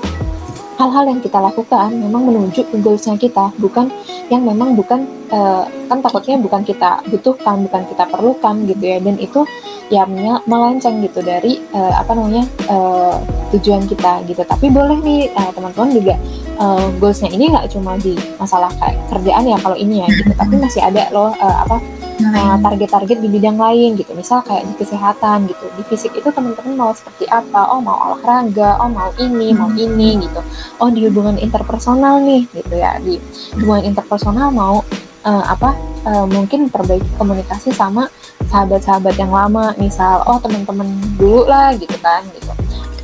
hal-hal 0.77 1.09
yang 1.09 1.19
kita 1.25 1.41
lakukan 1.41 1.89
memang 1.89 2.29
menunjuk 2.29 2.69
ke 2.69 2.77
goalsnya 2.77 3.17
kita 3.17 3.49
bukan 3.57 3.89
yang 4.29 4.45
memang 4.45 4.77
bukan 4.77 5.09
uh, 5.33 5.65
kan 5.89 6.05
takutnya 6.05 6.37
bukan 6.37 6.61
kita 6.61 7.01
butuhkan 7.09 7.65
bukan 7.65 7.81
kita 7.89 8.03
perlukan 8.05 8.55
gitu 8.69 8.83
ya. 8.85 8.97
Dan 9.01 9.17
itu 9.17 9.41
ya 9.87 10.03
melenceng 10.45 10.99
gitu 11.01 11.23
dari 11.23 11.63
uh, 11.73 11.95
apa 11.97 12.11
namanya 12.13 12.45
uh, 12.69 13.17
tujuan 13.55 13.89
kita 13.89 14.21
gitu. 14.29 14.45
Tapi 14.45 14.69
boleh 14.69 15.01
nih 15.01 15.33
uh, 15.33 15.49
teman-teman 15.55 15.89
juga 15.89 16.15
uh, 16.61 16.85
goalsnya 17.01 17.33
ini 17.33 17.49
nggak 17.49 17.73
cuma 17.73 17.97
di 17.97 18.13
masalah 18.37 18.69
kayak 18.77 19.01
kerjaan 19.09 19.49
ya 19.49 19.57
kalau 19.57 19.77
ini 19.79 20.05
ya 20.05 20.07
gitu. 20.13 20.31
Tapi 20.37 20.53
masih 20.61 20.85
ada 20.85 21.09
loh 21.09 21.33
uh, 21.41 21.57
apa 21.65 21.81
Nah, 22.17 22.57
target-target 22.57 23.21
di 23.21 23.29
bidang 23.29 23.61
lain 23.61 23.93
gitu. 23.93 24.09
Misal 24.17 24.41
kayak 24.41 24.65
di 24.65 24.73
kesehatan 24.81 25.45
gitu. 25.45 25.65
Di 25.77 25.83
fisik 25.85 26.17
itu 26.17 26.33
teman-teman 26.33 26.73
mau 26.73 26.91
seperti 26.93 27.29
apa? 27.29 27.69
Oh 27.69 27.77
mau 27.77 27.93
olahraga. 28.09 28.81
Oh 28.81 28.89
mau 28.89 29.13
ini 29.21 29.53
mau 29.53 29.69
hmm. 29.69 29.85
ini 29.85 30.09
gitu. 30.25 30.41
Oh 30.81 30.89
di 30.89 31.05
hubungan 31.05 31.37
interpersonal 31.37 32.17
nih 32.25 32.49
gitu 32.57 32.73
ya. 32.73 32.97
Di 32.97 33.21
hubungan 33.61 33.93
interpersonal 33.93 34.49
mau 34.49 34.81
uh, 35.29 35.45
apa 35.45 35.77
uh, 36.09 36.25
mungkin 36.25 36.73
perbaiki 36.73 37.05
komunikasi 37.21 37.69
sama 37.69 38.09
sahabat-sahabat 38.49 39.13
yang 39.21 39.29
lama. 39.29 39.77
Misal 39.77 40.25
oh 40.25 40.41
teman-teman 40.41 40.89
dulu 41.21 41.45
lah 41.45 41.77
gitu 41.77 41.95
kan 42.01 42.25
gitu. 42.33 42.49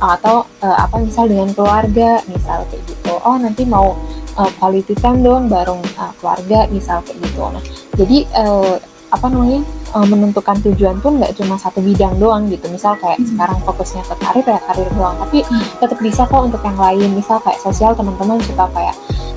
Atau 0.02 0.42
uh, 0.58 0.76
apa 0.82 0.98
misal 0.98 1.30
dengan 1.30 1.54
keluarga 1.54 2.18
misal 2.26 2.66
kayak 2.66 2.82
gitu. 2.90 3.14
Oh 3.22 3.38
nanti 3.38 3.62
mau 3.62 3.94
uh, 4.34 4.50
quality 4.58 4.98
time 4.98 5.22
dong 5.22 5.46
bareng 5.46 5.78
uh, 6.02 6.10
keluarga 6.18 6.66
misal 6.74 6.98
kayak 7.06 7.22
gitu. 7.22 7.46
Nah 7.46 7.62
jadi 7.94 8.26
uh, 8.34 8.74
apa 9.14 9.30
namanya 9.30 9.62
uh, 9.94 10.02
menentukan 10.02 10.58
tujuan 10.66 10.98
pun 10.98 11.22
nggak 11.22 11.38
cuma 11.38 11.54
satu 11.54 11.78
bidang 11.78 12.18
doang 12.18 12.50
gitu. 12.50 12.66
Misal 12.66 12.98
kayak 12.98 13.22
hmm. 13.22 13.28
sekarang 13.34 13.58
fokusnya 13.62 14.02
ke 14.02 14.14
karir 14.18 14.46
ya 14.46 14.60
karir 14.66 14.88
doang. 14.98 15.16
Tapi 15.22 15.38
hmm. 15.46 15.64
tetap 15.78 15.98
bisa 16.02 16.22
kok 16.26 16.42
untuk 16.42 16.60
yang 16.66 16.76
lain. 16.76 17.08
Misal 17.14 17.38
kayak 17.40 17.62
sosial 17.62 17.94
teman-teman 17.94 18.42
suka 18.42 18.66
kayak 18.74 18.96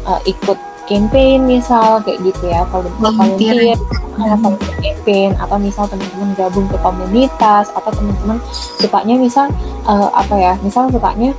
uh, 0.10 0.20
ikut 0.26 0.58
campaign 0.90 1.46
misal 1.46 2.02
kayak 2.02 2.20
gitu 2.26 2.50
ya. 2.50 2.66
Kalau 2.74 2.90
volunteer 2.98 3.78
atau 4.18 4.52
campaign. 4.82 5.38
Atau 5.38 5.58
misal 5.62 5.86
teman-teman 5.86 6.30
gabung 6.34 6.66
ke 6.66 6.78
komunitas. 6.82 7.70
Atau 7.78 7.94
teman-teman 7.94 8.42
sukanya 8.82 9.16
misal 9.22 9.48
uh, 9.86 10.10
apa 10.12 10.36
ya 10.36 10.54
misal 10.66 10.90
sukanya 10.90 11.38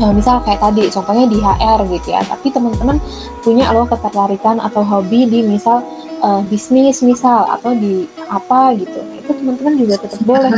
uh, 0.00 0.12
misal 0.16 0.40
kayak 0.48 0.64
tadi 0.64 0.88
contohnya 0.88 1.28
di 1.28 1.38
HR 1.44 1.84
gitu 1.92 2.08
ya. 2.16 2.24
Tapi 2.24 2.48
teman-teman 2.48 2.96
punya 3.44 3.68
loh 3.72 3.84
ketertarikan 3.84 4.56
atau 4.60 4.80
hobi 4.80 5.28
di 5.28 5.44
misal 5.44 5.84
uh, 6.20 6.42
bisnis 6.46 7.00
misal 7.02 7.48
atau 7.48 7.72
di 7.74 8.06
apa 8.28 8.76
gitu. 8.76 9.00
Itu 9.18 9.30
teman-teman 9.34 9.74
juga 9.80 9.94
tetap 10.00 10.20
boleh. 10.24 10.52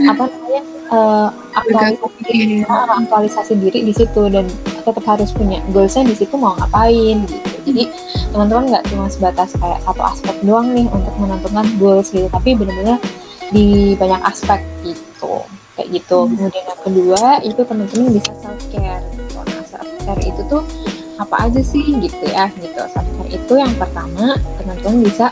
Apa 0.00 0.24
namanya 0.32 0.62
uh, 0.90 1.28
aktualisasi 1.54 2.20
diri, 2.26 2.56
uh, 2.66 2.88
aktualisasi 3.04 3.52
diri 3.58 3.80
di 3.86 3.92
situ 3.94 4.22
dan 4.30 4.46
tetap 4.80 5.04
harus 5.04 5.30
punya 5.34 5.60
goalsnya 5.70 6.08
di 6.08 6.16
situ 6.16 6.34
mau 6.38 6.56
ngapain 6.56 7.26
gitu. 7.26 7.58
Jadi 7.70 7.82
teman-teman 8.30 8.64
nggak 8.72 8.84
cuma 8.88 9.06
sebatas 9.10 9.52
kayak 9.58 9.80
satu 9.84 10.02
aspek 10.02 10.36
doang 10.46 10.72
nih 10.72 10.86
untuk 10.88 11.14
menentukan 11.18 11.66
goals 11.76 12.08
gitu 12.14 12.30
tapi 12.30 12.56
benar-benar 12.56 12.98
di 13.50 13.94
banyak 13.98 14.20
aspek 14.24 14.60
gitu. 14.86 15.44
Kayak 15.78 15.88
gitu. 16.02 16.18
Hmm. 16.26 16.36
kemudian 16.36 16.64
yang 16.66 16.80
kedua 16.82 17.22
itu 17.44 17.60
teman-teman 17.64 18.08
bisa 18.16 18.32
self 18.40 18.62
care 18.72 19.04
gitu. 19.16 19.38
nah 19.40 19.64
self 19.64 19.88
care 20.04 20.22
itu 20.24 20.42
tuh 20.48 20.62
apa 21.20 21.46
aja 21.46 21.60
sih 21.60 21.84
gitu 22.00 22.24
ya 22.24 22.48
gitu. 22.56 22.80
Self 22.88 23.06
itu 23.28 23.52
yang 23.60 23.76
pertama 23.76 24.40
teman-teman 24.56 25.04
bisa 25.04 25.30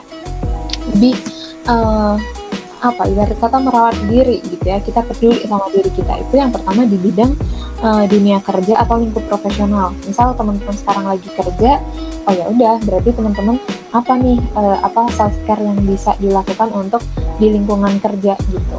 lebih 0.92 1.16
uh, 1.64 2.20
apa 2.78 3.10
ibarat 3.10 3.34
kata 3.40 3.58
merawat 3.58 3.96
diri 4.06 4.44
gitu 4.44 4.62
ya. 4.68 4.78
Kita 4.84 5.02
peduli 5.02 5.48
sama 5.48 5.66
diri 5.72 5.90
kita. 5.90 6.20
Itu 6.22 6.38
yang 6.38 6.52
pertama 6.52 6.84
di 6.84 7.00
bidang 7.00 7.32
uh, 7.82 8.04
dunia 8.06 8.38
kerja 8.44 8.84
atau 8.84 9.00
lingkup 9.00 9.24
profesional. 9.26 9.96
Misal 10.06 10.36
teman-teman 10.36 10.76
sekarang 10.76 11.04
lagi 11.08 11.28
kerja 11.32 11.80
oh 12.28 12.32
ya 12.36 12.44
udah 12.52 12.76
berarti 12.84 13.10
teman-teman 13.16 13.56
apa 13.88 14.12
nih 14.20 14.36
uh, 14.52 14.84
apa 14.84 15.08
self 15.16 15.32
care 15.48 15.64
yang 15.64 15.80
bisa 15.88 16.12
dilakukan 16.20 16.68
untuk 16.76 17.00
di 17.40 17.48
lingkungan 17.48 17.96
kerja 17.98 18.36
gitu. 18.52 18.78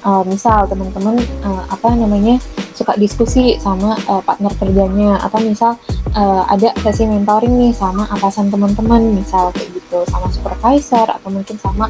Uh, 0.00 0.24
misal 0.24 0.64
teman-teman 0.64 1.20
uh, 1.44 1.68
apa 1.68 1.92
namanya 1.92 2.40
suka 2.72 2.96
diskusi 2.96 3.60
sama 3.60 4.00
uh, 4.08 4.24
partner 4.24 4.48
kerjanya. 4.56 5.20
Atau 5.20 5.44
misal 5.44 5.76
uh, 6.14 6.42
ada 6.50 6.74
sesi 6.82 7.06
mentoring 7.06 7.54
nih 7.58 7.72
sama 7.74 8.06
atasan 8.10 8.50
teman-teman 8.50 9.14
misal 9.14 9.50
kayak 9.54 9.70
gitu 9.74 10.02
sama 10.10 10.30
supervisor 10.30 11.06
atau 11.06 11.28
mungkin 11.30 11.56
sama 11.58 11.86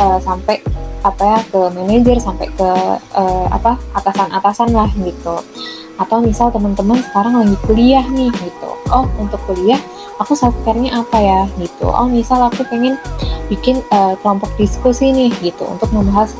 uh, 0.00 0.18
sampai 0.20 0.60
apa 1.02 1.22
ya 1.22 1.38
ke 1.50 1.60
manajer 1.74 2.16
sampai 2.22 2.46
ke 2.54 2.70
uh, 3.18 3.46
apa 3.50 3.78
atasan-atasan 3.98 4.70
lah 4.70 4.90
gitu. 4.94 5.40
Atau 6.00 6.24
misal 6.24 6.48
teman-teman 6.50 6.98
sekarang 7.04 7.36
lagi 7.36 7.56
kuliah 7.68 8.04
nih 8.10 8.30
gitu. 8.32 8.70
Oh 8.90 9.06
untuk 9.18 9.38
kuliah 9.44 9.78
aku 10.20 10.32
self 10.38 10.54
care-nya 10.62 11.02
apa 11.02 11.18
ya 11.18 11.40
gitu. 11.58 11.90
Oh 11.90 12.06
misal 12.06 12.42
aku 12.46 12.64
pengen 12.70 12.96
bikin 13.50 13.82
uh, 13.92 14.16
kelompok 14.22 14.48
diskusi 14.56 15.12
nih 15.12 15.30
gitu 15.42 15.66
untuk 15.68 15.90
membahas 15.92 16.32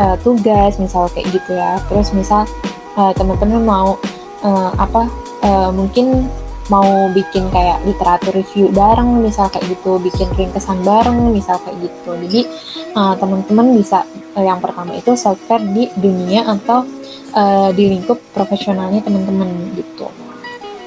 uh, 0.00 0.16
tugas 0.24 0.80
misal 0.80 1.06
kayak 1.12 1.28
gitu 1.30 1.54
ya. 1.54 1.78
Terus 1.86 2.10
misal 2.16 2.48
uh, 2.96 3.12
teman-teman 3.14 3.62
mau 3.62 4.00
uh, 4.42 4.70
apa 4.80 5.06
uh, 5.44 5.70
mungkin 5.70 6.26
mau 6.66 7.06
bikin 7.14 7.46
kayak 7.54 7.82
literatur 7.86 8.34
review 8.34 8.66
bareng 8.74 9.22
misal 9.22 9.46
kayak 9.46 9.66
gitu 9.70 10.02
bikin 10.02 10.26
ringkesan 10.34 10.82
bareng 10.82 11.30
misal 11.30 11.58
kayak 11.62 11.78
gitu. 11.86 12.10
Jadi 12.26 12.40
uh, 12.98 13.14
teman-teman 13.14 13.78
bisa 13.78 14.02
uh, 14.34 14.44
yang 14.44 14.58
pertama 14.58 14.94
itu 14.98 15.14
self 15.14 15.38
care 15.46 15.62
di 15.62 15.86
dunia 15.94 16.42
atau 16.46 16.82
uh, 17.38 17.70
di 17.70 17.86
lingkup 17.90 18.18
profesionalnya 18.34 19.02
teman-teman 19.06 19.76
gitu. 19.78 20.10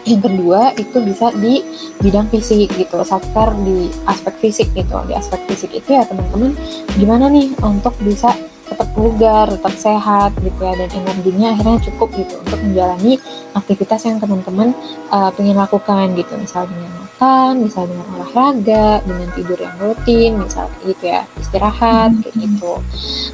Yang 0.08 0.22
kedua 0.32 0.74
itu 0.76 0.98
bisa 1.06 1.32
di 1.36 1.64
bidang 2.02 2.28
fisik 2.28 2.72
gitu. 2.76 3.00
Self 3.08 3.24
care 3.32 3.56
di 3.64 3.88
aspek 4.04 4.36
fisik 4.42 4.68
gitu. 4.76 5.00
Di 5.08 5.14
aspek 5.16 5.40
fisik 5.48 5.72
itu 5.76 5.96
ya 5.96 6.04
teman-teman 6.04 6.56
gimana 7.00 7.32
nih 7.32 7.56
untuk 7.64 7.96
bisa 8.04 8.36
tetap 8.70 8.90
bugar, 8.94 9.50
tetap 9.50 9.74
sehat 9.76 10.32
gitu 10.40 10.60
ya 10.62 10.74
dan 10.78 10.90
energinya 10.94 11.48
akhirnya 11.58 11.78
cukup 11.90 12.10
gitu 12.14 12.34
untuk 12.40 12.60
menjalani 12.62 13.14
aktivitas 13.58 14.02
yang 14.06 14.18
teman-teman 14.22 14.78
uh, 15.10 15.34
pengen 15.34 15.58
lakukan 15.58 16.14
gitu 16.14 16.34
misalnya 16.38 16.70
dengan 16.72 16.94
makan, 17.02 17.52
misalnya 17.66 17.90
dengan 17.98 18.08
olahraga, 18.16 18.88
dengan 19.04 19.30
tidur 19.34 19.60
yang 19.60 19.76
rutin, 19.82 20.32
misalnya 20.40 20.78
gitu 20.86 21.04
ya 21.04 21.22
istirahat 21.42 22.12
kayak 22.22 22.36
mm-hmm. 22.38 22.46
gitu. 22.56 22.74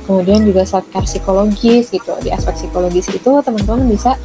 Kemudian 0.07 0.41
juga 0.47 0.61
self 0.63 0.87
care 0.89 1.05
psikologis 1.05 1.91
gitu 1.91 2.13
di 2.23 2.31
aspek 2.31 2.55
psikologis 2.55 3.11
itu 3.11 3.31
teman-teman 3.43 3.85
bisa 3.91 4.15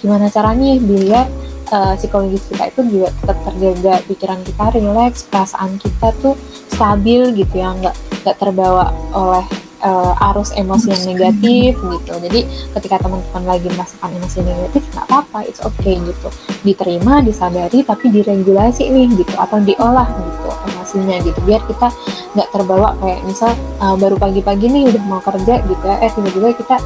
gimana 0.00 0.26
caranya 0.30 0.78
biar 0.80 1.26
uh, 1.72 1.94
psikologis 1.96 2.44
kita 2.46 2.68
itu 2.68 2.80
juga 2.88 3.08
tetap 3.22 3.38
terjaga 3.48 3.94
pikiran 4.06 4.40
kita 4.44 4.64
rileks 4.76 5.26
perasaan 5.26 5.80
kita 5.80 6.08
tuh 6.20 6.34
stabil 6.68 7.32
gitu 7.36 7.54
ya 7.56 7.72
nggak 7.72 7.96
nggak 8.22 8.36
terbawa 8.38 8.92
oleh 9.12 9.44
uh, 9.82 10.28
arus 10.32 10.54
emosi 10.56 10.94
yang 10.94 11.04
negatif 11.14 11.76
gitu. 11.76 12.12
Jadi 12.22 12.40
ketika 12.78 12.96
teman-teman 13.02 13.44
lagi 13.44 13.68
merasakan 13.68 14.10
emosi 14.16 14.38
negatif 14.46 14.82
nggak 14.94 15.06
apa-apa 15.10 15.38
it's 15.44 15.60
okay 15.62 15.98
gitu. 16.00 16.28
Diterima 16.62 17.20
disadari 17.20 17.82
tapi 17.82 18.08
diregulasi 18.08 18.88
nih 18.88 19.06
gitu 19.18 19.34
atau 19.36 19.58
diolah 19.60 20.08
gitu 20.08 20.42
emosinya 20.82 21.16
gitu 21.24 21.40
biar 21.48 21.62
kita 21.66 21.88
nggak 22.36 22.48
terbawa 22.52 22.92
kayak 23.00 23.20
misal 23.24 23.50
uh, 23.80 23.96
baru 23.96 24.16
pagi-pagi 24.20 24.66
nih 24.68 24.82
udah 24.92 25.02
mau 25.08 25.20
kerja 25.24 25.62
gitu 25.64 25.84
ya 25.84 25.96
eh 26.04 26.10
tiba-tiba 26.12 26.48
kita 26.58 26.76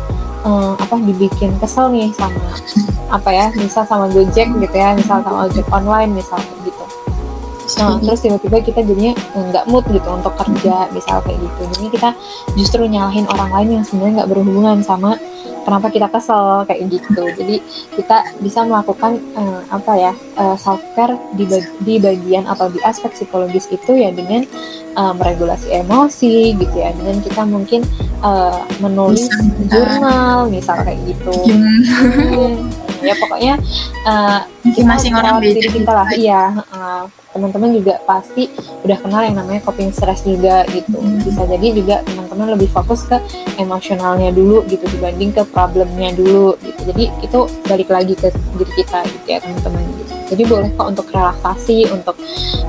uh, 0.46 0.74
apa 0.78 0.94
dibikin 1.02 1.50
kesel 1.58 1.90
nih 1.90 2.10
sama 2.14 2.38
apa 3.10 3.30
ya 3.30 3.46
misal 3.58 3.82
sama 3.86 4.06
Gojek 4.10 4.46
gitu 4.50 4.76
ya 4.76 4.94
misal 4.94 5.22
sama 5.22 5.46
ojek 5.46 5.66
online 5.70 6.14
misal 6.14 6.38
gitu 6.62 6.84
nah 7.74 7.98
terus 7.98 8.22
tiba-tiba 8.22 8.62
kita 8.62 8.80
jadinya 8.86 9.12
nggak 9.34 9.64
mood 9.66 9.84
gitu 9.90 10.06
untuk 10.06 10.32
kerja 10.38 10.86
misal 10.94 11.18
kayak 11.26 11.38
gitu. 11.42 11.62
Jadi 11.74 11.86
kita 11.98 12.10
justru 12.54 12.86
nyalahin 12.86 13.26
orang 13.26 13.50
lain 13.50 13.68
yang 13.80 13.84
sebenarnya 13.84 14.22
nggak 14.22 14.30
berhubungan 14.30 14.78
sama 14.86 15.18
kenapa 15.66 15.90
kita 15.90 16.06
kesel 16.06 16.62
kayak 16.70 16.86
gitu. 16.86 17.22
Jadi 17.34 17.56
kita 17.98 18.38
bisa 18.38 18.62
melakukan 18.62 19.18
uh, 19.34 19.66
apa 19.74 19.92
ya 19.98 20.12
uh, 20.38 20.54
eh, 20.54 20.56
self 20.56 20.78
care 20.94 21.18
di, 21.34 21.42
bag 21.42 21.66
di 21.82 21.98
bagian 21.98 22.46
atau 22.46 22.70
di 22.70 22.78
aspek 22.86 23.10
psikologis 23.10 23.66
itu 23.74 23.98
ya 23.98 24.14
dengan 24.14 24.46
uh, 24.94 25.10
meregulasi 25.18 25.74
emosi 25.74 26.54
gitu 26.54 26.76
ya. 26.78 26.94
Dengan 26.94 27.18
kita 27.18 27.42
mungkin 27.42 27.82
uh, 28.22 28.62
menulis 28.78 29.26
jurnal 29.66 30.46
misal 30.46 30.78
kayak 30.86 31.02
gitu. 31.02 31.34
Hmm, 31.50 32.70
ya 33.02 33.18
pokoknya 33.18 33.58
uh, 34.06 34.46
masing 34.86 35.14
orang 35.14 35.38
beda. 35.38 35.60
kita 35.68 35.92
lah 35.92 36.08
iya. 36.14 36.42
Uh, 36.72 37.04
teman-teman 37.36 37.76
juga 37.76 38.00
pasti 38.08 38.48
udah 38.80 38.96
kenal 38.96 39.20
yang 39.20 39.36
namanya 39.36 39.60
coping 39.68 39.92
stress 39.92 40.24
juga 40.24 40.64
gitu. 40.72 40.96
Hmm. 40.96 41.20
bisa 41.20 41.44
jadi 41.44 41.66
juga 41.76 41.96
teman-teman 42.08 42.56
lebih 42.56 42.68
fokus 42.72 43.04
ke 43.04 43.20
emosionalnya 43.60 44.32
dulu 44.32 44.64
gitu 44.66 44.88
dibanding 44.88 45.36
ke 45.36 45.42
problemnya 45.52 46.16
dulu 46.16 46.56
gitu. 46.64 46.80
Jadi 46.88 47.04
itu 47.20 47.40
balik 47.68 47.88
lagi 47.92 48.14
ke 48.16 48.32
diri 48.56 48.72
kita 48.80 49.04
gitu 49.04 49.26
ya 49.28 49.38
teman-teman 49.44 49.82
gitu. 50.00 50.12
Jadi 50.26 50.42
boleh 50.48 50.68
kok 50.74 50.88
untuk 50.90 51.06
relaksasi 51.12 51.86
untuk 51.92 52.16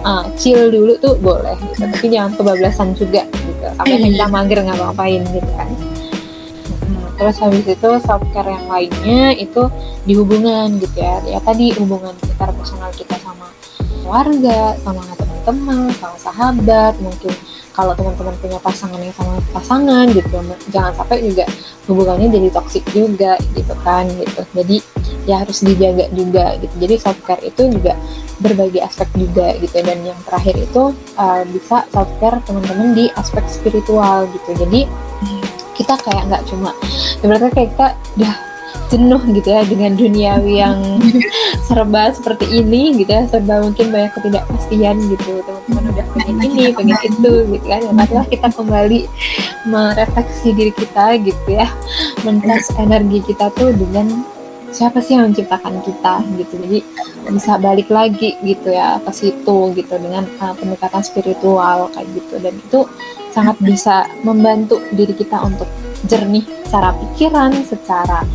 uh, 0.06 0.28
chill 0.38 0.70
dulu 0.70 1.00
tuh 1.00 1.16
boleh 1.18 1.56
gitu. 1.74 1.88
Tapi 1.88 2.06
jangan 2.12 2.32
kebablasan 2.36 2.94
juga 2.94 3.24
gitu. 3.32 3.66
Sampai 3.74 3.98
kita 4.04 4.26
iya. 4.28 4.28
mager 4.28 4.60
nggak 4.62 4.78
ngapain 4.78 5.24
gitu 5.32 5.52
kan 5.56 5.70
terus 7.18 7.42
habis 7.42 7.66
itu 7.66 7.90
self 8.00 8.24
care 8.32 8.48
yang 8.48 8.70
lainnya 8.70 9.34
itu 9.36 9.68
di 10.06 10.14
hubungan 10.14 10.78
gitu 10.78 10.98
ya. 11.02 11.20
Ya 11.26 11.40
tadi 11.42 11.74
hubungan 11.76 12.14
kita 12.22 12.54
personal 12.54 12.94
kita 12.94 13.18
sama 13.20 13.50
keluarga 14.06 14.78
sama 14.86 15.04
teman-teman 15.18 15.92
sama 16.00 16.18
sahabat 16.22 16.94
mungkin 17.04 17.34
kalau 17.78 17.94
teman-teman 17.94 18.34
punya 18.42 18.58
pasangan 18.58 18.98
yang 18.98 19.14
sama 19.14 19.38
pasangan 19.54 20.06
gitu. 20.14 20.38
Jangan 20.74 20.94
sampai 20.98 21.22
juga 21.26 21.46
hubungannya 21.86 22.28
jadi 22.34 22.48
toksik 22.50 22.86
juga 22.90 23.38
gitu 23.54 23.74
kan 23.86 24.10
gitu. 24.10 24.42
Jadi 24.54 24.78
ya 25.30 25.44
harus 25.44 25.62
dijaga 25.62 26.10
juga 26.16 26.58
gitu. 26.58 26.74
Jadi 26.82 26.96
self 26.98 27.20
care 27.28 27.44
itu 27.46 27.70
juga 27.70 27.94
berbagai 28.42 28.82
aspek 28.82 29.10
juga 29.14 29.54
gitu. 29.62 29.78
Dan 29.82 30.06
yang 30.06 30.20
terakhir 30.26 30.58
itu 30.58 30.94
uh, 31.18 31.44
bisa 31.50 31.86
self 31.94 32.10
care 32.18 32.42
teman-teman 32.46 32.98
di 32.98 33.06
aspek 33.14 33.46
spiritual 33.46 34.26
gitu. 34.34 34.58
Jadi 34.58 34.90
kita 35.78 35.94
kayak 36.02 36.24
nggak 36.28 36.44
cuma 36.50 36.74
ibaratnya 37.22 37.52
kayak 37.54 37.70
kita 37.78 37.88
udah 38.18 38.36
jenuh 38.88 39.20
gitu 39.36 39.48
ya 39.52 39.62
dengan 39.68 39.92
duniawi 40.00 40.54
yang 40.64 40.80
serba 41.68 42.12
seperti 42.16 42.64
ini 42.64 42.96
gitu 43.04 43.12
ya 43.12 43.28
serba 43.28 43.60
mungkin 43.60 43.92
banyak 43.92 44.12
ketidakpastian 44.16 44.96
gitu. 45.12 45.44
Teman-teman 45.44 45.84
udah 45.92 46.06
pengen 46.16 46.38
ini 46.48 46.64
pengen 46.72 47.00
itu 47.04 47.32
gitu 47.52 47.66
kan. 47.68 47.84
Ya 47.84 47.92
marilah 47.92 48.28
kita 48.32 48.48
kembali 48.56 49.00
merefleksi 49.68 50.56
diri 50.56 50.72
kita 50.72 51.20
gitu 51.20 51.48
ya. 51.52 51.68
Mentas 52.24 52.72
energi 52.80 53.20
kita 53.28 53.52
tuh 53.60 53.76
dengan 53.76 54.24
siapa 54.72 55.04
sih 55.04 55.20
yang 55.20 55.36
menciptakan 55.36 55.84
kita 55.84 56.24
gitu. 56.40 56.54
Jadi 56.64 56.80
bisa 57.28 57.60
balik 57.60 57.92
lagi 57.92 58.40
gitu 58.40 58.72
ya 58.72 59.04
ke 59.04 59.12
situ 59.12 59.76
gitu 59.76 59.94
dengan 60.00 60.24
uh, 60.40 60.56
pendekatan 60.56 61.04
spiritual 61.04 61.92
kayak 61.92 62.08
gitu. 62.16 62.40
Dan 62.40 62.56
itu 62.56 62.88
sangat 63.38 63.58
bisa 63.62 64.10
membantu 64.26 64.82
diri 64.98 65.14
kita 65.14 65.38
untuk 65.46 65.70
jernih 66.10 66.42
secara 66.66 66.90
pikiran 66.98 67.54
secara 67.62 68.26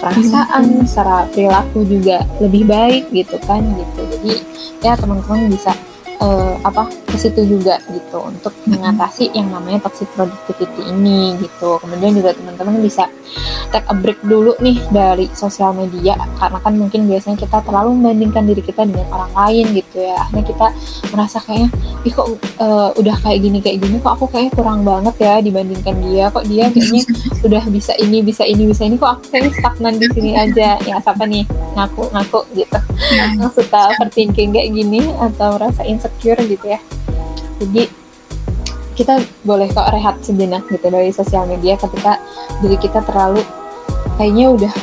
perasaan 0.00 0.84
secara 0.88 1.28
perilaku 1.28 1.84
juga 1.84 2.24
lebih 2.40 2.64
baik 2.64 3.12
gitu 3.12 3.36
kan 3.44 3.60
gitu. 3.76 4.00
Jadi 4.16 4.32
ya 4.80 4.96
teman-teman 4.96 5.52
bisa 5.52 5.76
uh, 6.20 6.56
apa 6.64 6.88
ke 7.06 7.16
situ 7.16 7.46
juga 7.46 7.78
gitu 7.88 8.18
untuk 8.20 8.52
mengatasi 8.66 9.32
yang 9.32 9.48
namanya 9.48 9.86
toxic 9.86 10.08
productivity 10.12 10.82
ini 10.90 11.36
gitu. 11.40 11.78
Kemudian 11.80 12.12
juga 12.16 12.36
teman-teman 12.36 12.82
bisa 12.82 13.08
take 13.70 13.86
a 13.90 13.94
break 13.94 14.20
dulu 14.24 14.54
nih 14.62 14.78
dari 14.90 15.26
sosial 15.34 15.74
media 15.74 16.16
karena 16.38 16.58
kan 16.60 16.74
mungkin 16.76 17.08
biasanya 17.10 17.36
kita 17.40 17.58
terlalu 17.66 17.98
membandingkan 17.98 18.44
diri 18.46 18.62
kita 18.62 18.86
dengan 18.86 19.06
orang 19.12 19.32
lain 19.32 19.66
gitu 19.76 19.96
ya. 20.02 20.16
Akhirnya 20.26 20.44
kita 20.46 20.66
merasa 21.14 21.38
kayaknya, 21.42 21.68
ih 22.06 22.12
kok 22.12 22.28
uh, 22.60 22.90
udah 22.96 23.16
kayak 23.22 23.38
gini 23.42 23.58
kayak 23.62 23.78
gini 23.82 23.96
kok 24.00 24.12
aku 24.18 24.26
kayaknya 24.30 24.52
kurang 24.56 24.80
banget 24.82 25.14
ya 25.20 25.34
dibandingkan 25.42 25.96
dia. 26.02 26.24
Kok 26.30 26.44
dia 26.46 26.64
kayaknya 26.70 27.02
udah 27.46 27.62
bisa 27.70 27.92
ini 27.98 28.18
bisa 28.22 28.42
ini 28.44 28.62
bisa 28.68 28.82
ini 28.84 28.96
kok 28.98 29.20
aku 29.20 29.24
kayaknya 29.30 29.52
stagnan 29.58 29.94
di 29.96 30.06
sini 30.12 30.30
aja. 30.36 30.68
Ya 30.82 30.96
siapa 31.00 31.24
nih 31.24 31.44
ngaku 31.74 32.12
ngaku 32.12 32.40
gitu. 32.54 32.78
Yang 33.12 33.52
suka 33.52 33.92
overthinking 33.96 34.50
kayak 34.56 34.70
gini 34.72 35.00
atau 35.20 35.60
rasa 35.60 35.84
insecure 35.84 36.05
gitu 36.22 36.66
ya. 36.66 36.80
Jadi 37.62 37.88
kita 38.96 39.20
boleh 39.44 39.68
kok 39.68 39.92
rehat 39.92 40.16
sejenak 40.24 40.64
gitu 40.72 40.88
dari 40.88 41.12
sosial 41.12 41.44
media 41.44 41.76
ketika 41.76 42.16
diri 42.64 42.80
kita 42.80 43.04
terlalu 43.04 43.44
kayaknya 44.16 44.46
udah 44.48 44.74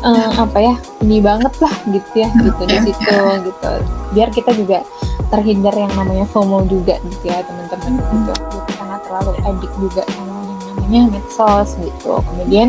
uh, 0.00 0.30
apa 0.48 0.58
ya 0.58 0.74
ini 1.04 1.20
banget 1.20 1.52
lah 1.60 1.74
gitu 1.92 2.12
ya 2.16 2.28
gitu 2.32 2.62
di 2.64 2.78
situ 2.88 3.16
gitu. 3.44 3.72
Biar 4.16 4.28
kita 4.32 4.50
juga 4.56 4.84
terhindar 5.28 5.72
yang 5.76 5.92
namanya 5.96 6.24
FOMO 6.28 6.64
juga 6.68 6.96
gitu 7.04 7.24
ya 7.28 7.44
teman-teman 7.44 8.00
gitu. 8.00 8.32
Gitu 8.32 8.72
karena 8.80 8.96
terlalu 9.04 9.32
edik 9.44 9.72
juga 9.76 10.02
sama 10.12 10.40
yang 10.48 10.60
namanya 10.72 11.02
medsos 11.12 11.76
gitu. 11.76 12.20
Kemudian 12.32 12.68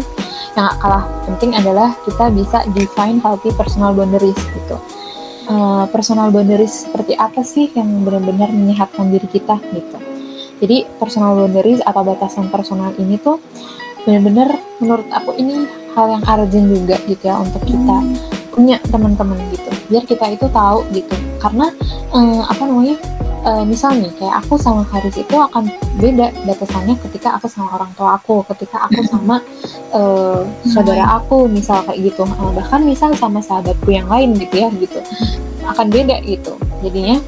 yang 0.54 0.70
kalah 0.78 1.08
penting 1.26 1.58
adalah 1.58 1.98
kita 2.06 2.30
bisa 2.30 2.62
define 2.78 3.18
healthy 3.24 3.50
personal 3.58 3.96
boundaries 3.96 4.38
gitu 4.54 4.78
uh, 5.50 5.86
personal 5.92 6.30
boundaries 6.30 6.88
seperti 6.88 7.18
apa 7.18 7.42
sih 7.44 7.72
yang 7.74 8.06
benar-benar 8.06 8.50
menyehatkan 8.52 9.12
diri 9.12 9.28
kita 9.28 9.60
gitu. 9.74 9.98
Jadi 10.64 10.88
personal 11.02 11.36
boundaries 11.36 11.84
atau 11.84 12.02
batasan 12.06 12.48
personal 12.48 12.96
ini 12.96 13.20
tuh 13.20 13.42
benar-benar 14.04 14.56
menurut 14.80 15.08
aku 15.12 15.36
ini 15.40 15.68
hal 15.96 16.10
yang 16.12 16.24
urgent 16.26 16.68
juga 16.72 16.96
gitu 17.08 17.24
ya 17.24 17.36
untuk 17.40 17.64
kita 17.64 17.98
punya 18.54 18.78
teman-teman 18.88 19.40
gitu. 19.50 19.70
Biar 19.90 20.04
kita 20.06 20.26
itu 20.32 20.46
tahu 20.52 20.86
gitu. 20.94 21.16
Karena 21.42 21.74
uh, 22.14 22.44
apa 22.48 22.64
namanya? 22.64 22.96
Uh, 23.44 23.64
misal 23.68 23.94
nih 23.96 24.12
kayak 24.18 24.44
aku 24.44 24.56
sama 24.58 24.82
Haris 24.88 25.20
itu 25.20 25.36
akan 25.36 25.70
beda 26.00 26.32
batasannya 26.48 26.96
ketika 27.08 27.38
aku 27.38 27.48
sama 27.52 27.76
orang 27.78 27.92
tua 27.94 28.18
aku, 28.18 28.42
ketika 28.56 28.88
aku 28.88 29.04
sama 29.06 29.44
uh, 29.94 30.42
saudara 30.66 31.20
aku 31.20 31.46
misal 31.52 31.84
kayak 31.86 32.12
gitu, 32.12 32.24
uh, 32.24 32.52
bahkan 32.56 32.82
misal 32.84 33.12
sama 33.14 33.44
sahabatku 33.44 33.92
yang 33.92 34.08
lain 34.08 34.34
gitu 34.40 34.56
ya 34.64 34.70
gitu. 34.80 35.00
Akan 35.64 35.88
beda 35.92 36.20
gitu. 36.24 36.56
Jadinya 36.84 37.20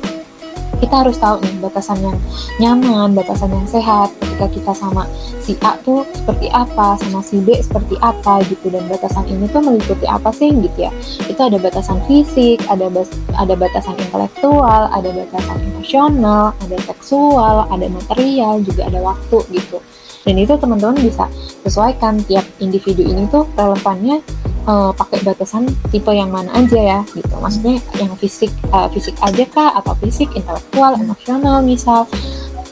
kita 0.80 1.06
harus 1.06 1.18
tahu 1.18 1.42
nih 1.44 1.56
batasan 1.64 2.00
yang 2.04 2.18
nyaman, 2.60 3.16
batasan 3.16 3.52
yang 3.52 3.68
sehat 3.68 4.12
ketika 4.20 4.48
kita 4.52 4.72
sama 4.76 5.04
si 5.40 5.56
A 5.64 5.80
tuh 5.82 6.04
seperti 6.12 6.52
apa, 6.52 7.00
sama 7.00 7.24
si 7.24 7.40
B 7.40 7.56
seperti 7.60 7.96
apa 8.04 8.44
gitu 8.52 8.68
dan 8.68 8.84
batasan 8.92 9.24
ini 9.32 9.48
tuh 9.48 9.64
meliputi 9.64 10.04
apa 10.06 10.30
sih 10.36 10.52
gitu 10.52 10.88
ya. 10.88 10.92
Itu 11.32 11.40
ada 11.40 11.56
batasan 11.56 12.04
fisik, 12.10 12.60
ada 12.68 12.92
bas 12.92 13.08
ada 13.40 13.56
batasan 13.56 13.96
intelektual, 13.96 14.92
ada 14.92 15.10
batasan 15.10 15.58
emosional, 15.72 16.52
ada 16.60 16.78
seksual, 16.84 17.66
ada 17.72 17.88
material, 17.88 18.60
juga 18.64 18.92
ada 18.92 19.00
waktu 19.00 19.38
gitu. 19.56 19.80
Dan 20.26 20.42
itu 20.42 20.58
teman-teman 20.58 20.98
bisa 21.00 21.30
sesuaikan 21.62 22.18
tiap 22.26 22.44
individu 22.58 23.06
ini 23.06 23.30
tuh 23.30 23.46
relevannya 23.54 24.26
uh, 24.66 24.92
pakai 24.94 25.22
batasan 25.26 25.70
tipe 25.90 26.12
yang 26.12 26.30
mana 26.30 26.52
aja 26.54 26.78
ya 26.78 27.00
gitu. 27.14 27.34
Maksudnya 27.38 27.80
yang 27.98 28.14
fisik 28.18 28.52
uh, 28.74 28.90
fisik 28.92 29.16
aja 29.22 29.46
kah 29.50 29.70
atau 29.80 29.94
fisik 30.02 30.30
intelektual 30.34 30.98
emosional 30.98 31.62
misal 31.62 32.10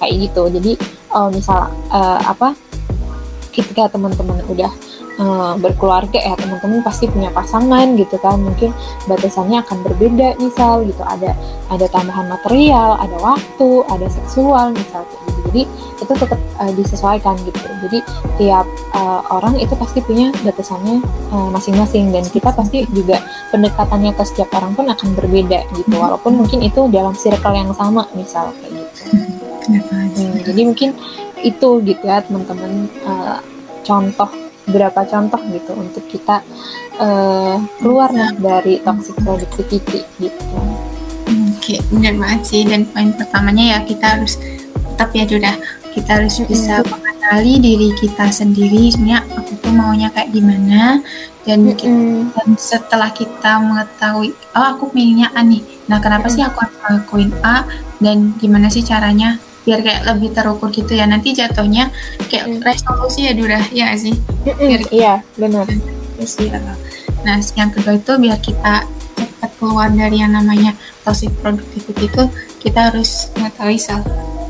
kayak 0.01 0.29
gitu. 0.29 0.49
Jadi 0.49 0.73
uh, 1.13 1.29
misal 1.29 1.69
uh, 1.93 2.19
apa 2.21 2.57
ketika 3.53 3.85
teman-teman 3.93 4.41
udah 4.49 4.71
uh, 5.21 5.53
berkeluarga 5.61 6.17
ya 6.17 6.33
teman-teman 6.33 6.81
pasti 6.81 7.05
punya 7.07 7.29
pasangan 7.29 7.93
gitu 7.95 8.17
kan. 8.19 8.41
Mungkin 8.41 8.73
batasannya 9.05 9.61
akan 9.61 9.77
berbeda 9.85 10.35
misal 10.41 10.83
gitu. 10.83 11.01
Ada 11.05 11.37
ada 11.69 11.85
tambahan 11.89 12.27
material 12.27 12.97
ada 12.97 13.17
waktu 13.21 13.69
ada 13.89 14.07
seksual 14.09 14.73
misal 14.73 15.05
kayak 15.05 15.23
gitu 15.29 15.42
jadi 15.53 15.69
itu 16.01 16.13
tetap 16.17 16.39
uh, 16.57 16.73
disesuaikan 16.73 17.37
gitu. 17.45 17.61
Jadi 17.85 17.99
tiap 18.41 18.65
uh, 18.97 19.21
orang 19.29 19.61
itu 19.61 19.77
pasti 19.77 20.01
punya 20.01 20.33
batasannya 20.41 21.05
masing-masing. 21.53 22.09
Uh, 22.09 22.17
dan 22.17 22.25
kita 22.25 22.49
pasti 22.49 22.89
juga 22.89 23.21
pendekatannya 23.53 24.17
ke 24.17 24.23
setiap 24.25 24.49
orang 24.57 24.73
pun 24.73 24.89
akan 24.89 25.13
berbeda 25.13 25.61
gitu. 25.77 25.93
Walaupun 25.93 26.41
mungkin 26.41 26.65
itu 26.65 26.89
dalam 26.89 27.13
circle 27.13 27.53
yang 27.53 27.69
sama 27.77 28.09
misal 28.17 28.49
kayak 28.57 28.81
gitu. 28.81 29.01
Hmm, 29.69 30.35
jadi 30.41 30.61
mungkin 30.65 30.89
itu 31.45 31.69
gitu 31.85 32.03
ya 32.03 32.25
teman-teman. 32.25 32.89
Uh, 33.05 33.37
contoh 33.85 34.31
beberapa 34.63 35.03
contoh 35.03 35.37
gitu 35.51 35.75
untuk 35.75 36.07
kita 36.07 36.39
uh, 36.97 37.59
keluar 37.77 38.09
nih 38.09 38.31
dari 38.41 38.73
toxic 38.81 39.13
productivity 39.21 40.01
gitu. 40.17 40.43
Oke, 41.63 41.79
okay, 41.79 41.79
benar 41.91 42.15
banget 42.19 42.41
sih. 42.43 42.61
Dan 42.67 42.87
poin 42.89 43.11
pertamanya 43.15 43.77
ya 43.77 43.79
kita 43.83 44.19
harus 44.19 44.35
tetap 44.93 45.09
ya 45.17 45.25
udah 45.25 45.57
kita 45.93 46.21
harus 46.21 46.37
bisa 46.45 46.85
mengenali 46.85 47.57
diri 47.57 47.89
kita 47.97 48.29
sendiri. 48.29 48.93
Sebenarnya 48.93 49.25
aku 49.33 49.57
tuh 49.57 49.73
maunya 49.73 50.13
kayak 50.13 50.29
gimana? 50.29 51.01
Dan, 51.43 51.75
kita, 51.75 51.91
dan 52.31 52.47
setelah 52.55 53.11
kita 53.11 53.59
mengetahui 53.59 54.31
oh 54.55 54.65
aku 54.77 54.93
pilihnya 54.93 55.33
A 55.35 55.43
nih. 55.43 55.59
Nah 55.89 55.99
kenapa 55.99 56.31
mm-hmm. 56.31 56.37
sih 56.39 56.43
aku 56.45 56.57
harus 56.61 56.77
ngelakuin 56.85 57.31
A? 57.41 57.67
Dan 57.97 58.37
gimana 58.37 58.69
sih 58.69 58.85
caranya? 58.85 59.41
Biar 59.65 59.81
kayak 59.81 60.07
lebih 60.07 60.29
terukur 60.31 60.69
gitu 60.71 60.93
ya. 60.93 61.09
Nanti 61.09 61.35
jatuhnya 61.35 61.91
kayak 62.27 62.47
hmm. 62.47 62.59
resolusi 62.63 63.27
ya 63.27 63.33
Dura 63.35 63.59
ya 63.71 63.95
sih? 63.95 64.15
Biar 64.43 64.81
iya 64.91 65.13
benar. 65.39 65.67
Ya. 66.21 66.59
Nah 67.23 67.39
yang 67.55 67.71
kedua 67.71 67.95
itu 67.95 68.13
biar 68.19 68.39
kita 68.43 68.83
cepat 69.15 69.51
keluar 69.59 69.87
dari 69.91 70.19
yang 70.19 70.35
namanya 70.35 70.75
toxic 71.03 71.31
productivity 71.39 72.07
itu 72.11 72.23
kita 72.59 72.91
harus 72.91 73.31
mengetahui 73.35 73.79
self 73.79 74.03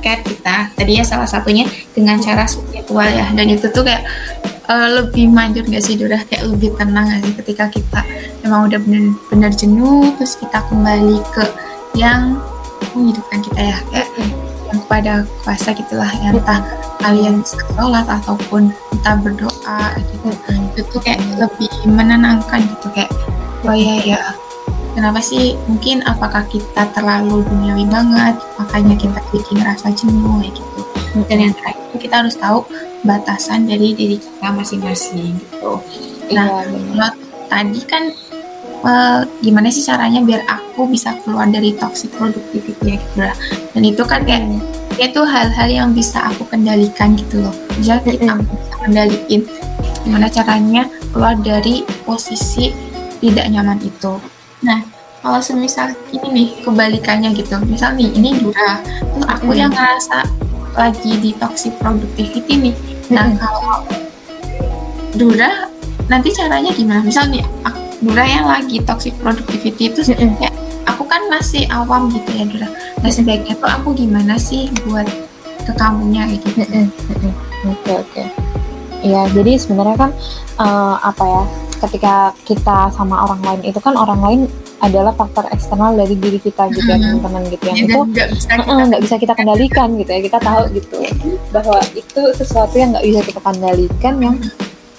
care 0.04 0.20
kita. 0.22 0.76
Tadi 0.76 1.00
ya 1.00 1.04
salah 1.08 1.26
satunya 1.26 1.64
dengan 1.96 2.20
cara 2.20 2.44
spiritual 2.44 3.08
ya. 3.08 3.32
Dan 3.32 3.48
itu 3.56 3.72
tuh 3.72 3.88
kayak 3.88 4.04
uh, 4.68 5.02
lebih 5.02 5.32
manjur 5.32 5.64
gak 5.64 5.80
sih 5.80 5.96
Dura 5.96 6.20
kayak 6.28 6.52
lebih 6.52 6.76
tenang 6.76 7.08
gak 7.08 7.24
sih 7.24 7.34
ketika 7.40 7.66
kita 7.72 8.02
memang 8.44 8.68
udah 8.68 8.80
bener-bener 8.84 9.52
jenuh 9.56 10.12
terus 10.20 10.36
kita 10.36 10.60
kembali 10.68 11.24
ke 11.32 11.44
yang 11.96 12.36
menghidupkan 12.92 13.40
kita 13.40 13.62
ya. 13.64 13.78
Kayak 13.88 14.10
yang 14.68 14.80
kepada 14.84 15.14
kuasa 15.48 15.70
gitulah 15.72 16.12
ya 16.20 16.36
entah 16.36 16.60
kalian 17.00 17.40
sholat 17.48 18.04
ataupun 18.04 18.76
entah 18.92 19.16
berdoa 19.16 19.82
gitu. 20.12 20.28
Itu 20.76 20.80
tuh 20.92 21.00
kayak 21.00 21.24
lebih 21.40 21.72
menenangkan 21.88 22.60
gitu. 22.68 22.88
Kayak 22.92 23.12
oh 23.64 23.72
ya 23.72 23.96
ya 24.04 24.20
kenapa 24.94 25.20
sih? 25.20 25.58
Mungkin 25.68 26.06
apakah 26.06 26.46
kita 26.48 26.90
terlalu 26.94 27.42
duniawi 27.46 27.86
banget? 27.90 28.38
Makanya 28.62 28.96
kita 28.96 29.20
bikin 29.34 29.60
rasa 29.66 29.90
jenuh 29.92 30.40
kayak 30.40 30.54
gitu. 30.54 30.82
Dan 31.30 31.38
yang 31.50 31.54
terakhir 31.54 31.84
itu 31.94 31.98
kita 32.10 32.16
harus 32.26 32.36
tahu 32.38 32.66
batasan 33.06 33.70
dari 33.70 33.94
diri 33.94 34.18
kita 34.18 34.50
masing-masing 34.50 35.38
gitu. 35.38 35.82
Nah 36.34 36.66
iya, 36.66 36.80
kalau 36.90 37.10
tadi 37.52 37.82
kan 37.86 38.04
uh, 38.82 39.22
gimana 39.44 39.70
sih 39.70 39.86
caranya 39.86 40.24
biar 40.24 40.42
aku 40.50 40.90
bisa 40.90 41.14
keluar 41.22 41.46
dari 41.52 41.76
toxic 41.78 42.10
productivity 42.18 42.74
ya 42.82 42.96
gitu 42.98 43.18
lah. 43.22 43.36
Dan 43.78 43.82
itu 43.86 44.02
kan 44.08 44.26
kayak 44.26 44.48
itu 44.98 45.22
hal-hal 45.26 45.70
yang 45.70 45.90
bisa 45.94 46.22
aku 46.34 46.48
kendalikan 46.50 47.14
gitu 47.14 47.46
loh. 47.46 47.54
Bisa 47.78 48.02
kita 48.02 48.34
aku 48.34 48.54
bisa 48.58 48.76
kendaliin 48.82 49.42
gimana 50.04 50.28
caranya 50.28 50.84
keluar 51.14 51.38
dari 51.40 51.86
posisi 52.04 52.74
tidak 53.24 53.48
nyaman 53.48 53.80
itu 53.80 54.20
nah 54.64 54.80
kalau 55.24 55.40
semisal 55.40 55.96
ini 56.12 56.28
nih 56.36 56.48
kebalikannya 56.68 57.32
gitu. 57.32 57.56
Misal 57.64 57.96
nih 57.96 58.12
ini 58.12 58.36
Dura 58.44 58.84
terus 58.84 59.26
aku 59.32 59.56
yang 59.56 59.72
ngerasa 59.72 60.28
lagi 60.76 61.16
di 61.24 61.32
toxic 61.40 61.72
productivity 61.80 62.72
nih. 62.72 62.76
Nah 63.08 63.32
kalau 63.40 63.88
Dura 65.16 65.72
nanti 66.12 66.36
caranya 66.36 66.76
gimana? 66.76 67.00
Misal 67.08 67.32
nih 67.32 67.40
aku 67.64 67.80
Dura 68.04 68.24
yang 68.28 68.44
lagi 68.44 68.84
toxic 68.84 69.16
productivity 69.24 69.88
itu 69.88 70.04
kayak 70.04 70.52
aku 70.84 71.08
kan 71.08 71.24
masih 71.32 71.64
awam 71.72 72.12
gitu 72.12 72.30
ya 72.36 72.44
Dura. 72.44 72.68
Nah 73.00 73.12
sebaiknya 73.12 73.56
tuh 73.56 73.72
aku 73.72 73.96
gimana 73.96 74.36
sih 74.36 74.68
buat 74.84 75.08
ke 75.64 75.72
kamunya 75.80 76.28
gitu. 76.36 76.52
Oke 77.64 77.92
oke. 77.96 78.24
Iya 79.04 79.28
jadi 79.36 79.60
sebenarnya 79.60 79.98
kan 80.00 80.12
uh, 80.64 80.96
apa 81.04 81.24
ya 81.28 81.44
ketika 81.84 82.16
kita 82.48 82.88
sama 82.96 83.28
orang 83.28 83.44
lain 83.44 83.62
itu 83.68 83.80
kan 83.84 84.00
orang 84.00 84.24
lain 84.24 84.42
adalah 84.80 85.12
faktor 85.16 85.48
eksternal 85.52 85.96
dari 85.96 86.16
diri 86.16 86.40
kita 86.40 86.72
gitu 86.72 86.88
ya 86.88 87.00
teman-teman 87.00 87.44
gitu 87.52 87.64
yang 87.68 87.78
ya, 87.80 87.84
itu 87.88 88.00
nggak 88.04 88.30
bisa, 88.36 88.48
kita... 88.56 89.00
bisa 89.00 89.16
kita 89.20 89.34
kendalikan 89.36 89.90
gitu 90.00 90.12
ya 90.12 90.22
kita 90.24 90.40
tahu 90.40 90.64
gitu 90.76 90.98
bahwa 91.56 91.80
itu 91.96 92.22
sesuatu 92.36 92.76
yang 92.76 92.96
nggak 92.96 93.06
bisa 93.08 93.22
kita 93.28 93.40
kendalikan 93.44 94.16
yang 94.20 94.36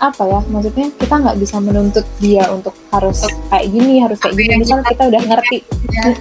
apa 0.00 0.22
ya 0.28 0.40
maksudnya 0.52 0.86
kita 1.00 1.14
nggak 1.16 1.36
bisa 1.40 1.56
menuntut 1.60 2.06
dia 2.20 2.44
untuk 2.52 2.76
harus 2.92 3.24
kayak 3.48 3.66
gini 3.72 4.04
harus 4.04 4.18
kayak 4.20 4.36
gini. 4.36 4.60
misal 4.60 4.80
kita 4.84 5.02
udah 5.08 5.22
ngerti 5.24 5.58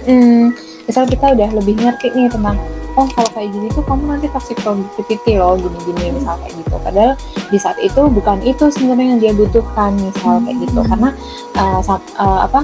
mm 0.08 0.44
misal 0.84 1.04
kita 1.08 1.26
udah 1.32 1.48
lebih 1.56 1.74
ngerti 1.80 2.12
nih 2.12 2.28
tentang 2.28 2.60
oh 2.94 3.06
kalau 3.10 3.30
kayak 3.34 3.50
gini 3.50 3.66
tuh 3.74 3.82
kamu 3.82 4.06
nanti 4.06 4.26
toxic 4.30 4.58
productivity 4.62 5.34
loh 5.38 5.58
gini-gini 5.58 6.14
misal 6.14 6.38
kayak 6.38 6.54
gitu. 6.62 6.74
Padahal 6.78 7.12
di 7.50 7.58
saat 7.58 7.78
itu 7.82 8.02
bukan 8.06 8.38
itu 8.46 8.64
sebenarnya 8.70 9.06
yang 9.14 9.20
dia 9.20 9.32
butuhkan 9.34 9.98
misal 9.98 10.38
kayak 10.42 10.56
gitu. 10.62 10.80
Hmm. 10.82 10.90
karena 10.90 11.10
uh, 11.58 11.80
saat- 11.82 12.14
uh, 12.18 12.46
apa 12.46 12.62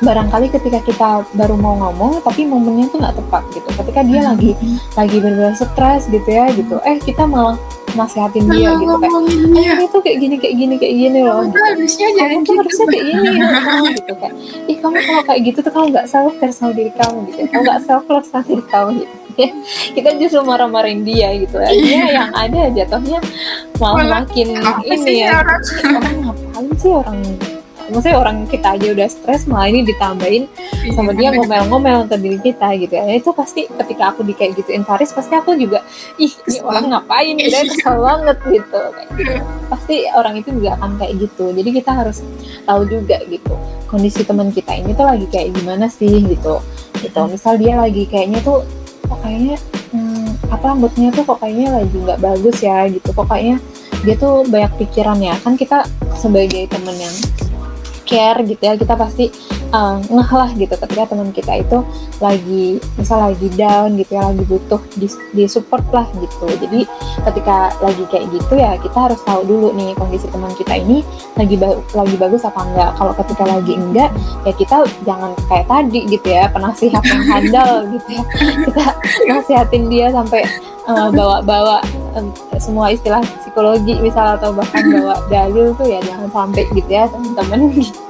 barangkali 0.00 0.48
ketika 0.48 0.80
kita 0.80 1.08
baru 1.36 1.60
mau 1.60 1.76
ngomong 1.76 2.24
tapi 2.24 2.48
momennya 2.48 2.88
tuh 2.88 2.98
nggak 3.02 3.16
tepat 3.20 3.42
gitu. 3.52 3.68
Ketika 3.74 4.00
dia 4.06 4.20
lagi 4.24 4.52
lagi 4.96 5.16
benar-benar 5.18 5.54
stres 5.58 6.08
gitu 6.08 6.28
ya 6.30 6.46
gitu. 6.56 6.80
Eh 6.86 6.96
kita 7.02 7.26
malah 7.28 7.58
nasihatin 7.98 8.46
dia 8.54 8.70
gitu 8.78 8.94
kayak 9.02 9.18
eh, 9.18 9.74
ini 9.74 9.86
tuh 9.90 9.98
kayak 9.98 10.18
gini 10.22 10.36
kayak 10.38 10.54
gini 10.54 10.74
kayak 10.78 10.94
gini 10.94 11.20
loh. 11.26 11.42
Gitu. 11.42 11.58
harusnya 11.58 12.06
Kamu 12.14 12.22
tuh 12.22 12.38
gitu 12.38 12.60
harusnya 12.62 12.86
kayak 12.86 13.04
gini 13.10 13.28
ya 13.34 13.48
gitu 13.98 14.12
kan 14.14 14.32
ih 14.70 14.76
kamu 14.78 14.96
kalau 15.02 15.22
kayak 15.26 15.40
gitu 15.42 15.58
tuh 15.58 15.72
kamu 15.74 15.86
nggak 15.90 16.06
self 16.06 16.34
care 16.38 16.54
sama 16.54 16.70
diri 16.70 16.92
kamu 16.94 17.18
gitu. 17.26 17.38
Kamu 17.50 17.62
nggak 17.66 17.80
self 17.82 18.04
love 18.06 18.26
sama 18.30 18.46
diri 18.46 18.64
kamu 18.70 18.90
gitu 19.02 19.19
kita 19.96 20.08
justru 20.18 20.40
marah-marahin 20.42 21.02
dia 21.02 21.34
gitu 21.38 21.56
ya. 21.58 21.70
Dia 21.70 22.04
yang 22.10 22.30
ada 22.34 22.70
jatuhnya 22.74 23.18
malah 23.78 24.24
makin 24.24 24.58
ini 24.84 25.24
ya. 25.24 25.40
orang? 25.98 26.16
Ngapain 26.24 26.68
sih 26.78 26.92
orang? 26.92 27.18
Maksudnya 27.90 28.22
orang 28.22 28.46
kita 28.46 28.78
aja 28.78 28.86
udah 28.94 29.08
stres 29.10 29.50
malah 29.50 29.66
ini 29.66 29.82
ditambahin 29.82 30.46
sama 30.94 31.10
dia 31.10 31.34
ngomel-ngomel 31.34 32.06
ke 32.06 32.16
diri 32.22 32.38
kita 32.38 32.78
gitu 32.78 32.94
ya. 32.94 33.18
Itu 33.18 33.34
pasti 33.34 33.66
ketika 33.66 34.14
aku 34.14 34.22
di 34.22 34.32
kayak 34.32 34.62
gituin 34.62 34.86
Faris 34.86 35.10
pasti 35.10 35.34
aku 35.34 35.58
juga 35.58 35.82
ih 36.16 36.30
ini 36.30 36.58
orang 36.62 36.94
ngapain? 36.94 37.34
gitu 37.34 37.50
ya 37.50 37.66
kesel 37.66 37.98
banget 38.06 38.38
gitu 38.46 38.80
kayak 38.94 39.10
gitu. 39.18 39.34
pasti 39.66 39.94
orang 40.14 40.34
itu 40.38 40.48
juga 40.54 40.78
akan 40.78 40.90
kayak 41.02 41.14
gitu. 41.18 41.44
Jadi 41.50 41.70
kita 41.82 41.90
harus 41.90 42.22
tahu 42.62 42.82
juga 42.86 43.18
gitu 43.26 43.54
kondisi 43.90 44.22
teman 44.22 44.54
kita 44.54 44.70
ini 44.78 44.94
tuh 44.94 45.06
lagi 45.10 45.26
kayak 45.26 45.50
gimana 45.58 45.90
sih 45.90 46.22
gitu. 46.30 46.62
Gitu. 47.02 47.20
Misal 47.26 47.58
dia 47.58 47.74
lagi 47.74 48.06
kayaknya 48.06 48.38
tuh 48.46 48.62
kok 49.10 49.18
kayaknya 49.26 49.56
hmm, 49.90 50.28
apa 50.54 50.68
moodnya 50.78 51.10
tuh 51.10 51.26
kok 51.26 51.38
kayaknya 51.42 51.82
lagi 51.82 51.96
nggak 51.98 52.20
bagus 52.22 52.56
ya 52.62 52.86
gitu. 52.86 53.10
Kok 53.10 53.26
kayaknya 53.26 53.56
dia 54.06 54.14
tuh 54.14 54.46
banyak 54.46 54.72
pikiran 54.78 55.18
ya. 55.18 55.34
Kan 55.42 55.58
kita 55.58 55.84
sebagai 56.14 56.70
temen 56.70 56.94
yang 56.94 57.16
care 58.06 58.42
gitu 58.42 58.62
ya 58.62 58.74
kita 58.74 58.94
pasti 58.98 59.30
uh, 59.72 59.98
ngeh 60.02 60.30
lah 60.30 60.50
gitu. 60.54 60.74
Ketika 60.74 61.02
teman 61.10 61.30
kita 61.34 61.62
itu 61.62 61.78
lagi 62.18 62.78
misal 62.98 63.30
lagi 63.30 63.48
down 63.54 63.96
gitu 63.96 64.18
ya 64.18 64.22
lagi 64.30 64.44
butuh 64.46 64.80
di, 64.98 65.06
di 65.34 65.44
support 65.46 65.84
lah 65.90 66.06
gitu. 66.18 66.46
Jadi 66.60 66.86
ketika 67.26 67.74
lagi 67.80 68.04
kayak 68.10 68.26
gitu 68.34 68.54
ya 68.58 68.76
kita 68.78 68.98
harus 69.10 69.20
tahu 69.24 69.42
dulu 69.46 69.74
nih 69.74 69.94
kondisi 69.96 70.26
teman 70.30 70.52
kita 70.54 70.74
ini 70.78 71.02
lagi 71.38 71.54
ba- 71.56 71.80
lagi 71.94 72.16
bagus 72.18 72.42
apa 72.46 72.60
enggak. 72.66 72.90
Kalau 72.98 73.12
ketika 73.16 73.44
lagi 73.46 73.72
enggak 73.74 74.10
ya 74.44 74.52
kita 74.54 74.76
jangan 75.06 75.30
kayak 75.48 75.66
tadi 75.66 76.00
gitu 76.10 76.28
ya 76.28 76.44
penasihat 76.50 77.02
yang 77.06 77.24
handal 77.26 77.70
gitu 77.94 78.08
ya. 78.14 78.22
Kita 78.70 78.84
nasihatin 79.30 79.88
dia 79.88 80.12
sampai 80.12 80.42
uh, 80.90 81.08
bawa-bawa 81.10 81.82
um, 82.18 82.32
semua 82.60 82.92
istilah 82.92 83.22
psikologi 83.40 83.96
misal 84.02 84.36
atau 84.36 84.52
bahkan 84.52 84.84
bawa 84.90 85.16
dalil 85.32 85.72
tuh 85.78 85.88
ya 85.88 86.00
jangan 86.04 86.28
sampai 86.30 86.62
gitu 86.74 86.90
ya 86.90 87.06
teman-teman. 87.08 87.60
gitu 87.78 88.00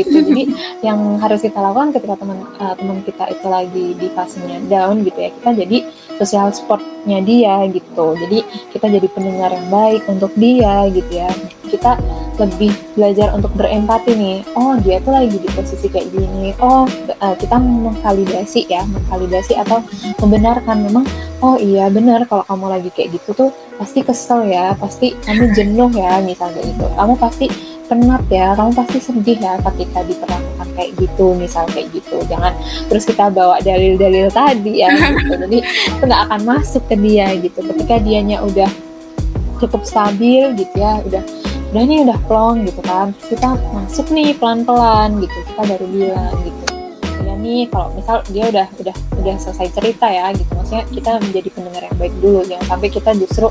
jadi 0.00 0.42
yang 0.80 1.20
harus 1.20 1.44
kita 1.44 1.60
lakukan 1.60 1.92
ketika 1.92 2.16
teman 2.16 2.40
uh, 2.56 2.74
teman 2.74 3.04
kita 3.04 3.24
itu 3.28 3.46
lagi 3.46 3.86
di 4.00 4.08
fasenya 4.16 4.58
down 4.72 5.04
gitu 5.04 5.18
ya 5.20 5.30
kita 5.36 5.50
jadi 5.52 5.78
sosial 6.22 6.54
supportnya 6.54 7.18
dia 7.24 7.66
gitu. 7.74 8.14
Jadi 8.14 8.38
kita 8.70 8.86
jadi 8.86 9.08
pendengar 9.10 9.50
yang 9.50 9.68
baik 9.74 10.02
untuk 10.06 10.30
dia 10.38 10.86
gitu 10.94 11.10
ya. 11.10 11.30
Kita 11.66 11.96
lebih 12.36 12.70
belajar 12.94 13.32
untuk 13.32 13.50
berempati 13.58 14.12
nih. 14.14 14.38
Oh 14.54 14.78
dia 14.78 15.02
tuh 15.02 15.12
lagi 15.18 15.34
di 15.34 15.48
posisi 15.50 15.90
kayak 15.90 16.14
gini. 16.14 16.52
Oh 16.62 16.86
uh, 17.18 17.34
kita 17.34 17.58
mengvalidasi 17.58 18.70
ya 18.70 18.86
mengvalidasi 18.86 19.58
atau 19.58 19.82
membenarkan 20.22 20.86
memang 20.86 21.04
oh 21.42 21.58
iya 21.58 21.90
benar 21.90 22.22
kalau 22.30 22.46
kamu 22.46 22.66
lagi 22.70 22.88
kayak 22.94 23.18
gitu 23.18 23.34
tuh 23.34 23.50
pasti 23.80 24.06
kesel 24.06 24.46
ya 24.46 24.78
pasti 24.78 25.16
kamu 25.26 25.50
jenuh 25.58 25.90
ya 25.90 26.22
misalnya 26.22 26.62
gitu. 26.62 26.86
Kamu 26.94 27.18
pasti 27.18 27.50
penat 27.92 28.24
ya. 28.32 28.56
Kamu 28.56 28.72
pasti 28.72 28.98
sedih 29.04 29.36
ya 29.36 29.60
ketika 29.60 30.00
diperlakukan 30.08 30.68
kayak 30.72 30.90
gitu 30.96 31.36
misal 31.36 31.68
kayak 31.68 31.92
gitu. 31.92 32.16
Jangan 32.24 32.56
terus 32.88 33.04
kita 33.04 33.28
bawa 33.28 33.60
dalil-dalil 33.60 34.32
tadi 34.32 34.80
ya 34.80 34.88
gitu. 34.96 35.36
jadi 35.44 35.58
itu 35.60 36.02
nggak 36.08 36.22
akan 36.32 36.40
masuk 36.48 36.82
ke 36.88 36.96
dia 36.96 37.28
gitu. 37.36 37.60
Ketika 37.60 38.00
dianya 38.00 38.40
udah 38.40 38.70
cukup 39.60 39.84
stabil 39.84 40.56
gitu 40.56 40.74
ya 40.80 41.04
udah 41.04 41.22
udah 41.70 41.82
nih 41.86 42.02
udah 42.08 42.18
plong 42.26 42.66
gitu 42.66 42.82
kan 42.82 43.14
terus 43.14 43.38
kita 43.38 43.54
masuk 43.76 44.08
nih 44.08 44.32
pelan-pelan 44.40 45.20
gitu. 45.20 45.36
Kita 45.52 45.62
baru 45.68 45.86
bilang 45.92 46.34
gitu 46.48 46.71
nih 47.42 47.66
kalau 47.66 47.90
misal 47.98 48.22
dia 48.30 48.46
udah 48.48 48.66
udah 48.78 48.96
udah 49.18 49.34
selesai 49.36 49.74
cerita 49.74 50.06
ya 50.06 50.30
gitu. 50.32 50.48
Maksudnya 50.54 50.84
kita 50.88 51.10
menjadi 51.18 51.48
pendengar 51.50 51.82
yang 51.90 51.96
baik 51.98 52.14
dulu. 52.22 52.40
Jangan 52.46 52.66
sampai 52.70 52.88
kita 52.88 53.10
justru 53.18 53.46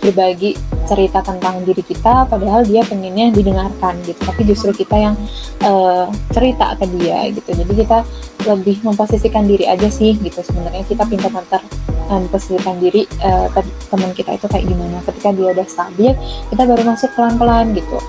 berbagi 0.00 0.50
cerita 0.84 1.18
tentang 1.24 1.64
diri 1.64 1.80
kita 1.80 2.28
padahal 2.28 2.64
dia 2.64 2.82
pengennya 2.88 3.30
didengarkan 3.30 3.94
gitu. 4.08 4.20
Tapi 4.24 4.42
justru 4.48 4.70
kita 4.72 4.96
yang 4.96 5.14
eh, 5.60 6.06
cerita 6.32 6.74
ke 6.80 6.86
dia 6.96 7.28
gitu. 7.30 7.50
Jadi 7.52 7.72
kita 7.84 7.98
lebih 8.44 8.76
memposisikan 8.84 9.44
diri 9.44 9.68
aja 9.68 9.88
sih 9.92 10.16
gitu. 10.18 10.40
Sebenarnya 10.40 10.84
kita 10.88 11.04
pintar-pintar 11.04 11.60
eh, 12.08 12.18
memposisikan 12.18 12.80
diri 12.80 13.04
ke 13.52 13.60
teman 13.92 14.10
kita 14.16 14.40
itu 14.40 14.46
kayak 14.48 14.64
gimana. 14.64 14.98
Ketika 15.04 15.28
dia 15.36 15.48
udah 15.52 15.66
stabil 15.68 16.10
kita 16.48 16.62
baru 16.64 16.82
masuk 16.82 17.12
pelan-pelan 17.12 17.76
gitu 17.76 18.00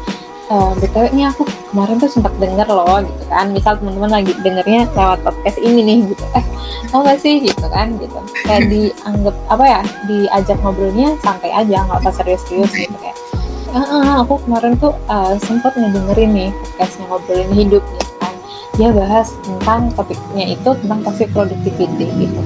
eh 0.46 0.72
btw 0.78 1.10
ini 1.10 1.26
aku 1.26 1.42
kemarin 1.74 1.98
tuh 1.98 2.06
sempat 2.06 2.30
denger 2.38 2.70
loh 2.70 3.02
gitu 3.02 3.24
kan. 3.34 3.50
Misal 3.50 3.82
teman-teman 3.82 4.22
lagi 4.22 4.32
dengernya 4.46 4.86
lewat 4.94 5.20
podcast 5.26 5.58
ini 5.58 5.82
nih 5.82 5.98
gitu. 6.14 6.26
Eh 6.38 6.46
tau 6.94 7.02
gak 7.02 7.18
sih 7.18 7.42
gitu 7.42 7.66
kan 7.74 7.98
gitu. 7.98 8.20
Kayak 8.46 8.64
dianggap 8.72 9.36
apa 9.50 9.66
ya 9.66 9.82
diajak 10.06 10.58
ngobrolnya 10.62 11.18
santai 11.26 11.50
aja 11.50 11.82
nggak 11.90 12.00
usah 12.06 12.14
serius-serius 12.22 12.72
gitu 12.78 12.98
kayak. 13.02 13.18
"Ah, 13.76 13.84
ah, 13.84 14.14
aku 14.24 14.40
kemarin 14.46 14.78
tuh 14.80 14.94
uh, 15.12 15.36
sempat 15.42 15.76
ngedengerin 15.76 16.32
nih 16.32 16.50
podcastnya 16.54 17.06
ngobrolin 17.10 17.52
hidup 17.52 17.84
gitu 17.98 18.14
kan. 18.22 18.34
Dia 18.78 18.90
bahas 18.94 19.28
tentang 19.42 19.90
topiknya 19.98 20.46
itu 20.54 20.70
tentang 20.86 21.00
toxic 21.02 21.28
productivity 21.34 22.06
gitu. 22.22 22.42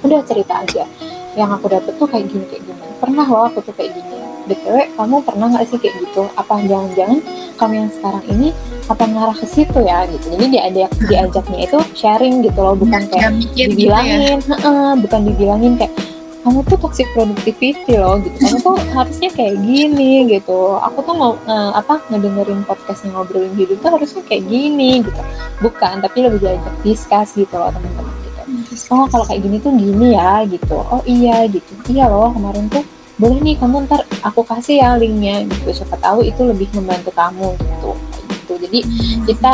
Udah 0.00 0.24
cerita 0.24 0.64
aja. 0.64 0.88
Yang 1.36 1.50
aku 1.60 1.66
dapet 1.70 1.92
tuh 2.00 2.08
kayak 2.08 2.26
gini 2.32 2.44
kayak 2.48 2.62
gini. 2.64 2.82
Pernah 2.98 3.26
loh 3.28 3.44
aku 3.52 3.60
tuh 3.62 3.74
kayak 3.76 3.94
gini 3.94 4.27
btw 4.48 4.76
kamu 4.96 5.16
pernah 5.22 5.46
nggak 5.52 5.64
sih 5.68 5.78
kayak 5.78 5.94
gitu? 6.02 6.24
Apa 6.34 6.64
jangan-jangan 6.64 7.20
kamu 7.60 7.72
yang 7.74 7.90
sekarang 7.92 8.24
ini 8.32 8.48
apa 8.88 9.04
ngarah 9.04 9.36
ke 9.36 9.46
situ 9.46 9.78
ya 9.84 10.08
gitu? 10.08 10.26
Jadi 10.32 10.44
diajak 10.56 10.90
diajaknya 11.06 11.58
itu 11.68 11.78
sharing 11.92 12.40
gitu 12.40 12.58
loh 12.58 12.74
bukan 12.74 13.04
kayak 13.12 13.36
mikir 13.36 13.68
gitu 13.70 13.92
ya? 13.92 14.00
dibilangin 14.00 14.38
bukan 15.04 15.20
dibilangin 15.28 15.74
kayak 15.76 15.92
kamu 16.48 16.64
tuh 16.64 16.78
toxic 16.80 17.04
productivity 17.12 17.94
loh 17.98 18.16
gitu. 18.24 18.36
Kamu 18.40 18.56
tuh 18.64 18.76
harusnya 18.96 19.28
kayak 19.28 19.60
gini 19.60 20.32
gitu. 20.32 20.80
Aku 20.80 21.04
tuh 21.04 21.12
mau 21.12 21.32
eh, 21.44 21.72
apa 21.76 22.00
ngedengerin 22.08 22.64
podcastnya 22.64 23.12
ngobrolin 23.12 23.52
hidup 23.52 23.84
tuh 23.84 23.90
harusnya 23.92 24.22
kayak 24.24 24.48
gini 24.48 25.04
gitu. 25.04 25.20
Bukan 25.60 26.00
tapi 26.00 26.24
lebih 26.24 26.40
diajak 26.40 26.74
discuss 26.80 27.36
gitu 27.36 27.52
loh 27.52 27.68
teman-teman 27.68 28.16
gitu. 28.24 28.40
Oh 28.88 29.04
kalau 29.10 29.28
kayak 29.28 29.44
gini 29.44 29.60
tuh 29.60 29.72
gini 29.76 30.16
ya 30.16 30.46
gitu. 30.48 30.76
Oh 30.78 31.02
iya 31.04 31.44
gitu. 31.50 31.68
Iya 31.92 32.08
loh 32.08 32.32
kemarin 32.32 32.64
tuh 32.72 32.86
boleh 33.18 33.38
nih 33.42 33.58
kamu 33.58 33.90
ntar 33.90 34.06
aku 34.22 34.46
kasih 34.46 34.78
ya 34.78 34.94
linknya 34.94 35.44
gitu. 35.46 35.82
Siapa 35.82 35.98
tahu 35.98 36.22
itu 36.22 36.40
lebih 36.46 36.70
membantu 36.78 37.10
kamu 37.12 37.54
gitu. 37.58 37.90
Gitu. 38.30 38.52
Jadi 38.64 38.80
kita 39.26 39.52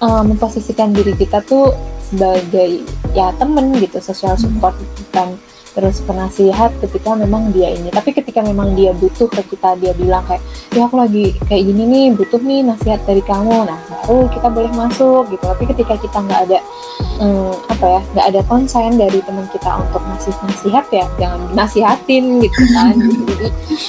eh, 0.00 0.22
memposisikan 0.24 0.90
diri 0.96 1.12
kita 1.14 1.44
tuh 1.44 1.76
sebagai 2.04 2.84
ya 3.16 3.32
temen 3.40 3.76
gitu 3.80 4.00
social 4.00 4.36
support 4.36 4.76
bukan 4.76 5.36
terus 5.74 5.98
penasihat 6.06 6.70
ketika 6.78 7.18
memang 7.18 7.50
dia 7.50 7.74
ini. 7.74 7.90
Tapi 7.90 8.14
ketika 8.14 8.40
memang 8.46 8.78
dia 8.78 8.94
butuh 8.94 9.26
ke 9.26 9.42
kita 9.52 9.74
dia 9.82 9.92
bilang 9.98 10.22
kayak 10.24 10.40
ya 10.70 10.86
aku 10.86 10.96
lagi 11.02 11.34
kayak 11.50 11.66
gini 11.66 11.82
nih 11.84 12.06
butuh 12.14 12.38
nih 12.38 12.62
nasihat 12.62 13.02
dari 13.02 13.20
kamu. 13.26 13.66
Nah 13.66 13.78
baru 13.90 14.30
kita 14.30 14.48
boleh 14.48 14.72
masuk 14.72 15.28
gitu. 15.34 15.42
Tapi 15.42 15.64
ketika 15.74 15.94
kita 15.98 16.18
nggak 16.22 16.40
ada 16.48 16.58
hmm, 17.18 17.52
apa 17.74 17.86
ya 17.90 18.00
nggak 18.14 18.26
ada 18.30 18.40
konsen 18.46 18.90
dari 18.94 19.18
teman 19.26 19.46
kita 19.50 19.70
untuk 19.82 20.02
ngasih 20.06 20.34
nasihat 20.46 20.86
ya 20.94 21.06
jangan 21.18 21.40
nasihatin 21.58 22.24
gitu 22.38 22.62
kan. 22.70 22.94
Jadi 23.28 23.46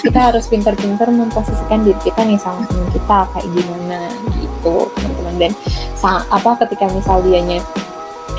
kita 0.10 0.20
harus 0.34 0.46
pintar-pintar 0.50 1.08
memposisikan 1.14 1.86
diri 1.86 2.02
kita 2.02 2.26
nih 2.26 2.42
sama 2.42 2.66
teman 2.66 2.90
kita 2.90 3.18
kayak 3.38 3.48
gimana 3.54 4.00
gitu 4.42 4.90
teman-teman. 4.98 5.36
Dan 5.38 5.54
apa 6.06 6.54
ketika 6.62 6.86
misal 6.94 7.18
dianya 7.26 7.62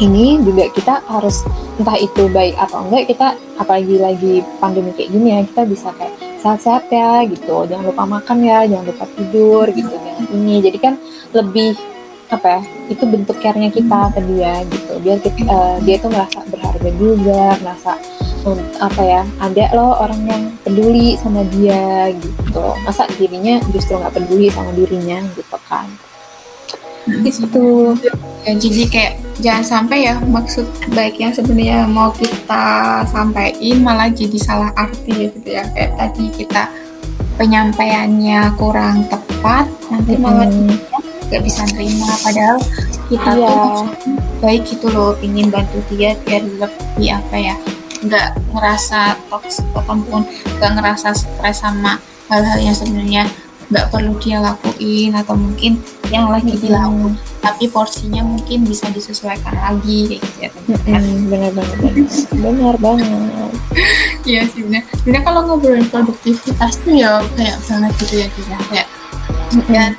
ini 0.01 0.40
juga 0.44 0.68
kita 0.72 1.01
harus 1.09 1.40
entah 1.80 1.97
itu 1.97 2.28
baik 2.28 2.57
atau 2.61 2.84
enggak 2.84 3.09
kita 3.09 3.28
apalagi 3.57 3.97
lagi 3.97 4.34
pandemi 4.61 4.92
kayak 4.92 5.11
gini 5.12 5.28
ya 5.32 5.40
kita 5.49 5.62
bisa 5.64 5.88
kayak 5.97 6.14
sehat-sehat 6.40 6.84
ya 6.92 7.24
gitu. 7.28 7.64
Jangan 7.64 7.84
lupa 7.88 8.05
makan 8.05 8.38
ya 8.44 8.68
jangan 8.68 8.86
lupa 8.92 9.05
tidur 9.16 9.66
gitu 9.72 9.92
jangan 9.92 10.24
ini. 10.36 10.57
Jadi 10.61 10.78
kan 10.78 10.94
lebih 11.32 11.76
apa 12.26 12.59
ya 12.59 12.61
itu 12.90 13.05
bentuk 13.07 13.36
care-nya 13.38 13.70
kita 13.72 14.01
ke 14.12 14.20
dia 14.34 14.55
gitu. 14.68 14.92
Biar 15.01 15.18
kita, 15.22 15.42
eh, 15.47 15.76
dia 15.86 15.97
tuh 16.03 16.11
merasa 16.12 16.38
berharga 16.51 16.90
juga 16.99 17.42
merasa 17.62 17.92
um, 18.44 18.61
apa 18.82 19.03
ya 19.03 19.22
ada 19.40 19.64
loh 19.72 19.97
orang 19.97 20.20
yang 20.28 20.42
peduli 20.61 21.16
sama 21.16 21.40
dia 21.57 22.12
gitu. 22.12 22.64
Masa 22.84 23.09
dirinya 23.16 23.62
justru 23.72 23.97
nggak 23.97 24.12
peduli 24.12 24.53
sama 24.53 24.76
dirinya 24.76 25.24
gitu 25.34 25.57
kan 25.66 25.88
Hmm. 27.07 27.23
itu 27.23 27.95
ya, 28.43 28.53
jadi 28.59 28.83
kayak 28.91 29.13
jangan 29.39 29.65
sampai 29.65 30.11
ya 30.11 30.19
maksud 30.27 30.67
baik 30.91 31.23
yang 31.23 31.31
sebenarnya 31.31 31.87
mau 31.87 32.11
kita 32.11 33.05
sampaikan 33.07 33.79
malah 33.79 34.11
jadi 34.11 34.39
salah 34.43 34.75
arti 34.75 35.31
gitu 35.31 35.55
ya 35.55 35.63
kayak 35.71 35.95
tadi 35.95 36.27
kita 36.35 36.67
penyampaiannya 37.39 38.51
kurang 38.59 39.07
tepat 39.07 39.71
nanti 39.93 40.19
malah 40.19 40.51
nggak 41.31 41.43
bisa 41.43 41.63
nerima 41.75 42.11
padahal 42.23 42.59
kita 43.07 43.31
yeah. 43.39 43.47
tuh 43.47 43.87
baik 44.43 44.63
gitu 44.67 44.87
loh 44.91 45.15
ingin 45.23 45.51
bantu 45.51 45.79
dia 45.95 46.19
biar 46.27 46.43
lebih 46.43 47.09
apa 47.13 47.37
ya 47.39 47.55
nggak 48.03 48.29
ngerasa 48.51 49.15
toxic 49.31 49.67
ataupun 49.75 50.27
nggak 50.59 50.73
ngerasa 50.75 51.15
stres 51.15 51.63
sama 51.63 51.99
hal-hal 52.31 52.59
yang 52.59 52.77
sebenarnya 52.77 53.25
nggak 53.67 53.87
perlu 53.91 54.14
dia 54.23 54.39
lakuin 54.39 55.11
atau 55.11 55.35
mungkin 55.35 55.83
yang 56.14 56.31
lagi 56.31 56.55
hmm. 56.55 56.62
dilakukan 56.62 57.14
tapi 57.43 57.71
porsinya 57.71 58.27
mungkin 58.27 58.67
bisa 58.67 58.91
disesuaikan 58.91 59.55
lagi 59.55 60.19
kayak 60.19 60.21
gitu 60.23 60.39
ya 60.43 60.51
hmm, 60.99 61.31
benar 61.31 61.51
benar 61.55 61.77
benar. 62.35 62.75
Banget. 62.79 63.07
Iya 64.27 64.43
sih 64.51 64.67
benar. 64.67 64.83
Benar 65.07 65.23
kalau 65.23 65.41
ngobrolin 65.47 65.87
produktivitas 65.87 66.83
tuh 66.83 66.99
ya 66.99 67.23
kayak 67.39 67.62
banget 67.62 67.93
gitu 68.03 68.14
ya 68.19 68.29
kita 68.35 68.57
kayak 68.75 68.89
dan 69.71 69.95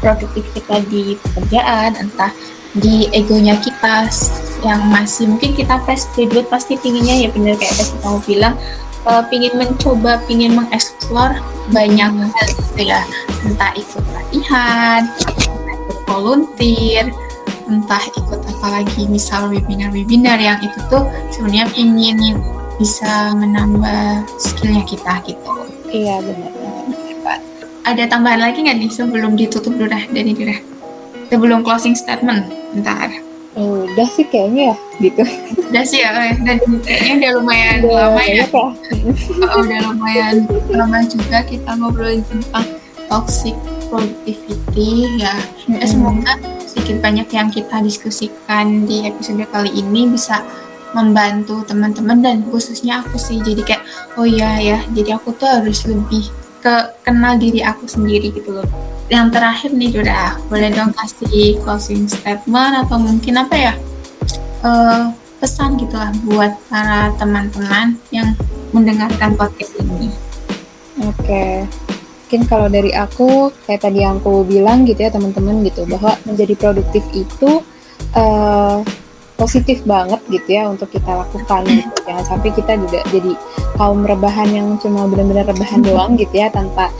produktif 0.00 0.44
kita 0.56 0.80
di 0.88 1.20
pekerjaan 1.20 1.92
entah 2.00 2.32
di 2.72 3.10
egonya 3.12 3.58
kita 3.60 4.08
yang 4.62 4.80
masih 4.88 5.26
mungkin 5.26 5.52
kita 5.52 5.76
fresh 5.84 6.06
graduate 6.14 6.48
pasti 6.48 6.78
pinginnya 6.78 7.26
ya 7.26 7.28
benar 7.32 7.58
kayak 7.58 7.74
tadi 7.76 7.94
kamu 8.00 8.18
bilang 8.24 8.54
uh, 9.06 9.22
pingin 9.28 9.54
mencoba, 9.56 10.20
pingin 10.26 10.56
mengeksplor 10.56 11.36
banyak 11.70 12.10
hal 12.10 12.48
gitu 12.50 12.82
ya, 12.90 13.00
entah 13.46 13.72
ikut 13.78 14.04
latihan, 14.10 15.06
entah 15.46 15.74
ikut 15.76 15.98
volunteer, 16.08 17.04
entah 17.70 18.02
ikut 18.18 18.40
apa 18.42 18.66
lagi, 18.80 19.06
misal 19.06 19.48
webinar-webinar 19.48 20.42
yang 20.42 20.58
itu 20.60 20.78
tuh 20.90 21.06
sebenarnya 21.30 21.70
pingin 21.70 22.40
bisa 22.80 23.36
menambah 23.36 24.24
skillnya 24.40 24.82
kita 24.88 25.20
gitu. 25.28 25.52
Iya 25.92 26.18
benar. 26.24 26.52
Ada 27.80 28.12
tambahan 28.12 28.44
lagi 28.44 28.60
nggak 28.60 28.76
nih 28.76 28.92
sebelum 28.92 29.34
ditutup 29.40 29.72
dulu 29.72 29.88
dah 29.88 30.04
dari 30.12 30.36
diri? 30.36 30.56
Sebelum 31.32 31.62
closing 31.62 31.96
statement, 31.96 32.50
ntar. 32.76 33.29
Oh, 33.58 33.82
udah 33.82 34.06
sih 34.14 34.22
kayaknya 34.30 34.70
ya 34.70 34.76
gitu. 35.02 35.22
Udah 35.70 35.82
sih 35.82 35.98
ya 35.98 36.10
dan 36.38 36.58
kayaknya 36.86 37.12
udah 37.18 37.30
lumayan 37.42 37.76
udah 37.82 37.98
lama 38.06 38.22
ya, 38.22 38.34
ya. 38.38 38.46
oh, 38.54 38.70
udah 39.58 39.78
lumayan 39.90 40.36
lama 40.70 40.98
juga 41.10 41.42
kita 41.42 41.70
ngobrolin 41.74 42.22
tentang 42.30 42.66
toxic 43.10 43.58
productivity 43.90 45.18
ya. 45.18 45.34
Mm-hmm. 45.34 45.82
ya 45.82 45.86
semoga 45.90 46.32
sedikit 46.62 47.02
banyak 47.02 47.26
yang 47.34 47.50
kita 47.50 47.82
diskusikan 47.82 48.86
di 48.86 49.10
episode 49.10 49.42
kali 49.50 49.74
ini 49.74 50.06
bisa 50.06 50.46
membantu 50.94 51.66
teman-teman 51.66 52.22
dan 52.22 52.36
khususnya 52.46 53.02
aku 53.02 53.18
sih. 53.18 53.42
Jadi 53.42 53.66
kayak 53.66 53.82
oh 54.14 54.26
iya 54.26 54.62
ya. 54.62 54.78
Jadi 54.94 55.10
aku 55.10 55.34
tuh 55.34 55.50
harus 55.50 55.82
lebih 55.90 56.30
ke 56.60 56.94
kenal 57.02 57.40
diri 57.40 57.64
aku 57.64 57.88
sendiri 57.88 58.30
gitu 58.30 58.60
loh 58.60 58.68
yang 59.10 59.32
terakhir 59.32 59.74
nih 59.74 59.90
udah 59.96 60.38
boleh 60.46 60.70
dong 60.70 60.94
kasih 60.94 61.58
closing 61.66 62.06
statement 62.06 62.86
atau 62.86 63.00
mungkin 63.00 63.42
apa 63.42 63.56
ya 63.58 63.74
uh, 64.62 65.10
pesan 65.40 65.80
gitulah 65.80 66.12
buat 66.28 66.52
para 66.68 67.10
teman-teman 67.16 67.96
yang 68.12 68.36
mendengarkan 68.76 69.34
podcast 69.34 69.72
ini. 69.80 70.12
Oke, 71.00 71.16
okay. 71.16 71.52
mungkin 72.28 72.42
kalau 72.44 72.68
dari 72.68 72.92
aku 72.92 73.48
kayak 73.64 73.88
tadi 73.88 74.04
yang 74.04 74.20
aku 74.20 74.44
bilang 74.44 74.84
gitu 74.84 75.00
ya 75.00 75.10
teman-teman 75.10 75.64
gitu 75.64 75.88
bahwa 75.88 76.12
menjadi 76.28 76.54
produktif 76.60 77.02
itu 77.16 77.64
uh, 78.12 78.84
positif 79.40 79.80
banget 79.88 80.20
gitu 80.28 80.48
ya 80.52 80.68
untuk 80.68 80.92
kita 80.92 81.08
lakukan 81.08 81.64
gitu. 81.64 81.96
jangan 82.04 82.24
sampai 82.28 82.52
kita 82.52 82.76
juga 82.76 83.00
jadi 83.08 83.32
kaum 83.80 84.04
rebahan 84.04 84.52
yang 84.52 84.68
cuma 84.76 85.08
benar-benar 85.08 85.48
rebahan 85.48 85.80
doang 85.80 86.20
gitu 86.20 86.36
ya 86.36 86.52
tanpa 86.52 86.92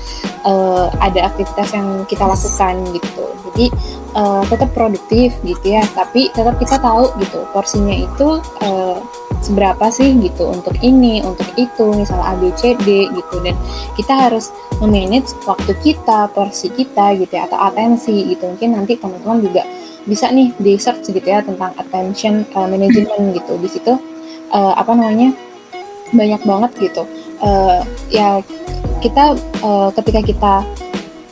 uh, 0.49 0.89
ada 1.05 1.29
aktivitas 1.29 1.77
yang 1.77 2.09
kita 2.09 2.25
lakukan 2.25 2.81
gitu. 2.97 3.25
Jadi 3.51 3.67
uh, 4.17 4.41
tetap 4.49 4.73
produktif 4.73 5.37
gitu 5.45 5.67
ya 5.77 5.85
tapi 5.93 6.33
tetap 6.33 6.57
kita 6.57 6.81
tahu 6.81 7.13
gitu 7.21 7.45
porsinya 7.53 7.93
itu 7.93 8.41
uh, 8.65 8.97
seberapa 9.45 9.89
sih 9.93 10.17
gitu 10.21 10.53
untuk 10.53 10.77
ini 10.81 11.21
untuk 11.25 11.49
itu 11.61 11.93
misal 11.93 12.21
A 12.25 12.39
B 12.41 12.49
C 12.57 12.73
D 12.81 13.13
gitu. 13.13 13.37
Dan 13.45 13.59
kita 14.01 14.17
harus 14.29 14.49
memanage 14.81 15.37
waktu 15.45 15.77
kita 15.85 16.33
porsi 16.33 16.73
kita 16.73 17.13
gitu 17.21 17.37
ya 17.37 17.45
atau 17.45 17.61
atensi 17.61 18.33
gitu. 18.33 18.49
Mungkin 18.49 18.81
nanti 18.81 18.97
teman-teman 18.97 19.45
juga 19.45 19.63
bisa 20.07 20.33
nih 20.33 20.53
di 20.61 20.77
search 20.81 21.09
gitu 21.11 21.25
ya 21.25 21.45
tentang 21.45 21.73
attention 21.77 22.47
uh, 22.57 22.69
management 22.69 23.33
gitu. 23.39 23.53
Di 23.61 23.69
situ 23.69 23.93
uh, 24.53 24.75
apa 24.77 24.93
namanya 24.97 25.35
banyak 26.15 26.43
banget 26.45 26.71
gitu. 26.91 27.03
Uh, 27.41 27.81
ya 28.13 28.45
kita 29.01 29.37
uh, 29.65 29.89
ketika 29.97 30.21
kita 30.21 30.55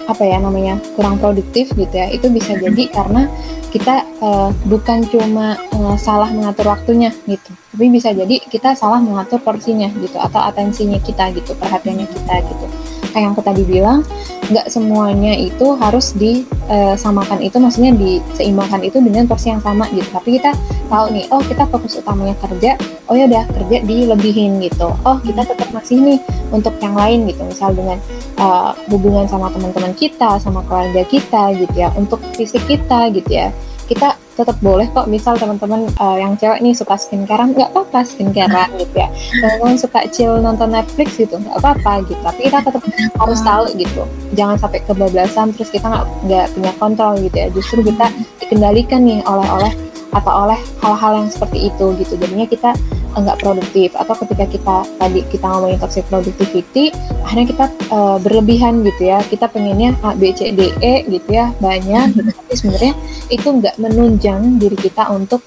apa 0.08 0.24
ya 0.24 0.40
namanya 0.40 0.80
kurang 0.96 1.20
produktif 1.20 1.68
gitu 1.76 1.92
ya 1.92 2.08
itu 2.08 2.32
bisa 2.32 2.56
jadi 2.64 2.88
karena 2.88 3.28
kita 3.68 4.00
uh, 4.24 4.48
bukan 4.64 5.04
cuma 5.12 5.60
uh, 5.76 5.96
salah 6.00 6.32
mengatur 6.32 6.72
waktunya 6.72 7.12
gitu. 7.28 7.52
Tapi 7.72 7.84
bisa 7.92 8.16
jadi 8.16 8.40
kita 8.48 8.72
salah 8.72 8.98
mengatur 8.98 9.38
porsinya 9.44 9.92
gitu 10.00 10.16
atau 10.16 10.40
atensinya 10.40 10.96
kita 11.04 11.30
gitu 11.36 11.52
perhatiannya 11.56 12.08
kita 12.08 12.34
gitu 12.48 12.66
kayak 13.12 13.24
yang 13.32 13.34
tadi 13.36 13.62
bilang 13.64 14.00
nggak 14.48 14.66
semuanya 14.72 15.36
itu 15.36 15.76
harus 15.76 16.16
disamakan 16.16 17.44
itu 17.44 17.60
maksudnya 17.60 17.92
diseimbangkan 17.92 18.80
itu 18.80 18.96
dengan 19.00 19.28
porsi 19.28 19.52
yang 19.52 19.60
sama 19.60 19.84
gitu. 19.92 20.08
Tapi 20.08 20.40
kita 20.40 20.56
tahu 20.88 21.12
nih 21.12 21.24
oh 21.28 21.42
kita 21.44 21.68
fokus 21.68 22.00
utamanya 22.00 22.32
kerja 22.40 22.80
oh 23.12 23.14
ya 23.16 23.28
udah 23.28 23.44
kerja 23.52 23.76
dilebihin 23.84 24.60
gitu. 24.64 24.88
Oh 25.04 25.20
kita 25.20 25.44
tetap 25.44 25.68
masih 25.72 26.00
nih 26.00 26.18
untuk 26.48 26.72
yang 26.80 26.96
lain 26.96 27.28
gitu. 27.28 27.44
Misal 27.44 27.76
dengan 27.76 28.00
uh, 28.40 28.72
hubungan 28.88 29.28
sama 29.28 29.52
teman-teman 29.52 29.92
kita 29.92 30.40
sama 30.40 30.64
keluarga 30.64 31.04
kita 31.04 31.52
gitu 31.56 31.74
ya 31.76 31.92
untuk 31.92 32.20
fisik 32.32 32.64
kita 32.64 33.12
gitu 33.12 33.28
ya 33.28 33.52
kita 33.88 34.20
tetap 34.38 34.54
boleh 34.62 34.86
kok 34.94 35.10
misal 35.10 35.34
teman-teman 35.34 35.90
uh, 35.98 36.14
yang 36.14 36.38
cewek 36.38 36.62
nih 36.62 36.70
suka 36.70 36.94
skincarean 36.94 37.56
nggak 37.56 37.74
apa-apa 37.74 38.06
skincare 38.06 38.70
gitu 38.78 38.94
ya. 38.94 39.08
Teman-teman 39.40 39.76
suka 39.80 40.00
chill 40.12 40.38
nonton 40.38 40.70
Netflix 40.70 41.18
gitu 41.18 41.40
nggak 41.40 41.56
apa-apa 41.58 42.06
gitu. 42.06 42.20
Tapi 42.22 42.40
kita 42.46 42.62
tetap 42.62 42.82
harus 43.18 43.40
tahu 43.42 43.64
gitu 43.74 44.02
jangan 44.36 44.60
sampai 44.60 44.84
kebablasan 44.86 45.50
terus 45.56 45.72
kita 45.72 45.88
nggak 45.88 46.06
nggak 46.28 46.46
punya 46.54 46.72
kontrol 46.78 47.12
gitu 47.18 47.36
ya. 47.36 47.48
Justru 47.50 47.82
kita 47.82 48.06
dikendalikan 48.44 49.02
nih 49.02 49.24
oleh-oleh 49.26 49.87
atau 50.12 50.48
oleh 50.48 50.58
hal-hal 50.80 51.24
yang 51.24 51.28
seperti 51.28 51.68
itu 51.68 51.96
gitu. 52.00 52.14
Jadinya 52.16 52.46
kita 52.48 52.70
nggak 53.18 53.38
produktif. 53.42 53.92
Atau 53.98 54.14
ketika 54.24 54.44
kita 54.46 54.76
tadi 54.98 55.20
kita 55.28 55.46
ngomongin 55.48 55.78
toxic 55.80 56.04
productivity 56.06 56.94
akhirnya 57.24 57.46
kita 57.50 57.64
uh, 57.90 58.16
berlebihan 58.22 58.84
gitu 58.86 59.10
ya. 59.10 59.18
Kita 59.24 59.50
pengennya 59.50 59.96
A 60.06 60.14
B 60.14 60.30
C 60.32 60.52
D 60.54 60.70
E 60.80 61.04
gitu 61.08 61.28
ya 61.28 61.52
banyak. 61.58 62.14
Gitu 62.14 62.30
tapi 62.30 62.52
sebenarnya 62.54 62.92
itu 63.28 63.48
nggak 63.48 63.76
menunjang 63.80 64.60
diri 64.60 64.76
kita 64.76 65.10
untuk 65.12 65.42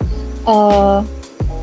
uh, 0.45 1.01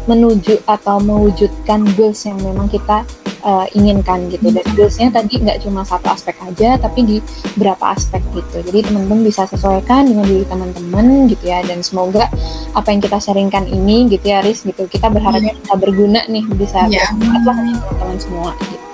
menuju 0.08 0.64
atau 0.64 0.98
mewujudkan 0.98 1.84
goals 1.94 2.24
yang 2.24 2.40
memang 2.40 2.66
kita 2.72 3.04
uh, 3.44 3.66
inginkan 3.76 4.26
gitu. 4.32 4.50
Dan 4.50 4.64
goalsnya 4.74 5.08
tadi 5.12 5.38
nggak 5.38 5.62
cuma 5.62 5.84
satu 5.84 6.10
aspek 6.10 6.34
aja 6.42 6.80
tapi 6.80 7.04
di 7.04 7.16
beberapa 7.54 7.92
aspek 7.94 8.24
gitu. 8.34 8.64
Jadi 8.64 8.90
teman-teman 8.90 9.22
bisa 9.22 9.44
sesuaikan 9.46 10.08
dengan 10.08 10.24
diri 10.26 10.44
teman-teman 10.48 11.28
gitu 11.30 11.44
ya. 11.44 11.60
Dan 11.62 11.84
semoga 11.84 12.26
apa 12.74 12.88
yang 12.90 13.00
kita 13.04 13.18
sharingkan 13.20 13.68
ini 13.68 14.08
gitu 14.10 14.32
ya 14.32 14.40
Riz 14.42 14.64
gitu. 14.64 14.88
Kita 14.88 15.12
berharapnya 15.12 15.54
bisa 15.54 15.74
berguna 15.76 16.24
nih 16.26 16.44
bisa 16.56 16.88
yeah. 16.88 17.12
bermanfaat 17.14 17.44
lah 17.44 17.56
teman-teman 17.84 18.18
semua 18.18 18.50
gitu. 18.64 18.86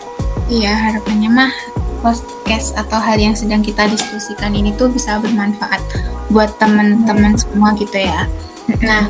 Iya 0.45 0.77
harapannya 0.77 1.31
mah 1.33 1.53
podcast 2.05 2.77
atau 2.77 3.01
hal 3.01 3.17
yang 3.17 3.33
sedang 3.33 3.65
kita 3.65 3.89
diskusikan 3.89 4.53
ini 4.53 4.77
tuh 4.77 4.93
bisa 4.93 5.17
bermanfaat 5.25 5.81
buat 6.29 6.53
teman-teman 6.61 7.33
semua 7.33 7.73
gitu 7.81 7.97
ya. 7.97 8.29
Nah, 8.81 9.09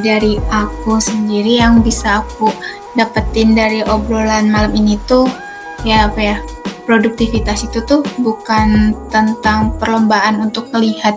dari 0.00 0.40
aku 0.50 0.96
sendiri 0.98 1.60
yang 1.60 1.84
bisa 1.84 2.24
aku 2.24 2.50
dapetin 2.98 3.54
dari 3.54 3.84
obrolan 3.86 4.50
malam 4.50 4.74
ini 4.74 4.98
tuh 5.06 5.28
ya 5.86 6.10
apa 6.10 6.20
ya 6.20 6.36
produktivitas 6.88 7.68
itu 7.68 7.78
tuh 7.84 8.02
bukan 8.18 8.96
tentang 9.12 9.76
perlombaan 9.78 10.40
untuk 10.42 10.72
melihat 10.74 11.14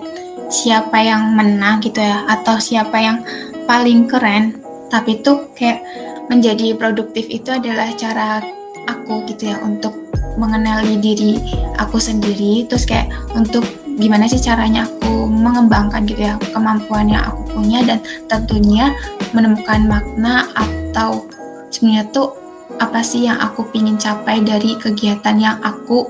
siapa 0.52 1.00
yang 1.00 1.34
menang 1.34 1.80
gitu 1.82 2.04
ya 2.04 2.28
atau 2.28 2.60
siapa 2.60 3.00
yang 3.00 3.24
paling 3.66 4.06
keren 4.06 4.60
tapi 4.92 5.24
tuh 5.24 5.48
kayak 5.56 5.82
menjadi 6.28 6.76
produktif 6.76 7.26
itu 7.32 7.50
adalah 7.56 7.88
cara 7.96 8.44
aku 8.86 9.24
gitu 9.32 9.50
ya 9.50 9.58
untuk 9.64 9.96
mengenali 10.36 11.00
diri 11.00 11.40
aku 11.80 11.98
sendiri 11.98 12.68
terus 12.68 12.84
kayak 12.84 13.08
untuk 13.32 13.64
gimana 13.96 14.28
sih 14.28 14.40
caranya 14.40 14.88
aku 14.88 15.28
mengembangkan 15.28 16.04
gitu 16.04 16.30
ya 16.30 16.36
kemampuan 16.52 17.08
yang 17.08 17.24
aku 17.32 17.41
punya 17.54 17.84
dan 17.86 18.00
tentunya 18.28 18.96
menemukan 19.36 19.88
makna 19.88 20.48
atau 20.56 21.28
sebenarnya 21.72 22.08
tuh 22.12 22.36
apa 22.82 23.06
sih 23.06 23.30
yang 23.30 23.38
aku 23.38 23.68
pingin 23.70 24.00
capai 24.00 24.42
dari 24.42 24.74
kegiatan 24.80 25.38
yang 25.38 25.58
aku 25.62 26.10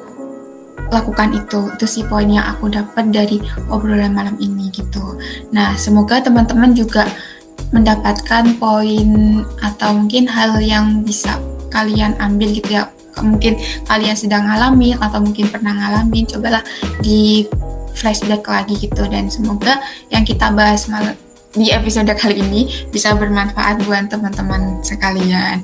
lakukan 0.92 1.36
itu. 1.36 1.72
Itu 1.76 1.86
sih 1.88 2.04
poin 2.06 2.28
yang 2.28 2.46
aku 2.46 2.72
dapat 2.72 3.10
dari 3.10 3.40
obrolan 3.72 4.16
malam 4.16 4.36
ini 4.38 4.72
gitu. 4.72 5.20
Nah 5.56 5.74
semoga 5.80 6.20
teman-teman 6.24 6.76
juga 6.76 7.08
mendapatkan 7.72 8.60
poin 8.60 9.42
atau 9.64 9.96
mungkin 9.96 10.28
hal 10.28 10.60
yang 10.60 11.08
bisa 11.08 11.40
kalian 11.72 12.16
ambil 12.20 12.52
gitu 12.52 12.82
ya. 12.82 12.92
Mungkin 13.20 13.60
kalian 13.88 14.16
sedang 14.16 14.48
ngalamin 14.48 14.96
atau 15.00 15.20
mungkin 15.20 15.52
pernah 15.52 15.76
ngalamin 15.76 16.28
cobalah 16.28 16.64
di 17.04 17.48
flashback 17.96 18.44
lagi 18.48 18.76
gitu. 18.80 19.04
Dan 19.08 19.32
semoga 19.32 19.80
yang 20.12 20.28
kita 20.28 20.52
bahas 20.52 20.88
malam 20.92 21.16
di 21.52 21.68
episode 21.68 22.08
kali 22.16 22.40
ini 22.40 22.88
bisa 22.96 23.12
bermanfaat 23.12 23.84
buat 23.84 24.08
teman-teman 24.08 24.80
sekalian. 24.84 25.60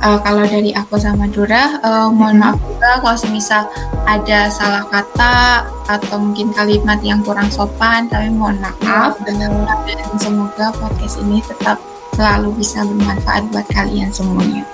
Uh, 0.00 0.16
kalau 0.24 0.44
dari 0.48 0.72
aku 0.72 0.96
sama 0.96 1.28
Dura, 1.28 1.76
uh, 1.84 2.08
mohon 2.08 2.40
maaf 2.40 2.56
juga 2.64 3.00
kalau 3.04 3.16
semisal 3.20 3.68
ada 4.08 4.48
salah 4.48 4.84
kata 4.88 5.68
atau 5.92 6.16
mungkin 6.16 6.56
kalimat 6.56 7.00
yang 7.04 7.20
kurang 7.20 7.52
sopan, 7.52 8.08
kami 8.08 8.32
mohon 8.32 8.56
maaf. 8.64 9.20
Dan 9.28 9.36
semoga 10.16 10.72
podcast 10.72 11.20
ini 11.20 11.44
tetap 11.44 11.76
selalu 12.16 12.56
bisa 12.56 12.80
bermanfaat 12.84 13.44
buat 13.52 13.66
kalian 13.76 14.08
semuanya. 14.08 14.64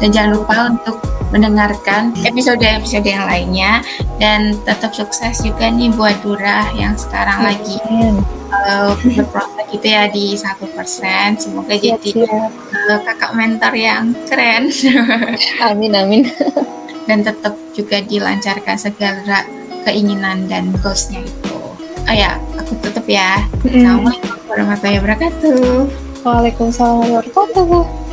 Dan 0.00 0.08
jangan 0.08 0.40
lupa 0.40 0.56
untuk 0.72 0.96
mendengarkan 1.28 2.16
episode-episode 2.24 3.04
yang 3.04 3.28
lainnya 3.28 3.84
dan 4.16 4.56
tetap 4.64 4.96
sukses 4.96 5.44
juga 5.44 5.68
nih 5.68 5.92
buat 5.92 6.16
Dura 6.24 6.72
yang 6.72 6.96
sekarang 6.96 7.44
lagi 7.44 7.76
uh, 8.66 8.92
berproses 8.96 9.66
gitu 9.70 9.86
ya 9.86 10.08
di 10.10 10.34
satu 10.34 10.66
persen. 10.72 11.36
Semoga 11.38 11.74
siap, 11.76 12.00
jadi 12.02 12.26
Uh, 12.88 13.00
kakak 13.04 13.36
mentor 13.36 13.72
yang 13.76 14.16
keren. 14.24 14.72
amin 15.68 15.92
amin. 15.92 16.22
dan 17.04 17.20
tetap 17.20 17.52
juga 17.76 18.00
dilancarkan 18.00 18.76
segala 18.80 19.44
keinginan 19.84 20.48
dan 20.48 20.72
goalsnya 20.80 21.20
itu. 21.20 21.56
Oh 22.08 22.14
ya, 22.16 22.40
aku 22.56 22.76
tutup 22.80 23.04
ya. 23.04 23.44
Assalamualaikum 23.64 24.40
warahmatullahi 24.48 25.00
wabarakatuh. 25.04 25.60
Waalaikumsalam 26.24 27.12
warahmatullahi 27.12 27.52
wabarakatuh. 27.60 28.07